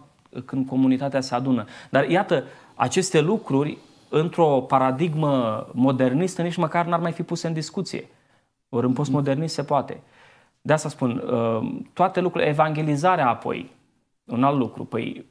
când 0.46 0.68
comunitatea 0.68 1.22
se 1.22 1.36
adună. 1.36 1.66
Dar 1.90 2.10
iată, 2.10 2.44
aceste 2.76 3.22
lucruri, 3.22 3.78
într-o 4.10 4.62
paradigmă 4.62 5.68
modernistă, 5.74 6.42
nici 6.42 6.56
măcar 6.56 6.86
n-ar 6.86 7.00
mai 7.00 7.12
fi 7.12 7.24
puse 7.24 7.48
în 7.48 7.54
discuție. 7.54 8.10
Ori 8.70 8.86
în 8.86 8.94
postmodernist 8.94 9.54
se 9.54 9.64
poate. 9.64 10.02
De 10.62 10.74
asta 10.74 10.90
spun, 10.90 11.24
uh, 11.32 11.82
toate 11.94 12.22
lucrurile, 12.22 12.50
evangelizarea 12.50 13.30
apoi, 13.30 13.72
un 14.26 14.44
alt 14.44 14.58
lucru, 14.58 14.86
păi 14.86 15.26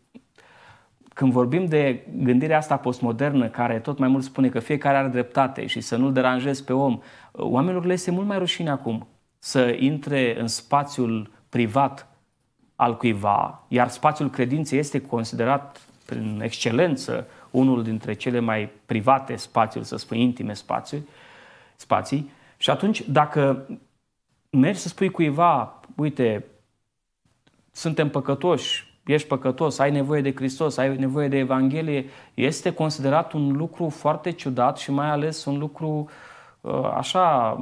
când 1.15 1.33
vorbim 1.33 1.67
de 1.67 2.07
gândirea 2.17 2.57
asta 2.57 2.77
postmodernă, 2.77 3.49
care 3.49 3.79
tot 3.79 3.99
mai 3.99 4.09
mult 4.09 4.25
spune 4.25 4.49
că 4.49 4.59
fiecare 4.59 4.97
are 4.97 5.09
dreptate 5.09 5.67
și 5.67 5.81
să 5.81 5.97
nu-l 5.97 6.13
deranjezi 6.13 6.65
pe 6.65 6.73
om, 6.73 6.93
uh, 6.93 7.01
oamenilor 7.33 7.85
le 7.85 7.93
este 7.93 8.11
mult 8.11 8.27
mai 8.27 8.39
rușine 8.39 8.71
acum 8.71 9.07
să 9.39 9.77
intre 9.79 10.41
în 10.41 10.47
spațiul 10.47 11.31
privat 11.49 12.12
al 12.83 12.97
cuiva, 12.97 13.65
iar 13.69 13.89
spațiul 13.89 14.31
credinței 14.31 14.79
este 14.79 15.01
considerat 15.01 15.81
prin 16.07 16.41
excelență 16.43 17.27
unul 17.51 17.83
dintre 17.83 18.13
cele 18.13 18.39
mai 18.39 18.71
private 18.87 19.37
spații, 19.37 19.85
să 19.85 19.97
spun 19.97 20.17
intime 20.17 20.55
spații, 20.55 21.09
spații. 21.77 22.31
Și 22.57 22.71
atunci, 22.71 23.03
dacă 23.09 23.67
mergi 24.51 24.79
să 24.79 24.89
spui 24.89 25.11
cuiva, 25.11 25.81
uite, 25.97 26.45
suntem 27.73 28.11
păcătoși, 28.11 29.01
ești 29.07 29.29
păcătos, 29.29 29.79
ai 29.79 29.91
nevoie 29.91 30.21
de 30.21 30.35
Hristos, 30.35 30.77
ai 30.77 30.97
nevoie 30.97 31.29
de 31.29 31.39
Evanghelie, 31.39 32.05
este 32.35 32.73
considerat 32.73 33.33
un 33.33 33.57
lucru 33.57 33.89
foarte 33.89 34.31
ciudat 34.31 34.79
și 34.79 34.91
mai 34.91 35.11
ales 35.11 35.45
un 35.45 35.59
lucru 35.59 35.89
uh, 35.89 36.11
așa, 36.95 37.59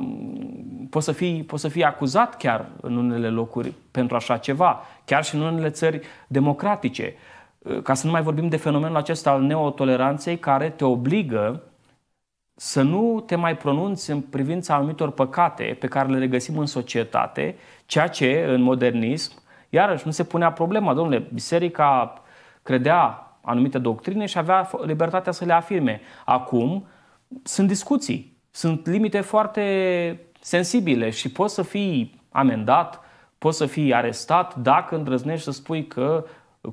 poți 0.91 1.05
să, 1.05 1.13
fii, 1.13 1.43
poți 1.43 1.63
să 1.63 1.69
fii 1.69 1.85
acuzat 1.85 2.37
chiar 2.37 2.67
în 2.81 2.97
unele 2.97 3.29
locuri 3.29 3.75
pentru 3.91 4.17
așa 4.17 4.37
ceva, 4.37 4.81
chiar 5.05 5.25
și 5.25 5.35
în 5.35 5.41
unele 5.41 5.71
țări 5.71 6.01
democratice. 6.27 7.15
Uh, 7.59 7.83
ca 7.83 7.95
să 7.95 8.07
nu 8.07 8.13
mai 8.13 8.23
vorbim 8.23 8.49
de 8.49 8.57
fenomenul 8.57 8.97
acesta 8.97 9.31
al 9.31 9.43
neotoleranței 9.43 10.39
care 10.39 10.71
te 10.71 10.85
obligă 10.85 11.63
să 12.55 12.83
nu 12.83 13.23
te 13.27 13.37
mai 13.37 13.57
pronunți 13.57 14.11
în 14.11 14.21
privința 14.21 14.75
anumitor 14.75 15.11
păcate 15.11 15.77
pe 15.81 15.87
care 15.87 16.09
le 16.09 16.19
regăsim 16.19 16.59
în 16.59 16.67
societate, 16.67 17.57
ceea 17.87 18.07
ce 18.07 18.45
în 18.49 18.63
modernism 18.63 19.41
Iarăși 19.71 20.07
nu 20.07 20.11
se 20.11 20.25
punea 20.25 20.53
problema, 20.53 20.95
domnule, 20.95 21.29
biserica 21.33 22.23
credea 22.63 23.27
anumite 23.43 23.79
doctrine 23.79 24.27
și 24.27 24.39
avea 24.39 24.71
libertatea 24.85 25.33
să 25.33 25.45
le 25.45 25.53
afirme. 25.53 26.01
Acum 26.25 26.87
sunt 27.43 27.69
discuții, 27.69 28.30
sunt 28.51 28.87
limite 28.87 29.21
foarte 29.21 30.21
sensibile 30.41 31.11
și 31.11 31.31
poți 31.31 31.55
să 31.55 31.63
fii 31.63 32.21
amendat, 32.31 33.01
poți 33.39 33.57
să 33.57 33.67
fii 33.67 33.95
arestat 33.95 34.57
dacă 34.57 34.97
îndrăznești 34.97 35.45
să 35.45 35.51
spui 35.51 35.87
că 35.87 36.25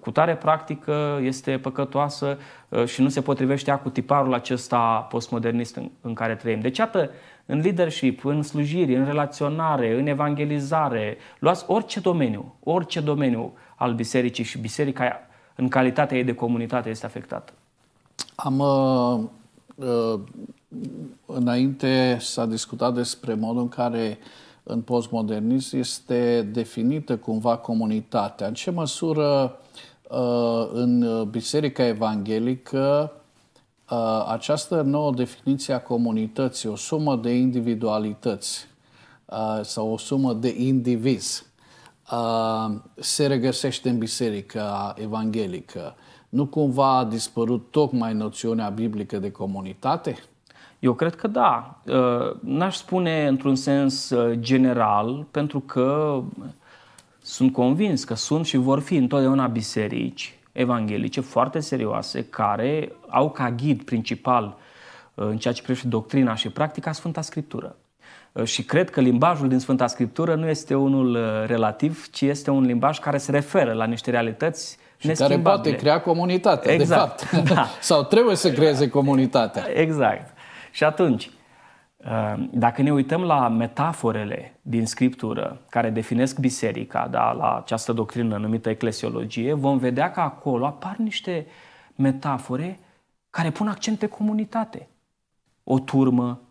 cu 0.01 0.11
tare 0.11 0.36
practică 0.36 1.19
este 1.21 1.57
păcătoasă 1.57 2.38
uh, 2.69 2.86
și 2.86 3.01
nu 3.01 3.09
se 3.09 3.21
potrivește 3.21 3.80
cu 3.84 3.89
tiparul 3.89 4.34
acesta 4.34 5.07
postmodernist 5.09 5.75
în, 5.75 5.89
în 6.01 6.13
care 6.13 6.36
trăim. 6.36 6.59
Deci, 6.59 6.78
iată, 6.78 7.09
în 7.45 7.59
leadership, 7.59 8.25
în 8.25 8.41
slujiri, 8.41 8.95
în 8.95 9.05
relaționare, 9.05 9.99
în 9.99 10.07
evangelizare, 10.07 11.17
luați 11.39 11.63
orice 11.67 11.99
domeniu, 11.99 12.55
orice 12.63 12.99
domeniu 12.99 13.53
al 13.75 13.93
bisericii 13.93 14.43
și 14.43 14.59
biserica 14.59 15.21
în 15.55 15.67
calitatea 15.67 16.17
ei 16.17 16.23
de 16.23 16.34
comunitate 16.34 16.89
este 16.89 17.05
afectată. 17.05 17.53
Am 18.36 18.59
uh, 18.59 19.19
uh, 19.19 19.30
înainte 21.25 22.17
s-a 22.19 22.45
discutat 22.45 22.93
despre 22.93 23.34
modul 23.34 23.61
în 23.61 23.69
care 23.69 24.17
în 24.63 24.82
postmodernism 24.82 25.78
este 25.78 26.49
definită 26.53 27.17
cumva 27.17 27.57
comunitatea. 27.57 28.47
În 28.47 28.53
ce 28.53 28.71
măsură 28.71 29.59
uh, 30.09 30.69
în 30.73 31.05
Biserica 31.30 31.88
Evanghelică 31.88 33.11
Uh, 33.91 34.25
această 34.28 34.82
nouă 34.82 35.11
definiție 35.11 35.73
a 35.73 35.82
comunității, 35.82 36.69
o 36.69 36.75
sumă 36.75 37.15
de 37.15 37.30
individualități 37.30 38.67
uh, 39.25 39.59
sau 39.61 39.91
o 39.91 39.97
sumă 39.97 40.34
de 40.34 40.55
indivizi, 40.57 41.45
uh, 42.11 42.75
se 42.95 43.28
regăsește 43.28 43.89
în 43.89 43.97
biserica 43.97 44.93
evanghelică. 44.97 45.95
Nu 46.30 46.45
cumva 46.45 46.97
a 46.97 47.05
dispărut 47.05 47.67
tocmai 47.71 48.13
noțiunea 48.13 48.69
biblică 48.69 49.17
de 49.17 49.32
comunitate? 49.32 50.15
Eu 50.80 50.93
cred 50.93 51.15
că 51.15 51.28
da. 51.28 51.82
N-aș 52.39 52.75
spune 52.75 53.28
într-un 53.28 53.55
sens 53.55 54.13
general, 54.32 55.25
pentru 55.32 55.59
că 55.59 56.21
sunt 57.21 57.53
convins 57.53 58.03
că 58.03 58.13
sunt 58.13 58.45
și 58.45 58.57
vor 58.57 58.80
fi 58.80 58.95
întotdeauna 58.95 59.47
biserici 59.47 60.38
evanghelice 60.57 61.21
foarte 61.21 61.59
serioase 61.59 62.23
care 62.23 62.91
au 63.07 63.32
ca 63.32 63.51
ghid 63.51 63.84
principal 63.84 64.57
uh, 65.13 65.25
în 65.25 65.38
ceea 65.38 65.53
ce 65.53 65.61
privește 65.61 65.88
doctrina 65.88 66.36
și 66.36 66.49
practica 66.49 66.91
Sfânta 66.91 67.21
Scriptură. 67.21 67.75
Uh, 68.32 68.43
și 68.43 68.63
cred 68.63 68.89
că 68.89 69.01
limbajul 69.01 69.47
din 69.47 69.59
Sfânta 69.59 69.88
Scriptură 69.88 70.36
nu 70.36 70.47
este 70.47 70.75
unul 70.75 71.15
uh, 71.15 71.45
relativ, 71.45 72.07
ci 72.11 72.21
este 72.21 72.51
un 72.51 72.63
limbaj 72.63 72.99
care 72.99 73.17
se 73.17 73.32
referă 73.32 73.73
la 73.73 73.86
niște 73.86 74.11
realități 74.11 74.78
și 74.98 75.08
care 75.08 75.39
poate 75.39 75.76
crea 75.76 76.02
comunitate, 76.02 76.72
exact. 76.72 77.20
de 77.20 77.26
fapt. 77.26 77.50
Da. 77.54 77.68
Sau 77.80 78.04
trebuie 78.04 78.36
să 78.36 78.52
creeze 78.52 78.89
comunitatea. 78.89 79.64
Exact. 79.74 80.38
Și 80.72 80.84
atunci, 80.84 81.30
Ehm, 81.98 82.50
dacă 82.54 82.82
ne 82.82 82.91
uităm 82.91 83.22
la 83.22 83.48
metaforele 83.48 84.60
din 84.62 84.86
Scriptură 84.86 85.62
care 85.70 85.89
definesc 85.89 86.39
biserica, 86.39 87.08
da, 87.08 87.32
la 87.32 87.58
această 87.58 87.93
doctrină 87.93 88.38
numită 88.38 88.70
eclesiologie, 88.70 89.54
vom 89.54 89.78
vedea 89.78 90.12
că 90.12 90.20
acolo 90.20 90.66
apar 90.66 90.95
niște 90.98 91.48
metafore 91.95 92.80
care 93.30 93.52
pun 93.52 93.68
accent 93.68 94.00
pe 94.00 94.08
comunitate. 94.08 94.88
O 95.64 95.80
turmă, 95.80 96.41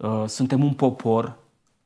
ă, 0.00 0.26
suntem 0.26 0.64
un 0.64 0.72
popor, 0.72 1.36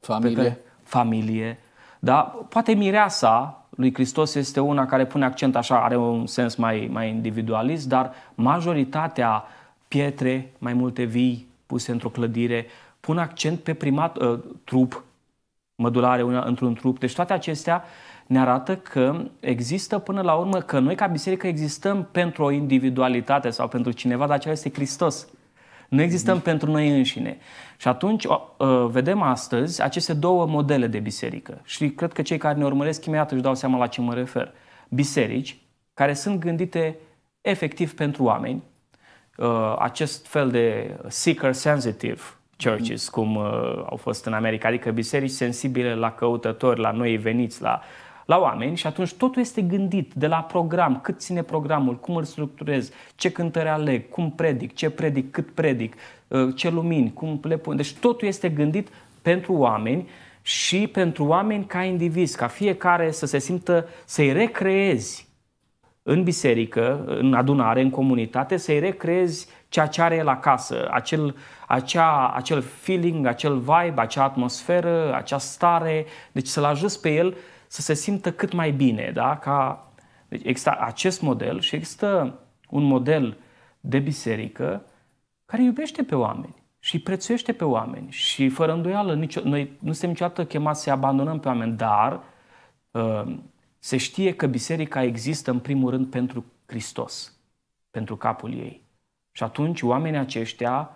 familie, 0.01 0.43
pe, 0.43 0.59
familie 0.83 1.59
da? 1.99 2.21
Poate 2.49 2.73
mireasa 2.73 3.58
lui 3.79 3.95
Hristos 3.95 4.35
este 4.35 4.61
una 4.61 4.87
care 4.87 5.07
pune 5.07 5.25
accent 5.25 5.57
așa, 5.57 5.85
are 5.85 5.97
un 5.97 6.27
sens 6.27 6.55
mai, 6.55 6.89
mai 6.93 7.09
individualist, 7.09 7.89
dar 7.89 8.13
majoritatea 8.35 9.45
pietre, 9.89 10.53
mai 10.59 10.73
multe 10.73 11.03
vii, 11.03 11.49
puse 11.67 11.91
într-o 11.93 12.09
clădire, 12.09 12.67
pun 13.01 13.19
accent 13.19 13.59
pe 13.59 13.75
primat, 13.75 14.17
uh, 14.17 14.39
trup, 14.65 15.05
mădulare 15.75 16.23
una, 16.23 16.43
într-un 16.45 16.75
trup. 16.75 16.99
Deci 16.99 17.15
toate 17.15 17.33
acestea 17.33 17.85
ne 18.27 18.41
arată 18.41 18.77
că 18.77 19.25
există 19.41 19.99
până 19.99 20.21
la 20.21 20.35
urmă, 20.35 20.61
că 20.61 20.79
noi 20.79 20.95
ca 20.95 21.07
biserică 21.07 21.47
existăm 21.47 22.09
pentru 22.13 22.45
o 22.45 22.51
individualitate 22.51 23.51
sau 23.51 23.69
pentru 23.69 23.93
cineva, 23.93 24.27
dar 24.27 24.37
acela 24.37 24.53
este 24.53 24.71
Hristos. 24.73 25.29
Nu 25.89 26.03
existăm 26.03 26.35
mm. 26.35 26.41
pentru 26.41 26.71
noi 26.71 26.97
înșine. 26.97 27.39
Și 27.77 27.89
atunci 27.89 28.25
uh, 28.25 28.37
vedem 28.87 29.23
astăzi 29.23 29.83
aceste 29.83 30.13
două 30.13 30.47
modele 30.47 30.87
de 30.87 30.99
biserică. 30.99 31.61
Și 31.65 31.91
cred 31.91 32.13
că 32.13 32.23
cei 32.23 32.39
care 32.39 32.59
ne 32.59 32.65
urmăresc 32.65 33.05
imediat 33.05 33.33
își 33.33 33.43
dau 33.43 33.55
seama 33.55 33.79
la 33.79 33.87
ce 33.87 34.01
mă 34.01 34.15
refer. 34.15 34.53
Biserici 34.89 35.59
care 35.95 36.15
sunt 36.15 36.41
gândite 36.41 36.99
efectiv 37.41 37.95
pentru 37.95 38.23
oameni, 38.23 38.63
uh, 39.37 39.75
acest 39.79 40.27
fel 40.27 40.51
de 40.51 40.97
seeker 41.09 41.53
sensitive 41.53 42.21
churches, 42.65 43.09
cum 43.09 43.37
uh, 43.37 43.83
au 43.91 43.97
fost 43.97 44.25
în 44.25 44.33
America, 44.33 44.69
adică 44.69 44.91
biserici 44.91 45.31
sensibile 45.31 45.95
la 45.95 46.13
căutători, 46.13 46.81
la 46.81 46.91
noi 46.91 47.17
veniți, 47.17 47.63
la, 47.63 47.81
la 48.29 48.39
oameni 48.39 48.77
și 48.77 48.87
atunci 48.87 49.13
totul 49.13 49.43
este 49.43 49.63
gândit 49.63 50.13
de 50.15 50.27
la 50.27 50.43
program, 50.43 51.01
cât 51.01 51.21
ține 51.21 51.43
programul, 51.43 51.97
cum 51.97 52.17
îl 52.17 52.25
structurez, 52.25 52.91
ce 53.17 53.33
cântări 53.33 53.69
aleg, 53.69 54.09
cum 54.09 54.31
predic, 54.31 54.75
ce 54.75 54.91
predic, 54.91 55.31
cât 55.31 55.51
predic, 55.51 55.95
uh, 56.29 56.55
ce 56.55 56.71
lumini, 56.71 57.13
cum 57.13 57.41
le 57.43 57.57
pun. 57.57 57.77
Deci 57.77 57.95
totul 57.95 58.29
este 58.29 58.49
gândit 58.49 58.89
pentru 59.23 59.53
oameni 59.53 60.09
și 60.43 60.87
pentru 60.87 61.25
oameni 61.25 61.65
ca 61.65 61.83
indivizi, 61.83 62.37
ca 62.37 62.47
fiecare 62.47 63.11
să 63.11 63.27
se 63.27 63.39
simtă, 63.39 63.89
să-i 64.05 64.33
recreezi 64.33 65.29
în 66.03 66.23
biserică, 66.23 67.05
în 67.07 67.35
adunare, 67.35 67.81
în 67.81 67.91
comunitate, 67.91 68.57
să-i 68.57 68.79
recreezi 68.79 69.49
ceea 69.69 69.87
ce 69.87 70.03
are 70.03 70.17
el 70.17 70.29
acasă, 70.29 70.89
acel, 70.91 71.37
acea, 71.67 72.33
acel 72.35 72.61
feeling, 72.61 73.27
acel 73.27 73.59
vibe, 73.59 74.01
acea 74.01 74.23
atmosferă, 74.23 75.15
acea 75.15 75.39
stare, 75.39 76.07
deci 76.33 76.47
să-l 76.47 76.65
ajuți 76.65 77.01
pe 77.01 77.15
el 77.15 77.37
să 77.69 77.81
se 77.81 77.95
simtă 77.95 78.33
cât 78.33 78.53
mai 78.53 78.71
bine, 78.71 79.11
da? 79.15 79.37
Ca, 79.37 79.89
deci 80.29 80.43
există 80.45 80.77
acest 80.81 81.21
model 81.21 81.61
și 81.61 81.75
există 81.75 82.39
un 82.69 82.83
model 82.83 83.37
de 83.81 83.99
biserică 83.99 84.85
care 85.45 85.63
iubește 85.63 86.03
pe 86.03 86.15
oameni 86.15 86.55
și 86.79 86.95
îi 86.95 87.01
prețuiește 87.01 87.53
pe 87.53 87.65
oameni 87.65 88.11
și 88.11 88.49
fără 88.49 88.73
îndoială 88.73 89.15
nicio, 89.15 89.41
noi 89.45 89.73
nu 89.81 89.91
suntem 89.91 90.09
niciodată 90.09 90.45
chemați 90.45 90.83
să 90.83 90.91
abandonăm 90.91 91.41
pe 91.41 91.49
oameni, 91.49 91.77
dar 91.77 92.23
uh, 92.91 93.37
se 93.79 93.97
știe 93.97 94.35
că 94.35 94.47
biserica 94.47 95.03
există 95.03 95.51
în 95.51 95.59
primul 95.59 95.91
rând 95.91 96.07
pentru 96.07 96.45
Hristos, 96.67 97.39
pentru 97.91 98.17
capul 98.17 98.53
ei. 98.55 98.83
Și 99.33 99.43
atunci 99.43 99.83
oamenii 99.83 100.19
aceștia, 100.19 100.91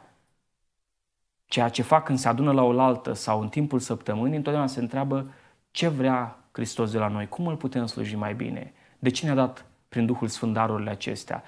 ceea 1.44 1.68
ce 1.68 1.82
fac 1.82 2.04
când 2.04 2.18
se 2.18 2.28
adună 2.28 2.52
la 2.52 2.62
oaltă 2.62 3.12
sau 3.12 3.40
în 3.40 3.48
timpul 3.48 3.78
săptămânii, 3.78 4.36
întotdeauna 4.36 4.68
se 4.68 4.80
întreabă 4.80 5.32
ce 5.70 5.88
vrea 5.88 6.41
Hristos 6.52 6.90
de 6.90 6.98
la 6.98 7.08
noi, 7.08 7.28
cum 7.28 7.46
îl 7.46 7.56
putem 7.56 7.86
sluji 7.86 8.16
mai 8.16 8.34
bine, 8.34 8.72
de 8.98 9.10
ce 9.10 9.24
ne-a 9.24 9.34
dat 9.34 9.66
prin 9.88 10.06
Duhul 10.06 10.28
Sfânt 10.28 10.52
darurile 10.52 10.90
acestea, 10.90 11.42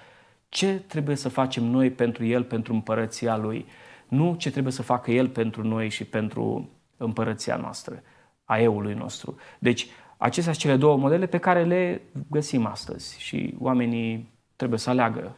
ce 0.48 0.82
trebuie 0.86 1.16
să 1.16 1.28
facem 1.28 1.64
noi 1.64 1.90
pentru 1.90 2.24
El, 2.24 2.44
pentru 2.44 2.72
împărăția 2.72 3.36
Lui, 3.36 3.66
nu 4.09 4.34
ce 4.34 4.50
trebuie 4.50 4.72
să 4.72 4.82
facă 4.82 5.11
El 5.11 5.28
pentru 5.28 5.66
noi 5.66 5.88
și 5.88 6.05
pentru 6.05 6.70
împărăția 6.96 7.57
noastră, 7.57 8.02
a 8.44 8.59
eului 8.59 8.94
nostru. 8.94 9.36
Deci, 9.59 9.86
acestea 10.16 10.52
sunt 10.52 10.64
cele 10.64 10.76
două 10.76 10.96
modele 10.96 11.26
pe 11.26 11.38
care 11.38 11.64
le 11.64 12.02
găsim 12.30 12.66
astăzi 12.66 13.20
și 13.20 13.55
oamenii 13.59 14.32
trebuie 14.57 14.78
să 14.78 14.90
aleagă. 14.90 15.36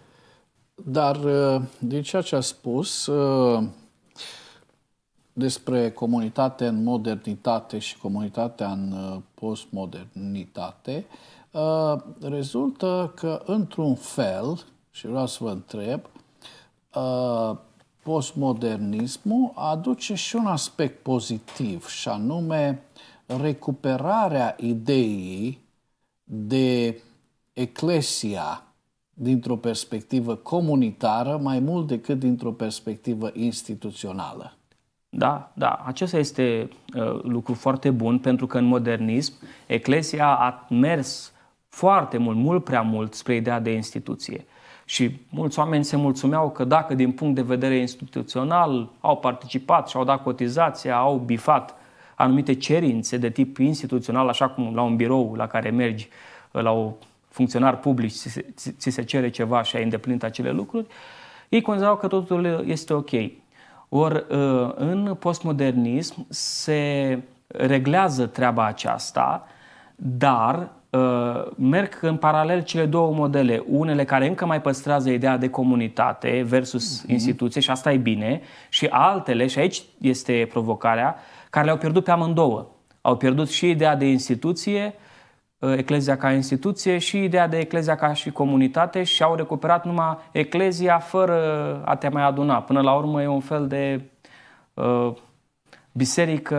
Dar 0.75 1.17
uh, 1.17 1.63
din 1.79 2.03
ceea 2.03 2.23
ce 2.23 2.37
a 2.37 2.41
spus 2.41 3.07
uh, 3.07 3.69
despre 5.39 5.91
comunitate 5.91 6.67
în 6.67 6.83
modernitate 6.83 7.79
și 7.79 7.99
comunitatea 7.99 8.71
în 8.73 8.93
uh, 8.93 9.21
postmodernitate, 9.35 11.07
rezultă 12.21 13.13
că, 13.15 13.43
într-un 13.47 13.95
fel, 13.95 14.65
și 14.91 15.07
vreau 15.07 15.27
să 15.27 15.39
vă 15.41 15.51
întreb, 15.51 16.01
postmodernismul 18.03 19.53
aduce 19.55 20.15
și 20.15 20.37
un 20.37 20.47
aspect 20.47 21.03
pozitiv, 21.03 21.89
și 21.89 22.09
anume 22.09 22.83
recuperarea 23.27 24.57
ideii 24.61 25.61
de 26.25 27.01
eclesia 27.53 28.65
dintr-o 29.15 29.57
perspectivă 29.57 30.35
comunitară 30.35 31.37
mai 31.37 31.59
mult 31.59 31.87
decât 31.87 32.19
dintr-o 32.19 32.53
perspectivă 32.53 33.31
instituțională. 33.35 34.57
Da, 35.19 35.51
da, 35.53 35.83
acesta 35.85 36.19
este 36.19 36.69
uh, 36.95 37.23
lucru 37.23 37.55
foarte 37.55 37.91
bun 37.91 38.19
pentru 38.19 38.47
că 38.47 38.59
în 38.59 38.65
modernism 38.65 39.33
Eclesia 39.67 40.29
a 40.29 40.67
mers 40.71 41.33
foarte 41.69 42.19
mult, 42.19 42.37
mult 42.37 42.65
prea 42.65 42.83
mult 42.83 43.15
spre 43.15 43.35
ideea 43.35 43.61
de 43.61 43.71
instituție. 43.73 44.47
Și 44.85 45.21
mulți 45.31 45.59
oameni 45.59 45.85
se 45.85 45.97
mulțumeau 45.97 46.51
că 46.51 46.65
dacă 46.65 46.95
din 46.95 47.13
punct 47.13 47.35
de 47.35 47.43
vedere 47.43 47.77
instituțional 47.77 48.89
au 49.01 49.17
participat 49.17 49.89
și 49.89 49.97
au 49.97 50.05
dat 50.05 50.23
cotizația, 50.23 50.97
au 50.97 51.19
bifat 51.19 51.75
anumite 52.15 52.55
cerințe 52.55 53.17
de 53.17 53.31
tip 53.31 53.59
instituțional, 53.59 54.29
așa 54.29 54.49
cum 54.49 54.75
la 54.75 54.83
un 54.83 54.97
birou 54.97 55.35
la 55.35 55.47
care 55.47 55.71
mergi, 55.71 56.09
la 56.51 56.73
o 56.73 56.93
funcționar 57.29 57.79
public, 57.79 58.11
ți 58.11 58.29
se, 58.29 58.47
ți 58.79 58.91
se 58.91 59.05
cere 59.05 59.31
ceva 59.31 59.63
și 59.63 59.77
ai 59.77 59.83
îndeplinit 59.83 60.23
acele 60.23 60.51
lucruri, 60.51 60.87
ei 61.49 61.61
considerau 61.61 61.97
că 61.97 62.07
totul 62.07 62.65
este 62.67 62.93
ok. 62.93 63.11
Ori 63.89 64.25
uh, 64.31 64.71
în 64.75 65.17
postmodernism 65.19 66.27
se 66.29 67.19
reglează 67.47 68.27
treaba 68.27 68.67
aceasta, 68.67 69.47
dar 69.97 70.71
uh, 70.91 71.47
merg 71.57 71.99
în 72.01 72.17
paralel 72.17 72.63
cele 72.63 72.87
două 72.87 73.15
modele. 73.15 73.65
Unele 73.69 74.05
care 74.05 74.27
încă 74.27 74.47
mai 74.47 74.61
păstrează 74.61 75.11
ideea 75.11 75.37
de 75.37 75.49
comunitate 75.49 76.45
versus 76.47 77.03
mm-hmm. 77.03 77.11
instituție 77.11 77.61
și 77.61 77.71
asta 77.71 77.93
e 77.93 77.97
bine, 77.97 78.41
și 78.69 78.87
altele, 78.87 79.47
și 79.47 79.59
aici 79.59 79.83
este 80.01 80.49
provocarea, 80.51 81.17
care 81.51 81.65
le-au 81.65 81.79
pierdut 81.79 82.05
pe 82.05 82.11
amândouă. 82.11 82.67
Au 83.01 83.17
pierdut 83.17 83.49
și 83.49 83.71
ideea 83.71 83.97
de 83.97 84.07
instituție, 84.07 84.85
uh, 84.85 85.05
Eclezia 85.59 86.17
ca 86.17 86.33
instituție 86.33 86.99
și 86.99 87.23
ideea 87.23 87.49
de 87.49 87.59
Eclezia 87.59 87.95
ca 87.95 88.13
și 88.13 88.31
comunitate 88.31 89.03
și 89.03 89.23
au 89.23 89.35
recuperat 89.35 89.85
numai 89.85 90.19
Eclezia 90.33 90.99
fără 90.99 91.83
a 91.85 91.97
te 91.97 92.09
mai 92.09 92.23
aduna. 92.23 92.63
Până 92.63 92.81
la 92.81 92.95
urmă 92.95 93.23
e 93.23 93.27
un 93.27 93.41
fel 93.41 93.67
de 93.67 94.01
uh, 94.75 95.13
biserică 95.93 96.57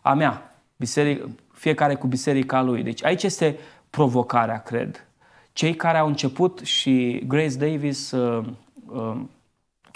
a 0.00 0.14
mea, 0.14 0.56
biserică, 0.76 1.28
fiecare 1.52 1.94
cu 1.94 2.06
biserica 2.06 2.62
lui. 2.62 2.82
Deci 2.82 3.04
aici 3.04 3.22
este 3.22 3.58
provocarea, 3.90 4.62
cred. 4.62 5.06
Cei 5.52 5.74
care 5.74 5.98
au 5.98 6.06
început 6.06 6.58
și 6.58 7.22
Grace 7.26 7.56
Davis, 7.56 8.10
uh, 8.10 8.44
uh, 8.86 9.16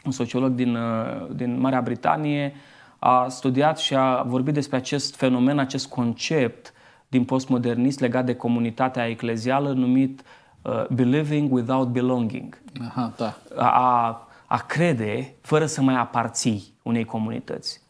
un 0.05 0.11
sociolog 0.11 0.53
din, 0.53 0.75
uh, 0.75 1.27
din 1.35 1.61
Marea 1.61 1.81
Britanie, 1.81 2.55
a 2.99 3.29
studiat 3.29 3.79
și 3.79 3.95
a 3.95 4.23
vorbit 4.23 4.55
despre 4.55 4.77
acest 4.77 5.17
fenomen, 5.17 5.59
acest 5.59 5.89
concept 5.89 6.73
din 7.09 7.25
postmodernist 7.25 8.01
legat 8.01 8.25
de 8.25 8.35
comunitatea 8.35 9.09
eclezială 9.09 9.73
numit 9.73 10.23
uh, 10.63 10.87
believing 10.87 11.53
without 11.53 11.89
belonging. 11.89 12.59
Aha, 12.81 13.13
da. 13.17 13.35
A, 13.57 14.29
a 14.47 14.57
crede 14.57 15.35
fără 15.41 15.67
să 15.67 15.83
mai 15.83 15.95
aparții 15.95 16.75
unei 16.83 17.05
comunități. 17.05 17.81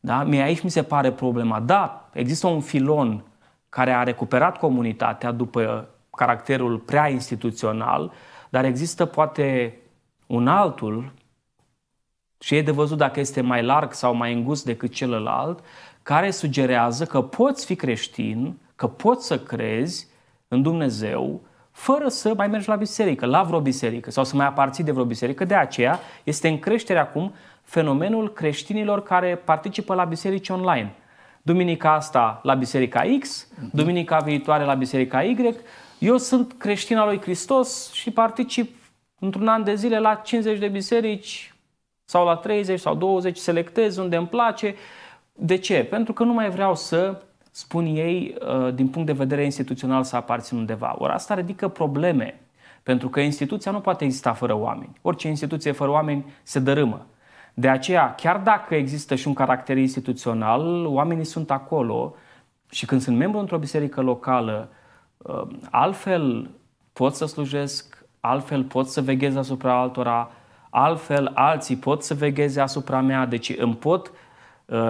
Da? 0.00 0.24
Mie 0.24 0.42
aici 0.42 0.62
mi 0.62 0.70
se 0.70 0.82
pare 0.82 1.12
problema. 1.12 1.60
Da, 1.60 2.08
există 2.12 2.46
un 2.46 2.60
filon 2.60 3.24
care 3.68 3.92
a 3.92 4.02
recuperat 4.02 4.58
comunitatea 4.58 5.32
după 5.32 5.88
caracterul 6.16 6.78
prea 6.78 7.08
instituțional, 7.08 8.12
dar 8.50 8.64
există 8.64 9.04
poate 9.04 9.76
un 10.26 10.48
altul 10.48 11.12
și 12.38 12.56
e 12.56 12.62
de 12.62 12.70
văzut 12.70 12.98
dacă 12.98 13.20
este 13.20 13.40
mai 13.40 13.62
larg 13.62 13.92
sau 13.92 14.14
mai 14.14 14.32
îngust 14.32 14.64
decât 14.64 14.92
celălalt, 14.92 15.60
care 16.02 16.30
sugerează 16.30 17.04
că 17.04 17.22
poți 17.22 17.66
fi 17.66 17.76
creștin, 17.76 18.58
că 18.76 18.86
poți 18.86 19.26
să 19.26 19.38
crezi 19.38 20.06
în 20.48 20.62
Dumnezeu, 20.62 21.40
fără 21.70 22.08
să 22.08 22.34
mai 22.36 22.46
mergi 22.46 22.68
la 22.68 22.76
biserică, 22.76 23.26
la 23.26 23.42
vreo 23.42 23.60
biserică 23.60 24.10
sau 24.10 24.24
să 24.24 24.36
mai 24.36 24.46
aparții 24.46 24.84
de 24.84 24.92
vreo 24.92 25.04
biserică. 25.04 25.44
De 25.44 25.54
aceea 25.54 26.00
este 26.24 26.48
în 26.48 26.58
creștere 26.58 26.98
acum 26.98 27.32
fenomenul 27.62 28.32
creștinilor 28.32 29.02
care 29.02 29.36
participă 29.36 29.94
la 29.94 30.04
biserici 30.04 30.48
online. 30.48 30.94
Duminica 31.42 31.94
asta 31.94 32.40
la 32.42 32.54
biserica 32.54 33.02
X, 33.20 33.48
duminica 33.72 34.18
viitoare 34.18 34.64
la 34.64 34.74
biserica 34.74 35.22
Y. 35.22 35.54
Eu 35.98 36.16
sunt 36.18 36.54
creștin 36.58 36.96
al 36.96 37.06
lui 37.06 37.20
Hristos 37.20 37.92
și 37.92 38.10
particip 38.10 38.76
într-un 39.18 39.48
an 39.48 39.64
de 39.64 39.74
zile 39.74 39.98
la 39.98 40.14
50 40.14 40.58
de 40.58 40.68
biserici 40.68 41.54
sau 42.04 42.24
la 42.24 42.36
30 42.36 42.80
sau 42.80 42.94
20 42.94 43.36
selectez 43.36 43.96
unde 43.96 44.16
îmi 44.16 44.26
place. 44.26 44.74
De 45.32 45.56
ce? 45.56 45.84
Pentru 45.84 46.12
că 46.12 46.24
nu 46.24 46.32
mai 46.32 46.50
vreau 46.50 46.74
să 46.74 47.22
spun 47.50 47.84
ei 47.84 48.34
uh, 48.40 48.74
din 48.74 48.88
punct 48.88 49.06
de 49.06 49.12
vedere 49.12 49.44
instituțional 49.44 50.02
să 50.02 50.16
aparțin 50.16 50.58
undeva. 50.58 50.94
Ori 50.98 51.12
asta 51.12 51.34
ridică 51.34 51.68
probleme, 51.68 52.40
pentru 52.82 53.08
că 53.08 53.20
instituția 53.20 53.70
nu 53.70 53.80
poate 53.80 54.04
exista 54.04 54.32
fără 54.32 54.54
oameni. 54.54 54.92
Orice 55.02 55.28
instituție 55.28 55.72
fără 55.72 55.90
oameni 55.90 56.24
se 56.42 56.58
dărâmă. 56.58 57.06
De 57.54 57.68
aceea, 57.68 58.14
chiar 58.14 58.38
dacă 58.38 58.74
există 58.74 59.14
și 59.14 59.28
un 59.28 59.34
caracter 59.34 59.76
instituțional, 59.76 60.86
oamenii 60.86 61.24
sunt 61.24 61.50
acolo 61.50 62.14
și 62.70 62.86
când 62.86 63.00
sunt 63.00 63.16
membru 63.16 63.38
într-o 63.38 63.58
biserică 63.58 64.00
locală, 64.00 64.68
uh, 65.16 65.42
altfel 65.70 66.50
pot 66.92 67.14
să 67.14 67.26
slujesc, 67.26 68.04
altfel 68.20 68.64
pot 68.64 68.88
să 68.88 69.00
veghez 69.00 69.36
asupra 69.36 69.80
altora, 69.80 70.30
altfel 70.70 71.30
alții 71.34 71.76
pot 71.76 72.02
să 72.02 72.14
vegheze 72.14 72.60
asupra 72.60 73.00
mea, 73.00 73.26
deci 73.26 73.52
îmi 73.58 73.76
pot 73.76 74.08
uh, 74.08 74.14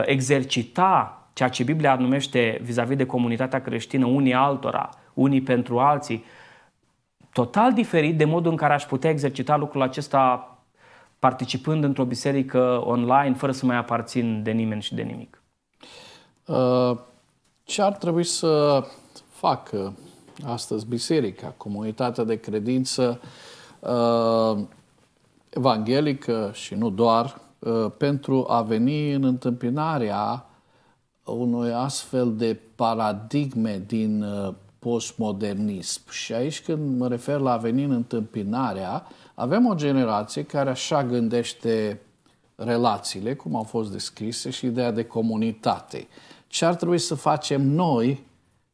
exercita 0.05 1.23
ceea 1.33 1.49
ce 1.49 1.63
Biblia 1.63 1.95
numește 1.95 2.61
vis-a-vis 2.63 2.97
de 2.97 3.07
comunitatea 3.07 3.63
creștină 3.63 4.07
unii 4.07 4.35
altora, 4.35 4.89
unii 5.15 5.41
pentru 5.43 5.79
alții, 5.79 6.25
total 7.33 7.73
diferit 7.73 8.17
de 8.17 8.25
modul 8.25 8.51
în 8.51 8.57
care 8.57 8.73
aș 8.73 8.85
putea 8.85 9.11
exercita 9.11 9.57
lucrul 9.57 9.83
acesta 9.83 10.47
participând 11.19 11.85
într-o 11.85 12.05
biserică 12.05 12.83
online, 12.85 13.35
fără 13.35 13.53
să 13.53 13.67
mai 13.67 13.77
aparțin 13.77 14.43
de 14.43 14.51
nimeni 14.51 14.83
și 14.83 14.95
de 14.95 15.03
nimic. 15.03 15.43
Uh, 16.47 16.99
ce 17.65 17.83
ar 17.83 17.93
trebui 17.93 18.25
să 18.25 18.85
facă 19.31 19.97
astăzi 20.47 20.87
biserica, 20.87 21.55
comunitatea 21.57 22.25
de 22.25 22.41
credință, 22.41 23.21
uh, 23.81 24.59
evanghelică 25.49 26.51
și 26.55 26.75
nu 26.75 26.91
doar, 26.91 27.25
uh, 27.25 27.52
pentru 27.97 28.47
a 28.49 28.63
veni 28.63 29.13
în 29.13 29.25
întâmpinarea 29.25 30.47
unui 31.25 31.73
astfel 31.73 32.37
de 32.37 32.59
paradigme 32.75 33.83
din 33.87 34.23
uh, 34.23 34.55
postmodernism. 34.79 36.11
Și 36.11 36.33
aici 36.33 36.63
când 36.63 36.99
mă 36.99 37.09
refer 37.09 37.39
la 37.39 37.53
a 37.53 37.57
veni 37.57 37.85
în 37.85 37.91
întâmpinarea, 37.91 39.07
avem 39.35 39.67
o 39.67 39.75
generație 39.75 40.45
care 40.45 40.71
așa 40.71 41.05
gândește 41.05 42.01
relațiile, 42.55 43.35
cum 43.35 43.57
au 43.57 43.63
fost 43.63 43.93
descrise, 43.93 44.51
și 44.51 44.67
ideea 44.67 44.91
de 44.91 45.05
comunitate. 45.05 46.07
Ce 46.47 46.65
ar 46.65 46.75
trebui 46.75 46.99
să 46.99 47.15
facem 47.15 47.63
noi 47.63 48.27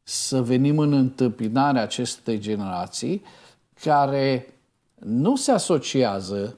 să 0.03 0.41
venim 0.41 0.79
în 0.79 0.93
întâmpinarea 0.93 1.81
acestei 1.81 2.39
generații 2.39 3.21
care 3.81 4.53
nu 4.99 5.35
se 5.35 5.51
asociază 5.51 6.57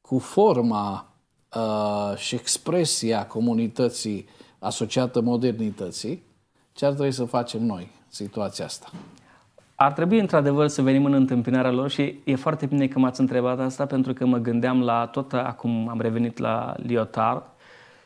cu 0.00 0.18
forma 0.18 1.07
uh, 1.54 2.16
și 2.16 2.34
expresia 2.34 3.26
comunității 3.26 4.28
asociată 4.58 5.20
modernității, 5.20 6.22
ce 6.72 6.84
ar 6.84 6.92
trebui 6.92 7.12
să 7.12 7.24
facem 7.24 7.64
noi 7.64 7.82
în 7.82 8.06
situația 8.08 8.64
asta? 8.64 8.90
Ar 9.74 9.92
trebui 9.92 10.18
într-adevăr 10.18 10.68
să 10.68 10.82
venim 10.82 11.04
în 11.04 11.12
întâmpinarea 11.12 11.70
lor 11.70 11.90
și 11.90 12.20
e 12.24 12.34
foarte 12.34 12.66
bine 12.66 12.86
că 12.86 12.98
m-ați 12.98 13.20
întrebat 13.20 13.60
asta 13.60 13.86
pentru 13.86 14.12
că 14.12 14.26
mă 14.26 14.38
gândeam 14.38 14.82
la 14.82 15.06
tot 15.06 15.32
acum 15.32 15.88
am 15.88 16.00
revenit 16.00 16.38
la 16.38 16.74
Lyotard 16.76 17.42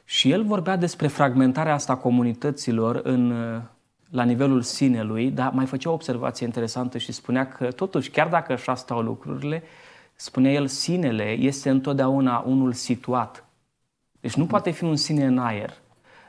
și 0.04 0.30
el 0.30 0.44
vorbea 0.44 0.76
despre 0.76 1.06
fragmentarea 1.06 1.74
asta 1.74 1.96
comunităților 1.96 3.00
în, 3.04 3.32
la 4.10 4.22
nivelul 4.22 4.62
sinelui, 4.62 5.30
dar 5.30 5.50
mai 5.52 5.66
făcea 5.66 5.90
o 5.90 5.92
observație 5.92 6.46
interesantă 6.46 6.98
și 6.98 7.12
spunea 7.12 7.48
că 7.48 7.70
totuși, 7.70 8.10
chiar 8.10 8.28
dacă 8.28 8.52
așa 8.52 8.74
stau 8.74 9.00
lucrurile, 9.00 9.62
spunea 10.22 10.52
el, 10.52 10.66
sinele 10.66 11.30
este 11.30 11.70
întotdeauna 11.70 12.44
unul 12.46 12.72
situat. 12.72 13.44
Deci 14.20 14.34
nu 14.34 14.46
poate 14.46 14.70
fi 14.70 14.84
un 14.84 14.96
sine 14.96 15.24
în 15.24 15.38
aer. 15.38 15.72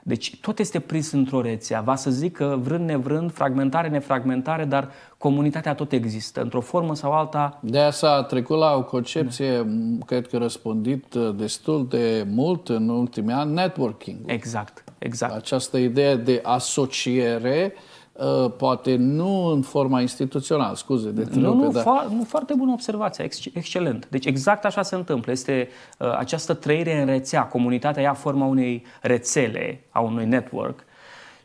Deci 0.03 0.39
tot 0.39 0.59
este 0.59 0.79
prins 0.79 1.11
într-o 1.11 1.41
rețea. 1.41 1.81
Va 1.81 1.95
să 1.95 2.09
zic 2.11 2.35
că 2.35 2.57
vrând 2.59 2.85
nevrând, 2.89 3.31
fragmentare, 3.31 3.89
nefragmentare, 3.89 4.65
dar 4.65 4.91
comunitatea 5.17 5.73
tot 5.75 5.91
există, 5.91 6.41
într-o 6.41 6.61
formă 6.61 6.95
sau 6.95 7.11
alta. 7.11 7.59
De 7.61 7.79
aia 7.79 7.91
s-a 7.91 8.23
trecut 8.23 8.57
la 8.57 8.75
o 8.75 8.83
concepție, 8.83 9.57
da. 9.57 10.05
cred 10.05 10.27
că 10.27 10.37
răspundit 10.37 11.13
uh, 11.13 11.35
destul 11.35 11.87
de 11.87 12.25
mult 12.29 12.69
în 12.69 12.89
ultimii 12.89 13.33
ani, 13.33 13.53
networking. 13.53 14.17
Exact, 14.25 14.83
exact. 14.97 15.33
Această 15.33 15.77
idee 15.77 16.15
de 16.15 16.39
asociere 16.43 17.73
Uh, 17.75 17.92
poate 18.57 18.95
nu 18.95 19.45
în 19.45 19.61
forma 19.61 20.01
instituțională, 20.01 20.75
scuze 20.75 21.09
de 21.11 21.27
Nu, 21.31 21.53
nu, 21.53 21.71
dar... 21.71 21.83
fo- 21.83 22.11
nu, 22.11 22.23
foarte 22.23 22.53
bună 22.53 22.71
observație, 22.71 23.23
ex- 23.23 23.45
excelent. 23.53 24.07
Deci 24.09 24.25
exact 24.25 24.65
așa 24.65 24.81
se 24.81 24.95
întâmplă. 24.95 25.31
Este 25.31 25.67
uh, 25.99 26.17
această 26.17 26.53
trăire 26.53 26.99
în 26.99 27.05
rețea, 27.05 27.43
comunitatea 27.43 28.01
ia 28.01 28.13
forma 28.13 28.45
unei 28.45 28.83
rețele, 29.01 29.83
a 29.89 29.99
unui 29.99 30.25
network 30.25 30.83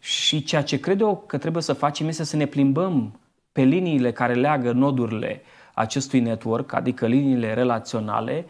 și 0.01 0.43
ceea 0.45 0.63
ce 0.63 0.81
cred 0.81 1.01
eu 1.01 1.25
că 1.27 1.39
trebuie 1.39 1.63
să 1.63 1.73
facem 1.73 2.09
este 2.09 2.25
să 2.25 2.37
ne 2.37 2.47
plimbăm 2.47 3.21
pe 3.53 3.63
liniile 3.63 4.13
care 4.13 4.35
leagă 4.35 4.73
nodurile 4.73 5.43
acestui 5.75 6.21
network, 6.21 6.73
adică 6.73 7.07
liniile 7.07 7.55
relaționale 7.55 8.47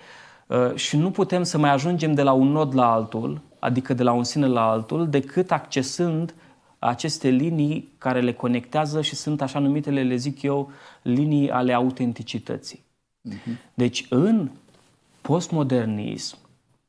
uh, 0.47 0.75
și 0.75 0.97
nu 0.97 1.11
putem 1.11 1.43
să 1.43 1.59
mai 1.59 1.71
ajungem 1.71 2.15
de 2.15 2.23
la 2.23 2.33
un 2.33 2.49
nod 2.49 2.75
la 2.75 2.93
altul, 2.93 3.41
adică 3.59 3.95
de 3.95 4.03
la 4.03 4.13
un 4.13 4.25
sine 4.25 4.47
la 4.47 4.71
altul, 4.71 5.09
decât 5.09 5.51
accesând 5.51 6.35
aceste 6.79 7.29
linii 7.29 7.93
care 7.99 8.21
le 8.21 8.33
conectează 8.33 9.03
și 9.03 9.15
sunt 9.15 9.43
așa 9.43 9.59
numitele, 9.59 10.03
le 10.03 10.17
zic 10.17 10.43
eu, 10.43 10.71
linii 11.03 11.51
ale 11.51 11.73
autenticității. 11.73 12.85
Uh-huh. 13.31 13.75
Deci 13.75 14.07
în 14.11 14.51
postmodernism, 15.21 16.39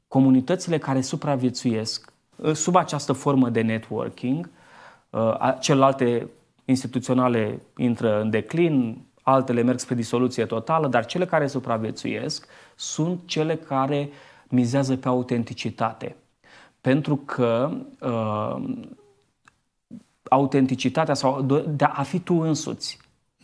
comunitățile 0.08 0.78
care 0.78 1.02
supraviețuiesc 1.02 2.14
uh, 2.36 2.54
sub 2.54 2.76
această 2.76 3.14
formă 3.14 3.50
de 3.50 3.62
networking, 3.62 4.50
uh, 5.10 5.58
celelalte 5.60 6.30
instituționale 6.66 7.62
intră 7.78 8.22
în 8.22 8.30
declin, 8.30 9.02
altele 9.22 9.62
merg 9.62 9.80
spre 9.80 9.96
disoluție 9.96 10.46
totală, 10.46 10.88
dar 10.88 11.06
cele 11.06 11.26
care 11.26 11.48
supraviețuiesc 11.48 12.48
sunt 12.76 13.20
cele 13.26 13.56
care 13.56 14.10
mizează 14.48 14.96
pe 14.96 15.08
autenticitate. 15.08 16.16
Pentru 16.82 17.16
că 17.16 17.72
uh, 18.02 18.56
autenticitatea 20.30 21.14
sau 21.14 21.42
de 21.76 21.84
a 21.84 22.04
fi 22.04 22.20
tu 22.20 22.34
însuți. 22.34 23.00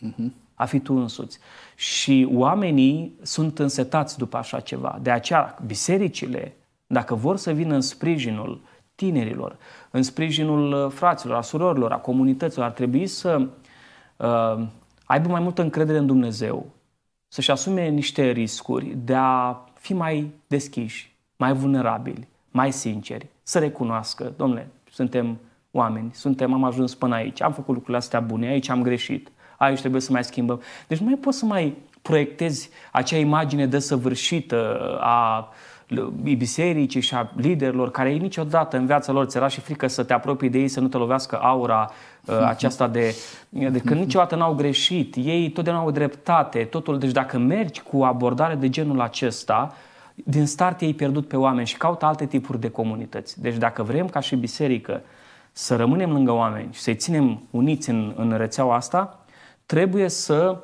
Uh-huh. 0.06 0.32
A 0.54 0.64
fi 0.64 0.80
tu 0.80 0.94
însuți. 0.94 1.38
Și 1.74 2.28
oamenii 2.32 3.18
sunt 3.22 3.58
însetați 3.58 4.18
după 4.18 4.36
așa 4.36 4.60
ceva. 4.60 4.98
De 5.02 5.10
aceea, 5.10 5.58
bisericile, 5.66 6.56
dacă 6.86 7.14
vor 7.14 7.36
să 7.36 7.52
vină 7.52 7.74
în 7.74 7.80
sprijinul 7.80 8.60
tinerilor, 8.94 9.56
în 9.90 10.02
sprijinul 10.02 10.84
uh, 10.84 10.92
fraților, 10.92 11.36
a 11.36 11.40
surorilor, 11.40 11.92
a 11.92 11.96
comunităților, 11.96 12.66
ar 12.66 12.72
trebui 12.72 13.06
să 13.06 13.48
uh, 14.16 14.66
aibă 15.04 15.28
mai 15.28 15.40
multă 15.40 15.62
încredere 15.62 15.98
în 15.98 16.06
Dumnezeu, 16.06 16.66
să-și 17.28 17.50
asume 17.50 17.88
niște 17.88 18.30
riscuri 18.30 18.96
de 19.04 19.14
a 19.14 19.64
fi 19.74 19.94
mai 19.94 20.30
deschiși, 20.46 21.16
mai 21.36 21.52
vulnerabili, 21.52 22.28
mai 22.50 22.72
sinceri, 22.72 23.26
să 23.42 23.58
recunoască, 23.58 24.32
domnule, 24.36 24.70
suntem 24.90 25.38
oameni, 25.76 26.10
suntem, 26.12 26.52
am 26.52 26.64
ajuns 26.64 26.94
până 26.94 27.14
aici, 27.14 27.42
am 27.42 27.52
făcut 27.52 27.68
lucrurile 27.68 27.96
astea 27.96 28.20
bune, 28.20 28.46
aici 28.46 28.68
am 28.68 28.82
greșit, 28.82 29.32
aici 29.56 29.80
trebuie 29.80 30.00
să 30.00 30.12
mai 30.12 30.24
schimbăm. 30.24 30.60
Deci 30.88 30.98
nu 30.98 31.06
mai 31.06 31.18
poți 31.20 31.38
să 31.38 31.44
mai 31.44 31.76
proiectezi 32.02 32.70
acea 32.92 33.16
imagine 33.16 33.66
desăvârșită 33.66 34.78
a 35.00 35.48
bisericii 36.36 37.00
și 37.00 37.14
a 37.14 37.30
liderilor 37.36 37.90
care 37.90 38.10
ei 38.10 38.18
niciodată 38.18 38.76
în 38.76 38.86
viața 38.86 39.12
lor 39.12 39.24
ți 39.24 39.36
era 39.36 39.48
și 39.48 39.60
frică 39.60 39.86
să 39.86 40.02
te 40.02 40.12
apropii 40.12 40.48
de 40.48 40.58
ei, 40.58 40.68
să 40.68 40.80
nu 40.80 40.88
te 40.88 40.96
lovească 40.96 41.38
aura 41.42 41.90
uh, 42.24 42.40
aceasta 42.46 42.88
de, 42.88 43.14
de 43.48 43.78
că 43.78 43.94
niciodată 43.94 44.36
n-au 44.36 44.54
greșit, 44.54 45.14
ei 45.16 45.50
totdeauna 45.50 45.82
au 45.82 45.90
dreptate, 45.90 46.64
totul. 46.64 46.98
Deci 46.98 47.10
dacă 47.12 47.38
mergi 47.38 47.82
cu 47.82 48.02
abordare 48.02 48.54
de 48.54 48.68
genul 48.68 49.00
acesta, 49.00 49.74
din 50.14 50.46
start 50.46 50.80
ei 50.80 50.94
pierdut 50.94 51.28
pe 51.28 51.36
oameni 51.36 51.66
și 51.66 51.76
caută 51.76 52.04
alte 52.04 52.26
tipuri 52.26 52.60
de 52.60 52.70
comunități. 52.70 53.40
Deci 53.40 53.56
dacă 53.56 53.82
vrem 53.82 54.08
ca 54.08 54.20
și 54.20 54.36
biserică 54.36 55.02
să 55.58 55.76
rămânem 55.76 56.12
lângă 56.12 56.32
oameni 56.32 56.72
și 56.72 56.80
să-i 56.80 56.94
ținem 56.94 57.42
uniți 57.50 57.90
în, 57.90 58.12
în 58.16 58.36
rețeaua 58.36 58.74
asta, 58.74 59.24
trebuie 59.66 60.08
să 60.08 60.62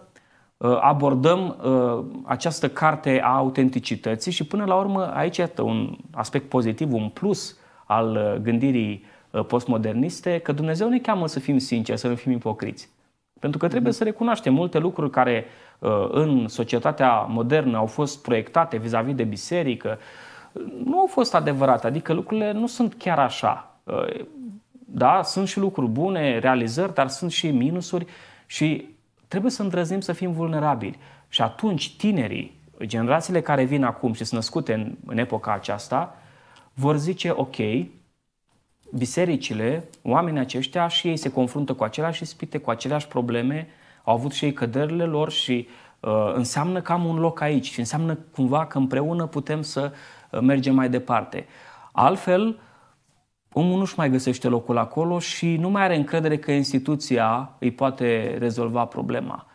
uh, 0.57 0.79
abordăm 0.81 1.57
uh, 1.65 2.05
această 2.25 2.69
carte 2.69 3.21
a 3.25 3.37
autenticității 3.37 4.33
și 4.33 4.47
până 4.47 4.65
la 4.65 4.75
urmă 4.75 5.15
aici 5.15 5.39
este 5.39 5.63
un 5.63 5.97
aspect 6.11 6.49
pozitiv, 6.49 6.93
un 6.93 7.09
plus 7.09 7.59
al 7.85 8.11
uh, 8.11 8.41
gândirii 8.43 9.05
postmoderniste, 9.47 10.39
că 10.39 10.53
Dumnezeu 10.53 10.89
ne 10.89 10.99
cheamă 10.99 11.27
să 11.27 11.41
fim 11.41 11.59
sinceri, 11.59 11.99
să 11.99 12.09
nu 12.09 12.15
fim 12.15 12.33
ipocriți. 12.33 12.89
Pentru 13.41 13.59
că 13.59 13.69
trebuie 13.69 13.93
să 13.93 14.05
recunoaștem 14.05 14.55
multe 14.55 14.79
lucruri 14.79 15.11
care 15.11 15.45
în 16.11 16.49
societatea 16.49 17.21
modernă 17.21 17.77
au 17.77 17.87
fost 17.87 18.23
proiectate 18.23 18.77
vis-a-vis 18.77 19.15
de 19.15 19.25
biserică, 19.25 19.99
nu 20.85 20.99
au 20.99 21.07
fost 21.07 21.35
adevărate, 21.35 21.87
adică 21.87 22.13
lucrurile 22.13 22.53
nu 22.53 22.67
sunt 22.67 22.95
chiar 22.95 23.19
așa. 23.19 23.73
Da, 24.95 25.23
sunt 25.23 25.49
și 25.49 25.59
lucruri 25.59 25.91
bune, 25.91 26.39
realizări, 26.39 26.95
dar 26.95 27.09
sunt 27.09 27.31
și 27.31 27.51
minusuri 27.51 28.07
și 28.47 28.89
trebuie 29.29 29.51
să 29.51 29.63
îndrăznim 29.63 30.01
să 30.01 30.13
fim 30.13 30.33
vulnerabili. 30.33 30.99
Și 31.29 31.43
atunci 31.43 31.97
tinerii, 31.97 32.61
generațiile 32.83 33.41
care 33.41 33.65
vin 33.65 33.85
acum 33.85 34.13
și 34.13 34.25
sunt 34.25 34.33
născute 34.33 34.75
în, 34.75 34.95
în 35.07 35.19
epoca 35.19 35.53
aceasta, 35.53 36.17
vor 36.75 36.97
zice, 36.97 37.31
ok, 37.35 37.57
bisericile, 38.95 39.89
oamenii 40.03 40.41
aceștia 40.41 40.89
și 40.89 41.09
ei 41.09 41.17
se 41.17 41.31
confruntă 41.31 41.75
cu 41.75 41.85
aceleași 41.85 42.23
ispite, 42.23 42.59
cu 42.59 42.71
aceleași 42.71 43.09
probleme, 43.09 43.69
au 44.05 44.15
avut 44.15 44.33
și 44.33 44.45
ei 44.45 44.53
căderile 44.53 45.05
lor 45.05 45.31
și 45.31 45.69
uh, 46.01 46.33
înseamnă 46.35 46.81
că 46.81 46.93
am 46.93 47.05
un 47.05 47.19
loc 47.19 47.41
aici 47.41 47.71
și 47.71 47.79
înseamnă 47.79 48.15
cumva 48.15 48.67
că 48.67 48.79
împreună 48.79 49.27
putem 49.27 49.63
să 49.63 49.93
uh, 50.31 50.41
mergem 50.41 50.75
mai 50.75 50.89
departe. 50.89 51.47
Altfel, 51.93 52.49
uh, 52.49 52.55
omul 53.53 53.79
nu-și 53.79 53.95
mai 53.97 54.11
găsește 54.11 54.49
locul 54.49 54.79
acolo 54.79 55.19
și 55.19 55.57
nu 55.57 55.71
mai 55.71 55.83
are 55.83 55.97
încredere 55.97 56.39
că 56.39 56.53
instituția 56.53 57.53
îi 57.59 57.71
poate 57.71 58.37
rezolva 58.39 58.85
problema. 58.85 59.47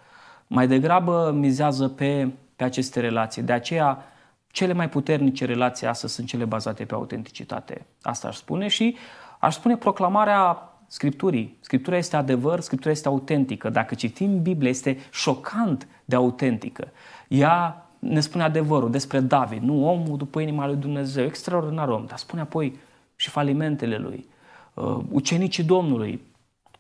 Mai 0.48 0.68
degrabă 0.68 1.32
mizează 1.36 1.88
pe, 1.88 2.30
pe 2.56 2.64
aceste 2.64 3.00
relații. 3.00 3.42
De 3.42 3.54
aceea, 3.54 4.04
cele 4.52 4.74
mai 4.74 4.90
puternice 4.90 5.46
relații 5.46 5.88
astăzi 5.88 6.14
sunt 6.14 6.28
cele 6.28 6.46
bazate 6.46 6.86
pe 6.86 6.94
autenticitate. 6.94 7.86
Asta 8.02 8.28
aș 8.28 8.36
spune 8.36 8.68
și 8.68 8.96
aș 9.40 9.54
spune 9.54 9.78
proclamarea 9.78 10.72
Scripturii. 10.88 11.58
Scriptura 11.60 11.98
este 11.98 12.16
adevăr, 12.16 12.60
Scriptura 12.60 12.92
este 12.92 13.08
autentică. 13.08 13.70
Dacă 13.70 13.96
citim 13.96 14.42
Biblia, 14.42 14.70
este 14.70 14.98
șocant 15.12 15.88
de 16.06 16.16
autentică. 16.16 16.88
Ea 17.28 17.88
ne 18.00 18.20
spune 18.20 18.44
adevărul 18.44 18.92
despre 18.92 19.20
David, 19.20 19.62
nu 19.62 19.90
omul 19.90 20.18
după 20.18 20.40
inima 20.40 20.66
lui 20.66 20.76
Dumnezeu, 20.76 21.26
extraordinar 21.26 21.88
om, 21.88 22.06
dar 22.06 22.18
spune 22.18 22.42
apoi 22.42 22.80
și 23.18 23.30
falimentele 23.30 23.98
lui, 23.98 24.28
uh, 24.74 25.00
ucenicii 25.12 25.64
Domnului, 25.64 26.22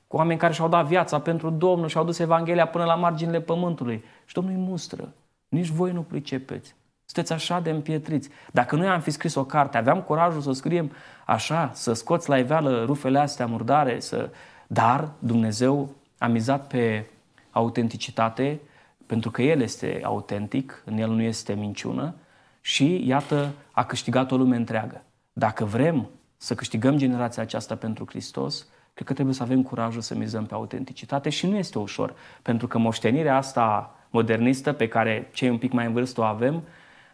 cu 0.08 0.16
oameni 0.16 0.40
care 0.40 0.54
și-au 0.54 0.70
dat 0.70 0.86
viața 0.86 1.20
pentru 1.20 1.50
Domnul 1.50 1.88
și-au 1.88 2.04
dus 2.04 2.20
Evanghelia 2.20 2.68
până 2.68 2.84
la 2.84 2.96
marginile 2.96 3.42
pământului. 3.42 4.04
Și 4.26 4.34
Domnul 4.34 4.54
îi 4.54 4.62
mustră. 4.62 5.14
Nici 5.50 5.68
voi 5.68 5.92
nu 5.92 6.02
pricepeți. 6.02 6.76
Sunteți 7.06 7.34
așa 7.34 7.60
de 7.60 7.70
împietriți. 7.70 8.30
Dacă 8.52 8.76
noi 8.76 8.88
am 8.88 9.00
fi 9.00 9.12
scris 9.12 9.36
o 9.36 9.44
carte, 9.44 9.78
aveam 9.78 10.02
curajul 10.02 10.42
să 10.42 10.50
o 10.50 10.54
scriem 10.54 10.92
așa, 11.26 11.72
să 11.74 11.94
scoți 11.94 12.30
la 12.30 12.38
iveală 12.38 12.84
rufele 12.86 13.20
astea 13.20 13.46
murdare, 13.46 14.00
să... 14.00 14.30
dar 14.68 15.10
Dumnezeu 15.20 15.90
a 16.18 16.28
mizat 16.28 16.68
pe 16.68 17.06
autenticitate, 17.52 18.60
pentru 19.06 19.32
că 19.32 19.42
El 19.42 19.62
este 19.62 20.02
autentic, 20.04 20.84
în 20.86 20.98
El 20.98 21.10
nu 21.10 21.22
este 21.22 21.54
minciună 21.54 22.14
și, 22.62 23.08
iată, 23.08 23.52
a 23.72 23.86
câștigat 23.86 24.32
o 24.32 24.38
lume 24.38 24.56
întreagă. 24.56 25.02
Dacă 25.34 25.66
vrem 25.66 26.10
să 26.38 26.56
câștigăm 26.56 26.98
generația 26.98 27.44
aceasta 27.44 27.76
pentru 27.76 28.06
Hristos, 28.08 28.68
cred 28.94 29.08
că 29.08 29.14
trebuie 29.14 29.36
să 29.36 29.44
avem 29.44 29.64
curajul 29.64 30.02
să 30.02 30.16
mizăm 30.16 30.46
pe 30.46 30.54
autenticitate 30.54 31.30
și 31.30 31.48
nu 31.48 31.56
este 31.58 31.80
ușor, 31.80 32.16
pentru 32.42 32.68
că 32.68 32.78
moștenirea 32.78 33.38
asta 33.38 33.96
modernistă 34.10 34.74
pe 34.74 34.88
care 34.88 35.30
cei 35.34 35.50
un 35.50 35.58
pic 35.58 35.72
mai 35.72 35.86
în 35.86 35.94
vârstă 35.94 36.22
o 36.22 36.24
avem, 36.24 36.64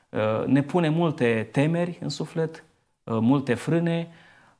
uh, 0.10 0.46
ne 0.46 0.62
pune 0.62 0.90
multe 0.90 1.50
temeri 1.52 1.98
în 2.02 2.10
suflet, 2.10 2.64
uh, 3.04 3.18
multe 3.20 3.54
frâne 3.54 4.08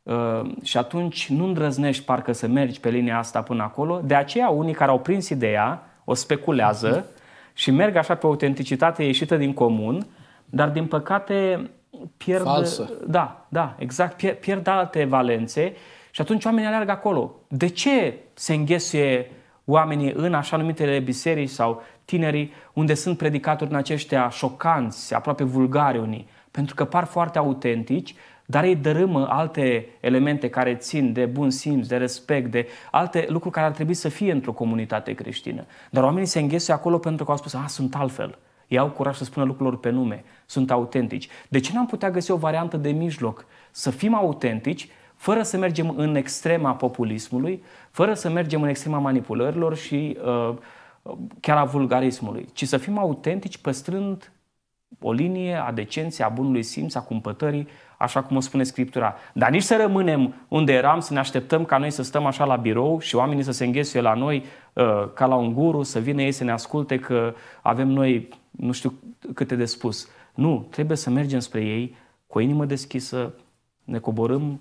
uh, 0.04 0.42
și 0.64 0.78
atunci 0.78 1.30
nu 1.30 1.46
îndrăznești 1.46 2.04
parcă 2.04 2.32
să 2.32 2.48
mergi 2.48 2.80
pe 2.80 2.90
linia 2.90 3.18
asta 3.18 3.42
până 3.42 3.64
acolo. 3.64 4.02
De 4.04 4.16
aceea 4.16 4.50
unii 4.50 4.74
care 4.74 4.92
au 4.92 5.00
prins 5.00 5.30
ideea 5.30 5.84
o 6.04 6.14
speculează 6.14 7.06
și 7.54 7.72
merg 7.72 7.96
așa 7.96 8.16
pe 8.16 8.26
autenticitate 8.26 9.04
ieșită 9.04 9.38
din 9.38 9.54
comun, 9.54 10.08
dar 10.46 10.70
din 10.70 10.86
păcate 10.86 11.70
pierd... 12.18 12.44
Falsă. 12.44 12.90
Da, 13.08 13.46
da, 13.50 13.76
exact, 13.80 14.18
pierd, 14.18 14.38
pierd 14.38 14.68
alte 14.68 15.04
valențe 15.04 15.74
și 16.12 16.22
atunci 16.22 16.46
oamenii 16.46 16.70
alergă 16.70 16.92
acolo. 16.92 17.36
De 17.48 17.68
ce 17.68 18.20
se 18.34 18.54
înghesuie 18.54 19.32
oamenii 19.66 20.12
în 20.16 20.34
așa 20.34 20.58
numitele 20.58 21.00
biserici 21.00 21.50
sau 21.50 21.82
tinerii 22.06 22.54
unde 22.74 22.94
sunt 22.94 23.18
predicatori 23.18 23.70
în 23.70 23.76
aceștia 23.76 24.30
șocanți, 24.30 25.14
aproape 25.14 25.44
vulgari 25.44 25.98
unii? 25.98 26.28
Pentru 26.52 26.76
că 26.76 26.86
par 26.86 27.04
foarte 27.04 27.38
autentici, 27.38 28.16
dar 28.46 28.64
ei 28.64 28.76
dărâmă 28.76 29.28
alte 29.30 29.86
elemente 30.00 30.50
care 30.50 30.76
țin 30.76 31.14
de 31.14 31.26
bun 31.26 31.50
simț, 31.50 31.88
de 31.88 31.98
respect, 31.98 32.52
de 32.52 32.68
alte 32.92 33.26
lucruri 33.30 33.54
care 33.54 33.66
ar 33.66 33.72
trebui 33.72 33.94
să 33.94 34.10
fie 34.10 34.32
într-o 34.32 34.52
comunitate 34.52 35.14
creștină. 35.14 35.66
Dar 35.90 36.04
oamenii 36.04 36.28
se 36.28 36.40
înghesuie 36.40 36.76
acolo 36.76 36.98
pentru 36.98 37.26
că 37.26 37.32
au 37.32 37.38
spus, 37.38 37.54
a, 37.54 37.66
sunt 37.68 37.96
altfel. 37.96 38.38
Ei 38.74 38.80
au 38.80 38.90
curaj 38.90 39.16
să 39.16 39.24
spună 39.24 39.46
lucrurilor 39.46 39.80
pe 39.80 39.90
nume, 39.90 40.24
sunt 40.46 40.72
autentici. 40.72 41.28
De 41.50 41.60
ce 41.60 41.74
n-am 41.74 41.86
putea 41.86 42.12
găsi 42.12 42.32
o 42.32 42.36
variantă 42.36 42.78
de 42.78 42.92
mijloc? 42.92 43.46
Să 43.72 43.90
fim 43.90 44.16
autentici 44.16 44.88
fără 45.16 45.44
să 45.44 45.58
mergem 45.58 45.94
în 45.98 46.16
extrema 46.16 46.76
populismului, 46.76 47.64
fără 47.92 48.14
să 48.14 48.30
mergem 48.30 48.62
în 48.62 48.68
extrema 48.68 49.00
manipulărilor 49.00 49.76
și 49.76 50.18
uh, 50.26 50.56
chiar 51.40 51.58
a 51.58 51.64
vulgarismului, 51.64 52.48
ci 52.54 52.68
să 52.68 52.78
fim 52.78 52.98
autentici 52.98 53.58
păstrând 53.58 54.32
o 55.00 55.12
linie 55.12 55.56
a 55.56 55.72
decenței, 55.72 56.26
a 56.26 56.30
bunului 56.30 56.64
simț, 56.64 56.96
a 56.96 57.02
cumpătării, 57.02 57.68
așa 58.04 58.22
cum 58.22 58.38
o 58.38 58.40
spune 58.40 58.64
Scriptura. 58.64 59.16
Dar 59.34 59.50
nici 59.50 59.62
să 59.62 59.78
rămânem 59.82 60.34
unde 60.48 60.74
eram, 60.74 61.00
să 61.00 61.14
ne 61.14 61.20
așteptăm 61.20 61.66
ca 61.66 61.78
noi 61.78 61.92
să 61.92 62.04
stăm 62.04 62.26
așa 62.26 62.46
la 62.46 62.56
birou 62.56 63.00
și 63.00 63.16
oamenii 63.16 63.44
să 63.44 63.52
se 63.52 63.66
înghesuie 63.66 64.02
la 64.02 64.14
noi 64.14 64.46
uh, 64.74 64.84
ca 65.14 65.26
la 65.26 65.36
un 65.36 65.54
guru, 65.54 65.84
să 65.84 66.00
vină 66.00 66.22
ei 66.22 66.32
să 66.32 66.44
ne 66.44 66.52
asculte 66.52 67.00
că 67.00 67.34
avem 67.62 67.88
noi 67.88 68.30
nu 68.52 68.72
știu 68.72 68.94
câte 69.34 69.56
de 69.56 69.66
spus. 69.66 70.08
Nu, 70.34 70.68
trebuie 70.70 70.98
să 70.98 71.10
mergem 71.10 71.40
spre 71.40 71.62
ei 71.62 71.96
cu 72.28 72.38
o 72.38 72.42
inimă 72.42 72.66
deschisă, 72.66 73.34
ne 73.84 74.00
coborâm 74.00 74.60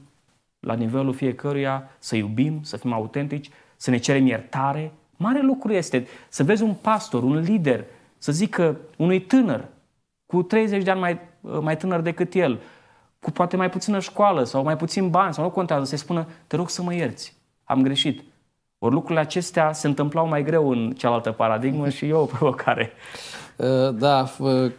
la 0.61 0.75
nivelul 0.75 1.13
fiecăruia, 1.13 1.91
să 1.99 2.17
iubim, 2.17 2.63
să 2.63 2.77
fim 2.77 2.93
autentici, 2.93 3.51
să 3.77 3.91
ne 3.91 3.97
cerem 3.97 4.27
iertare. 4.27 4.93
Mare 5.17 5.43
lucru 5.43 5.73
este 5.73 6.07
să 6.29 6.45
vezi 6.45 6.63
un 6.63 6.75
pastor, 6.75 7.23
un 7.23 7.39
lider, 7.39 7.85
să 8.19 8.33
zică 8.33 8.77
unui 8.97 9.21
tânăr, 9.21 9.65
cu 10.27 10.43
30 10.43 10.83
de 10.83 10.91
ani 10.91 11.01
mai, 11.01 11.19
mai 11.61 11.77
tânăr 11.77 12.01
decât 12.01 12.35
el, 12.35 12.61
cu 13.23 13.31
poate 13.31 13.57
mai 13.57 13.71
puțină 13.71 13.99
școală 13.99 14.45
sau 14.45 14.63
mai 14.63 14.77
puțin 14.77 15.11
bani 15.11 15.35
sau 15.35 15.45
nu 15.45 15.51
contează, 15.51 15.85
să-i 15.85 15.99
spună, 15.99 16.27
te 16.47 16.57
rog 16.57 16.71
să 16.71 16.83
mă 16.83 16.95
ierți, 16.95 17.37
am 17.65 17.83
greșit. 17.83 18.23
Ori 18.79 18.95
lucrurile 18.95 19.21
acestea 19.21 19.73
se 19.73 19.87
întâmplau 19.87 20.29
mai 20.29 20.43
greu 20.43 20.71
în 20.71 20.93
cealaltă 20.97 21.31
paradigmă 21.31 21.89
și 21.89 22.07
e 22.07 22.13
o 22.13 22.25
provocare. 22.25 22.93
Uh, 23.57 23.95
da, 23.95 24.31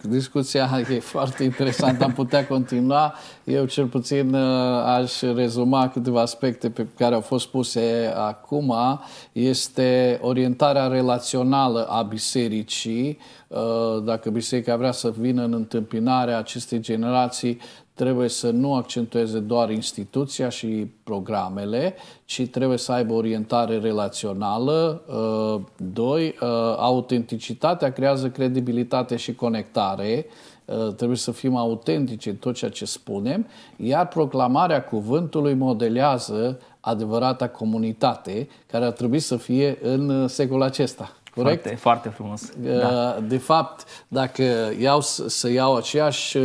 discuția 0.01 0.69
e 0.95 0.99
foarte 0.99 1.43
interesantă, 1.43 2.03
am 2.03 2.13
putea 2.13 2.47
continua. 2.47 3.13
Eu 3.43 3.65
cel 3.65 3.85
puțin 3.85 4.33
uh, 4.33 4.83
aș 4.85 5.21
rezuma 5.21 5.89
câteva 5.89 6.21
aspecte 6.21 6.69
pe 6.69 6.87
care 6.97 7.15
au 7.15 7.21
fost 7.21 7.47
puse 7.47 8.13
acum. 8.15 8.75
Este 9.31 10.19
orientarea 10.21 10.87
relațională 10.87 11.85
a 11.89 12.01
bisericii. 12.01 13.17
Uh, 13.47 14.03
dacă 14.03 14.29
biserica 14.29 14.75
vrea 14.75 14.91
să 14.91 15.13
vină 15.17 15.43
în 15.43 15.53
întâmpinarea 15.53 16.37
acestei 16.37 16.79
generații, 16.79 17.59
trebuie 17.93 18.29
să 18.29 18.49
nu 18.49 18.75
accentueze 18.75 19.39
doar 19.39 19.69
instituția 19.69 20.49
și 20.49 20.91
programele, 21.03 21.95
ci 22.25 22.47
trebuie 22.47 22.77
să 22.77 22.91
aibă 22.91 23.13
orientare 23.13 23.77
relațională. 23.77 25.01
Uh, 25.07 25.61
doi, 25.93 26.27
uh, 26.41 26.47
autenticitatea 26.77 27.91
creează 27.91 28.29
credibilitate 28.29 29.15
și 29.15 29.35
conectare. 29.35 30.25
Uh, 30.65 30.93
trebuie 30.93 31.17
să 31.17 31.31
fim 31.31 31.55
autentici 31.55 32.25
în 32.25 32.35
tot 32.35 32.55
ceea 32.55 32.71
ce 32.71 32.85
spunem, 32.85 33.47
iar 33.75 34.07
proclamarea 34.07 34.83
cuvântului 34.83 35.53
modelează 35.53 36.59
adevărata 36.79 37.47
comunitate 37.47 38.47
care 38.67 38.85
ar 38.85 38.91
trebui 38.91 39.19
să 39.19 39.37
fie 39.37 39.77
în 39.81 40.27
secolul 40.27 40.63
acesta. 40.63 41.11
Corect? 41.35 41.61
Foarte, 41.61 41.79
foarte 41.79 42.09
frumos. 42.09 42.51
Da. 42.63 43.19
De 43.27 43.37
fapt, 43.37 43.85
dacă 44.07 44.43
iau 44.79 45.01
să 45.01 45.49
iau 45.51 45.75
aceeași, 45.75 46.37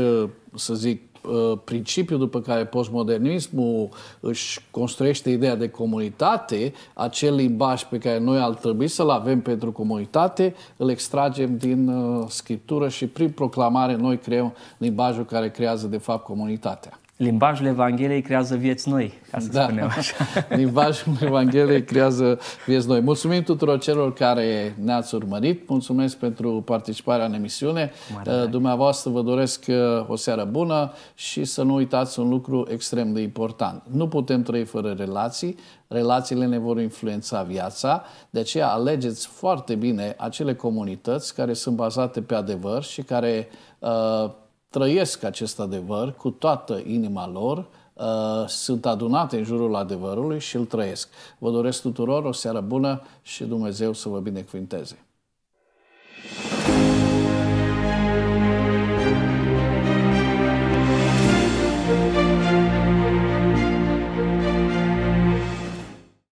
să 0.55 0.75
zic, 0.75 1.08
Uh, 1.23 1.59
principiul 1.65 2.19
după 2.19 2.41
care 2.41 2.65
postmodernismul 2.65 3.89
își 4.21 4.61
construiește 4.71 5.31
ideea 5.31 5.57
de 5.57 5.69
comunitate, 5.69 6.73
acel 6.95 7.35
limbaj 7.35 7.83
pe 7.83 7.99
care 7.99 8.19
noi 8.19 8.39
ar 8.39 8.55
trebui 8.55 8.89
să-l 8.89 9.11
avem 9.11 9.41
pentru 9.41 9.73
comunitate, 9.73 10.55
îl 10.77 10.91
extragem 10.91 11.57
din 11.57 11.89
uh, 11.89 12.25
scriptură 12.29 12.89
și 12.89 13.07
prin 13.07 13.31
proclamare 13.31 13.95
noi 13.95 14.19
creăm 14.19 14.55
limbajul 14.79 15.25
care 15.25 15.51
creează 15.51 15.87
de 15.87 15.99
fapt 15.99 16.25
comunitatea. 16.25 16.98
Limbajul 17.19 17.67
Evangheliei 17.67 18.23
creează 18.23 18.57
vieți 18.57 18.89
noi, 18.89 19.13
ca 19.31 19.39
să 19.39 19.49
da. 19.49 19.63
spunem 19.63 19.85
așa. 19.97 20.15
Limbajul 20.57 21.13
Evangheliei 21.21 21.85
creează 21.85 22.39
vieți 22.67 22.89
noi. 22.89 23.01
Mulțumim 23.01 23.43
tuturor 23.43 23.79
celor 23.79 24.13
care 24.13 24.77
ne-ați 24.81 25.15
urmărit. 25.15 25.69
Mulțumesc 25.69 26.17
pentru 26.17 26.63
participarea 26.65 27.25
în 27.25 27.33
emisiune. 27.33 27.91
Mare 28.15 28.43
uh, 28.43 28.51
Dumneavoastră 28.51 29.11
vă 29.11 29.23
doresc 29.23 29.65
uh, 29.69 29.75
o 30.09 30.17
seară 30.17 30.45
bună 30.45 30.93
și 31.15 31.45
să 31.45 31.63
nu 31.63 31.75
uitați 31.75 32.19
un 32.21 32.29
lucru 32.29 32.67
extrem 32.71 33.13
de 33.13 33.21
important. 33.21 33.83
Nu 33.91 34.09
putem 34.09 34.43
trăi 34.43 34.65
fără 34.65 34.95
relații. 34.99 35.57
Relațiile 35.89 36.47
ne 36.47 36.59
vor 36.59 36.81
influența 36.81 37.43
viața. 37.43 38.03
De 38.31 38.41
aceea 38.41 38.69
alegeți 38.69 39.27
foarte 39.27 39.75
bine 39.75 40.15
acele 40.19 40.55
comunități 40.55 41.35
care 41.35 41.53
sunt 41.53 41.77
bazate 41.77 42.21
pe 42.21 42.35
adevăr 42.35 42.83
și 42.83 43.03
care 43.03 43.49
uh, 43.79 44.31
trăiesc 44.71 45.23
acest 45.23 45.61
adevăr 45.61 46.13
cu 46.13 46.31
toată 46.31 46.83
inima 46.87 47.29
lor, 47.29 47.67
uh, 47.93 48.47
sunt 48.47 48.87
adunate 48.87 49.37
în 49.37 49.45
jurul 49.45 49.75
adevărului 49.75 50.41
și 50.41 50.57
îl 50.57 50.65
trăiesc. 50.65 51.09
Vă 51.39 51.51
doresc 51.51 51.81
tuturor 51.81 52.25
o 52.25 52.33
seară 52.33 52.61
bună 52.61 53.03
și 53.23 53.45
Dumnezeu 53.45 53.93
să 53.93 54.09
vă 54.09 54.19
binecuvinteze. 54.19 54.99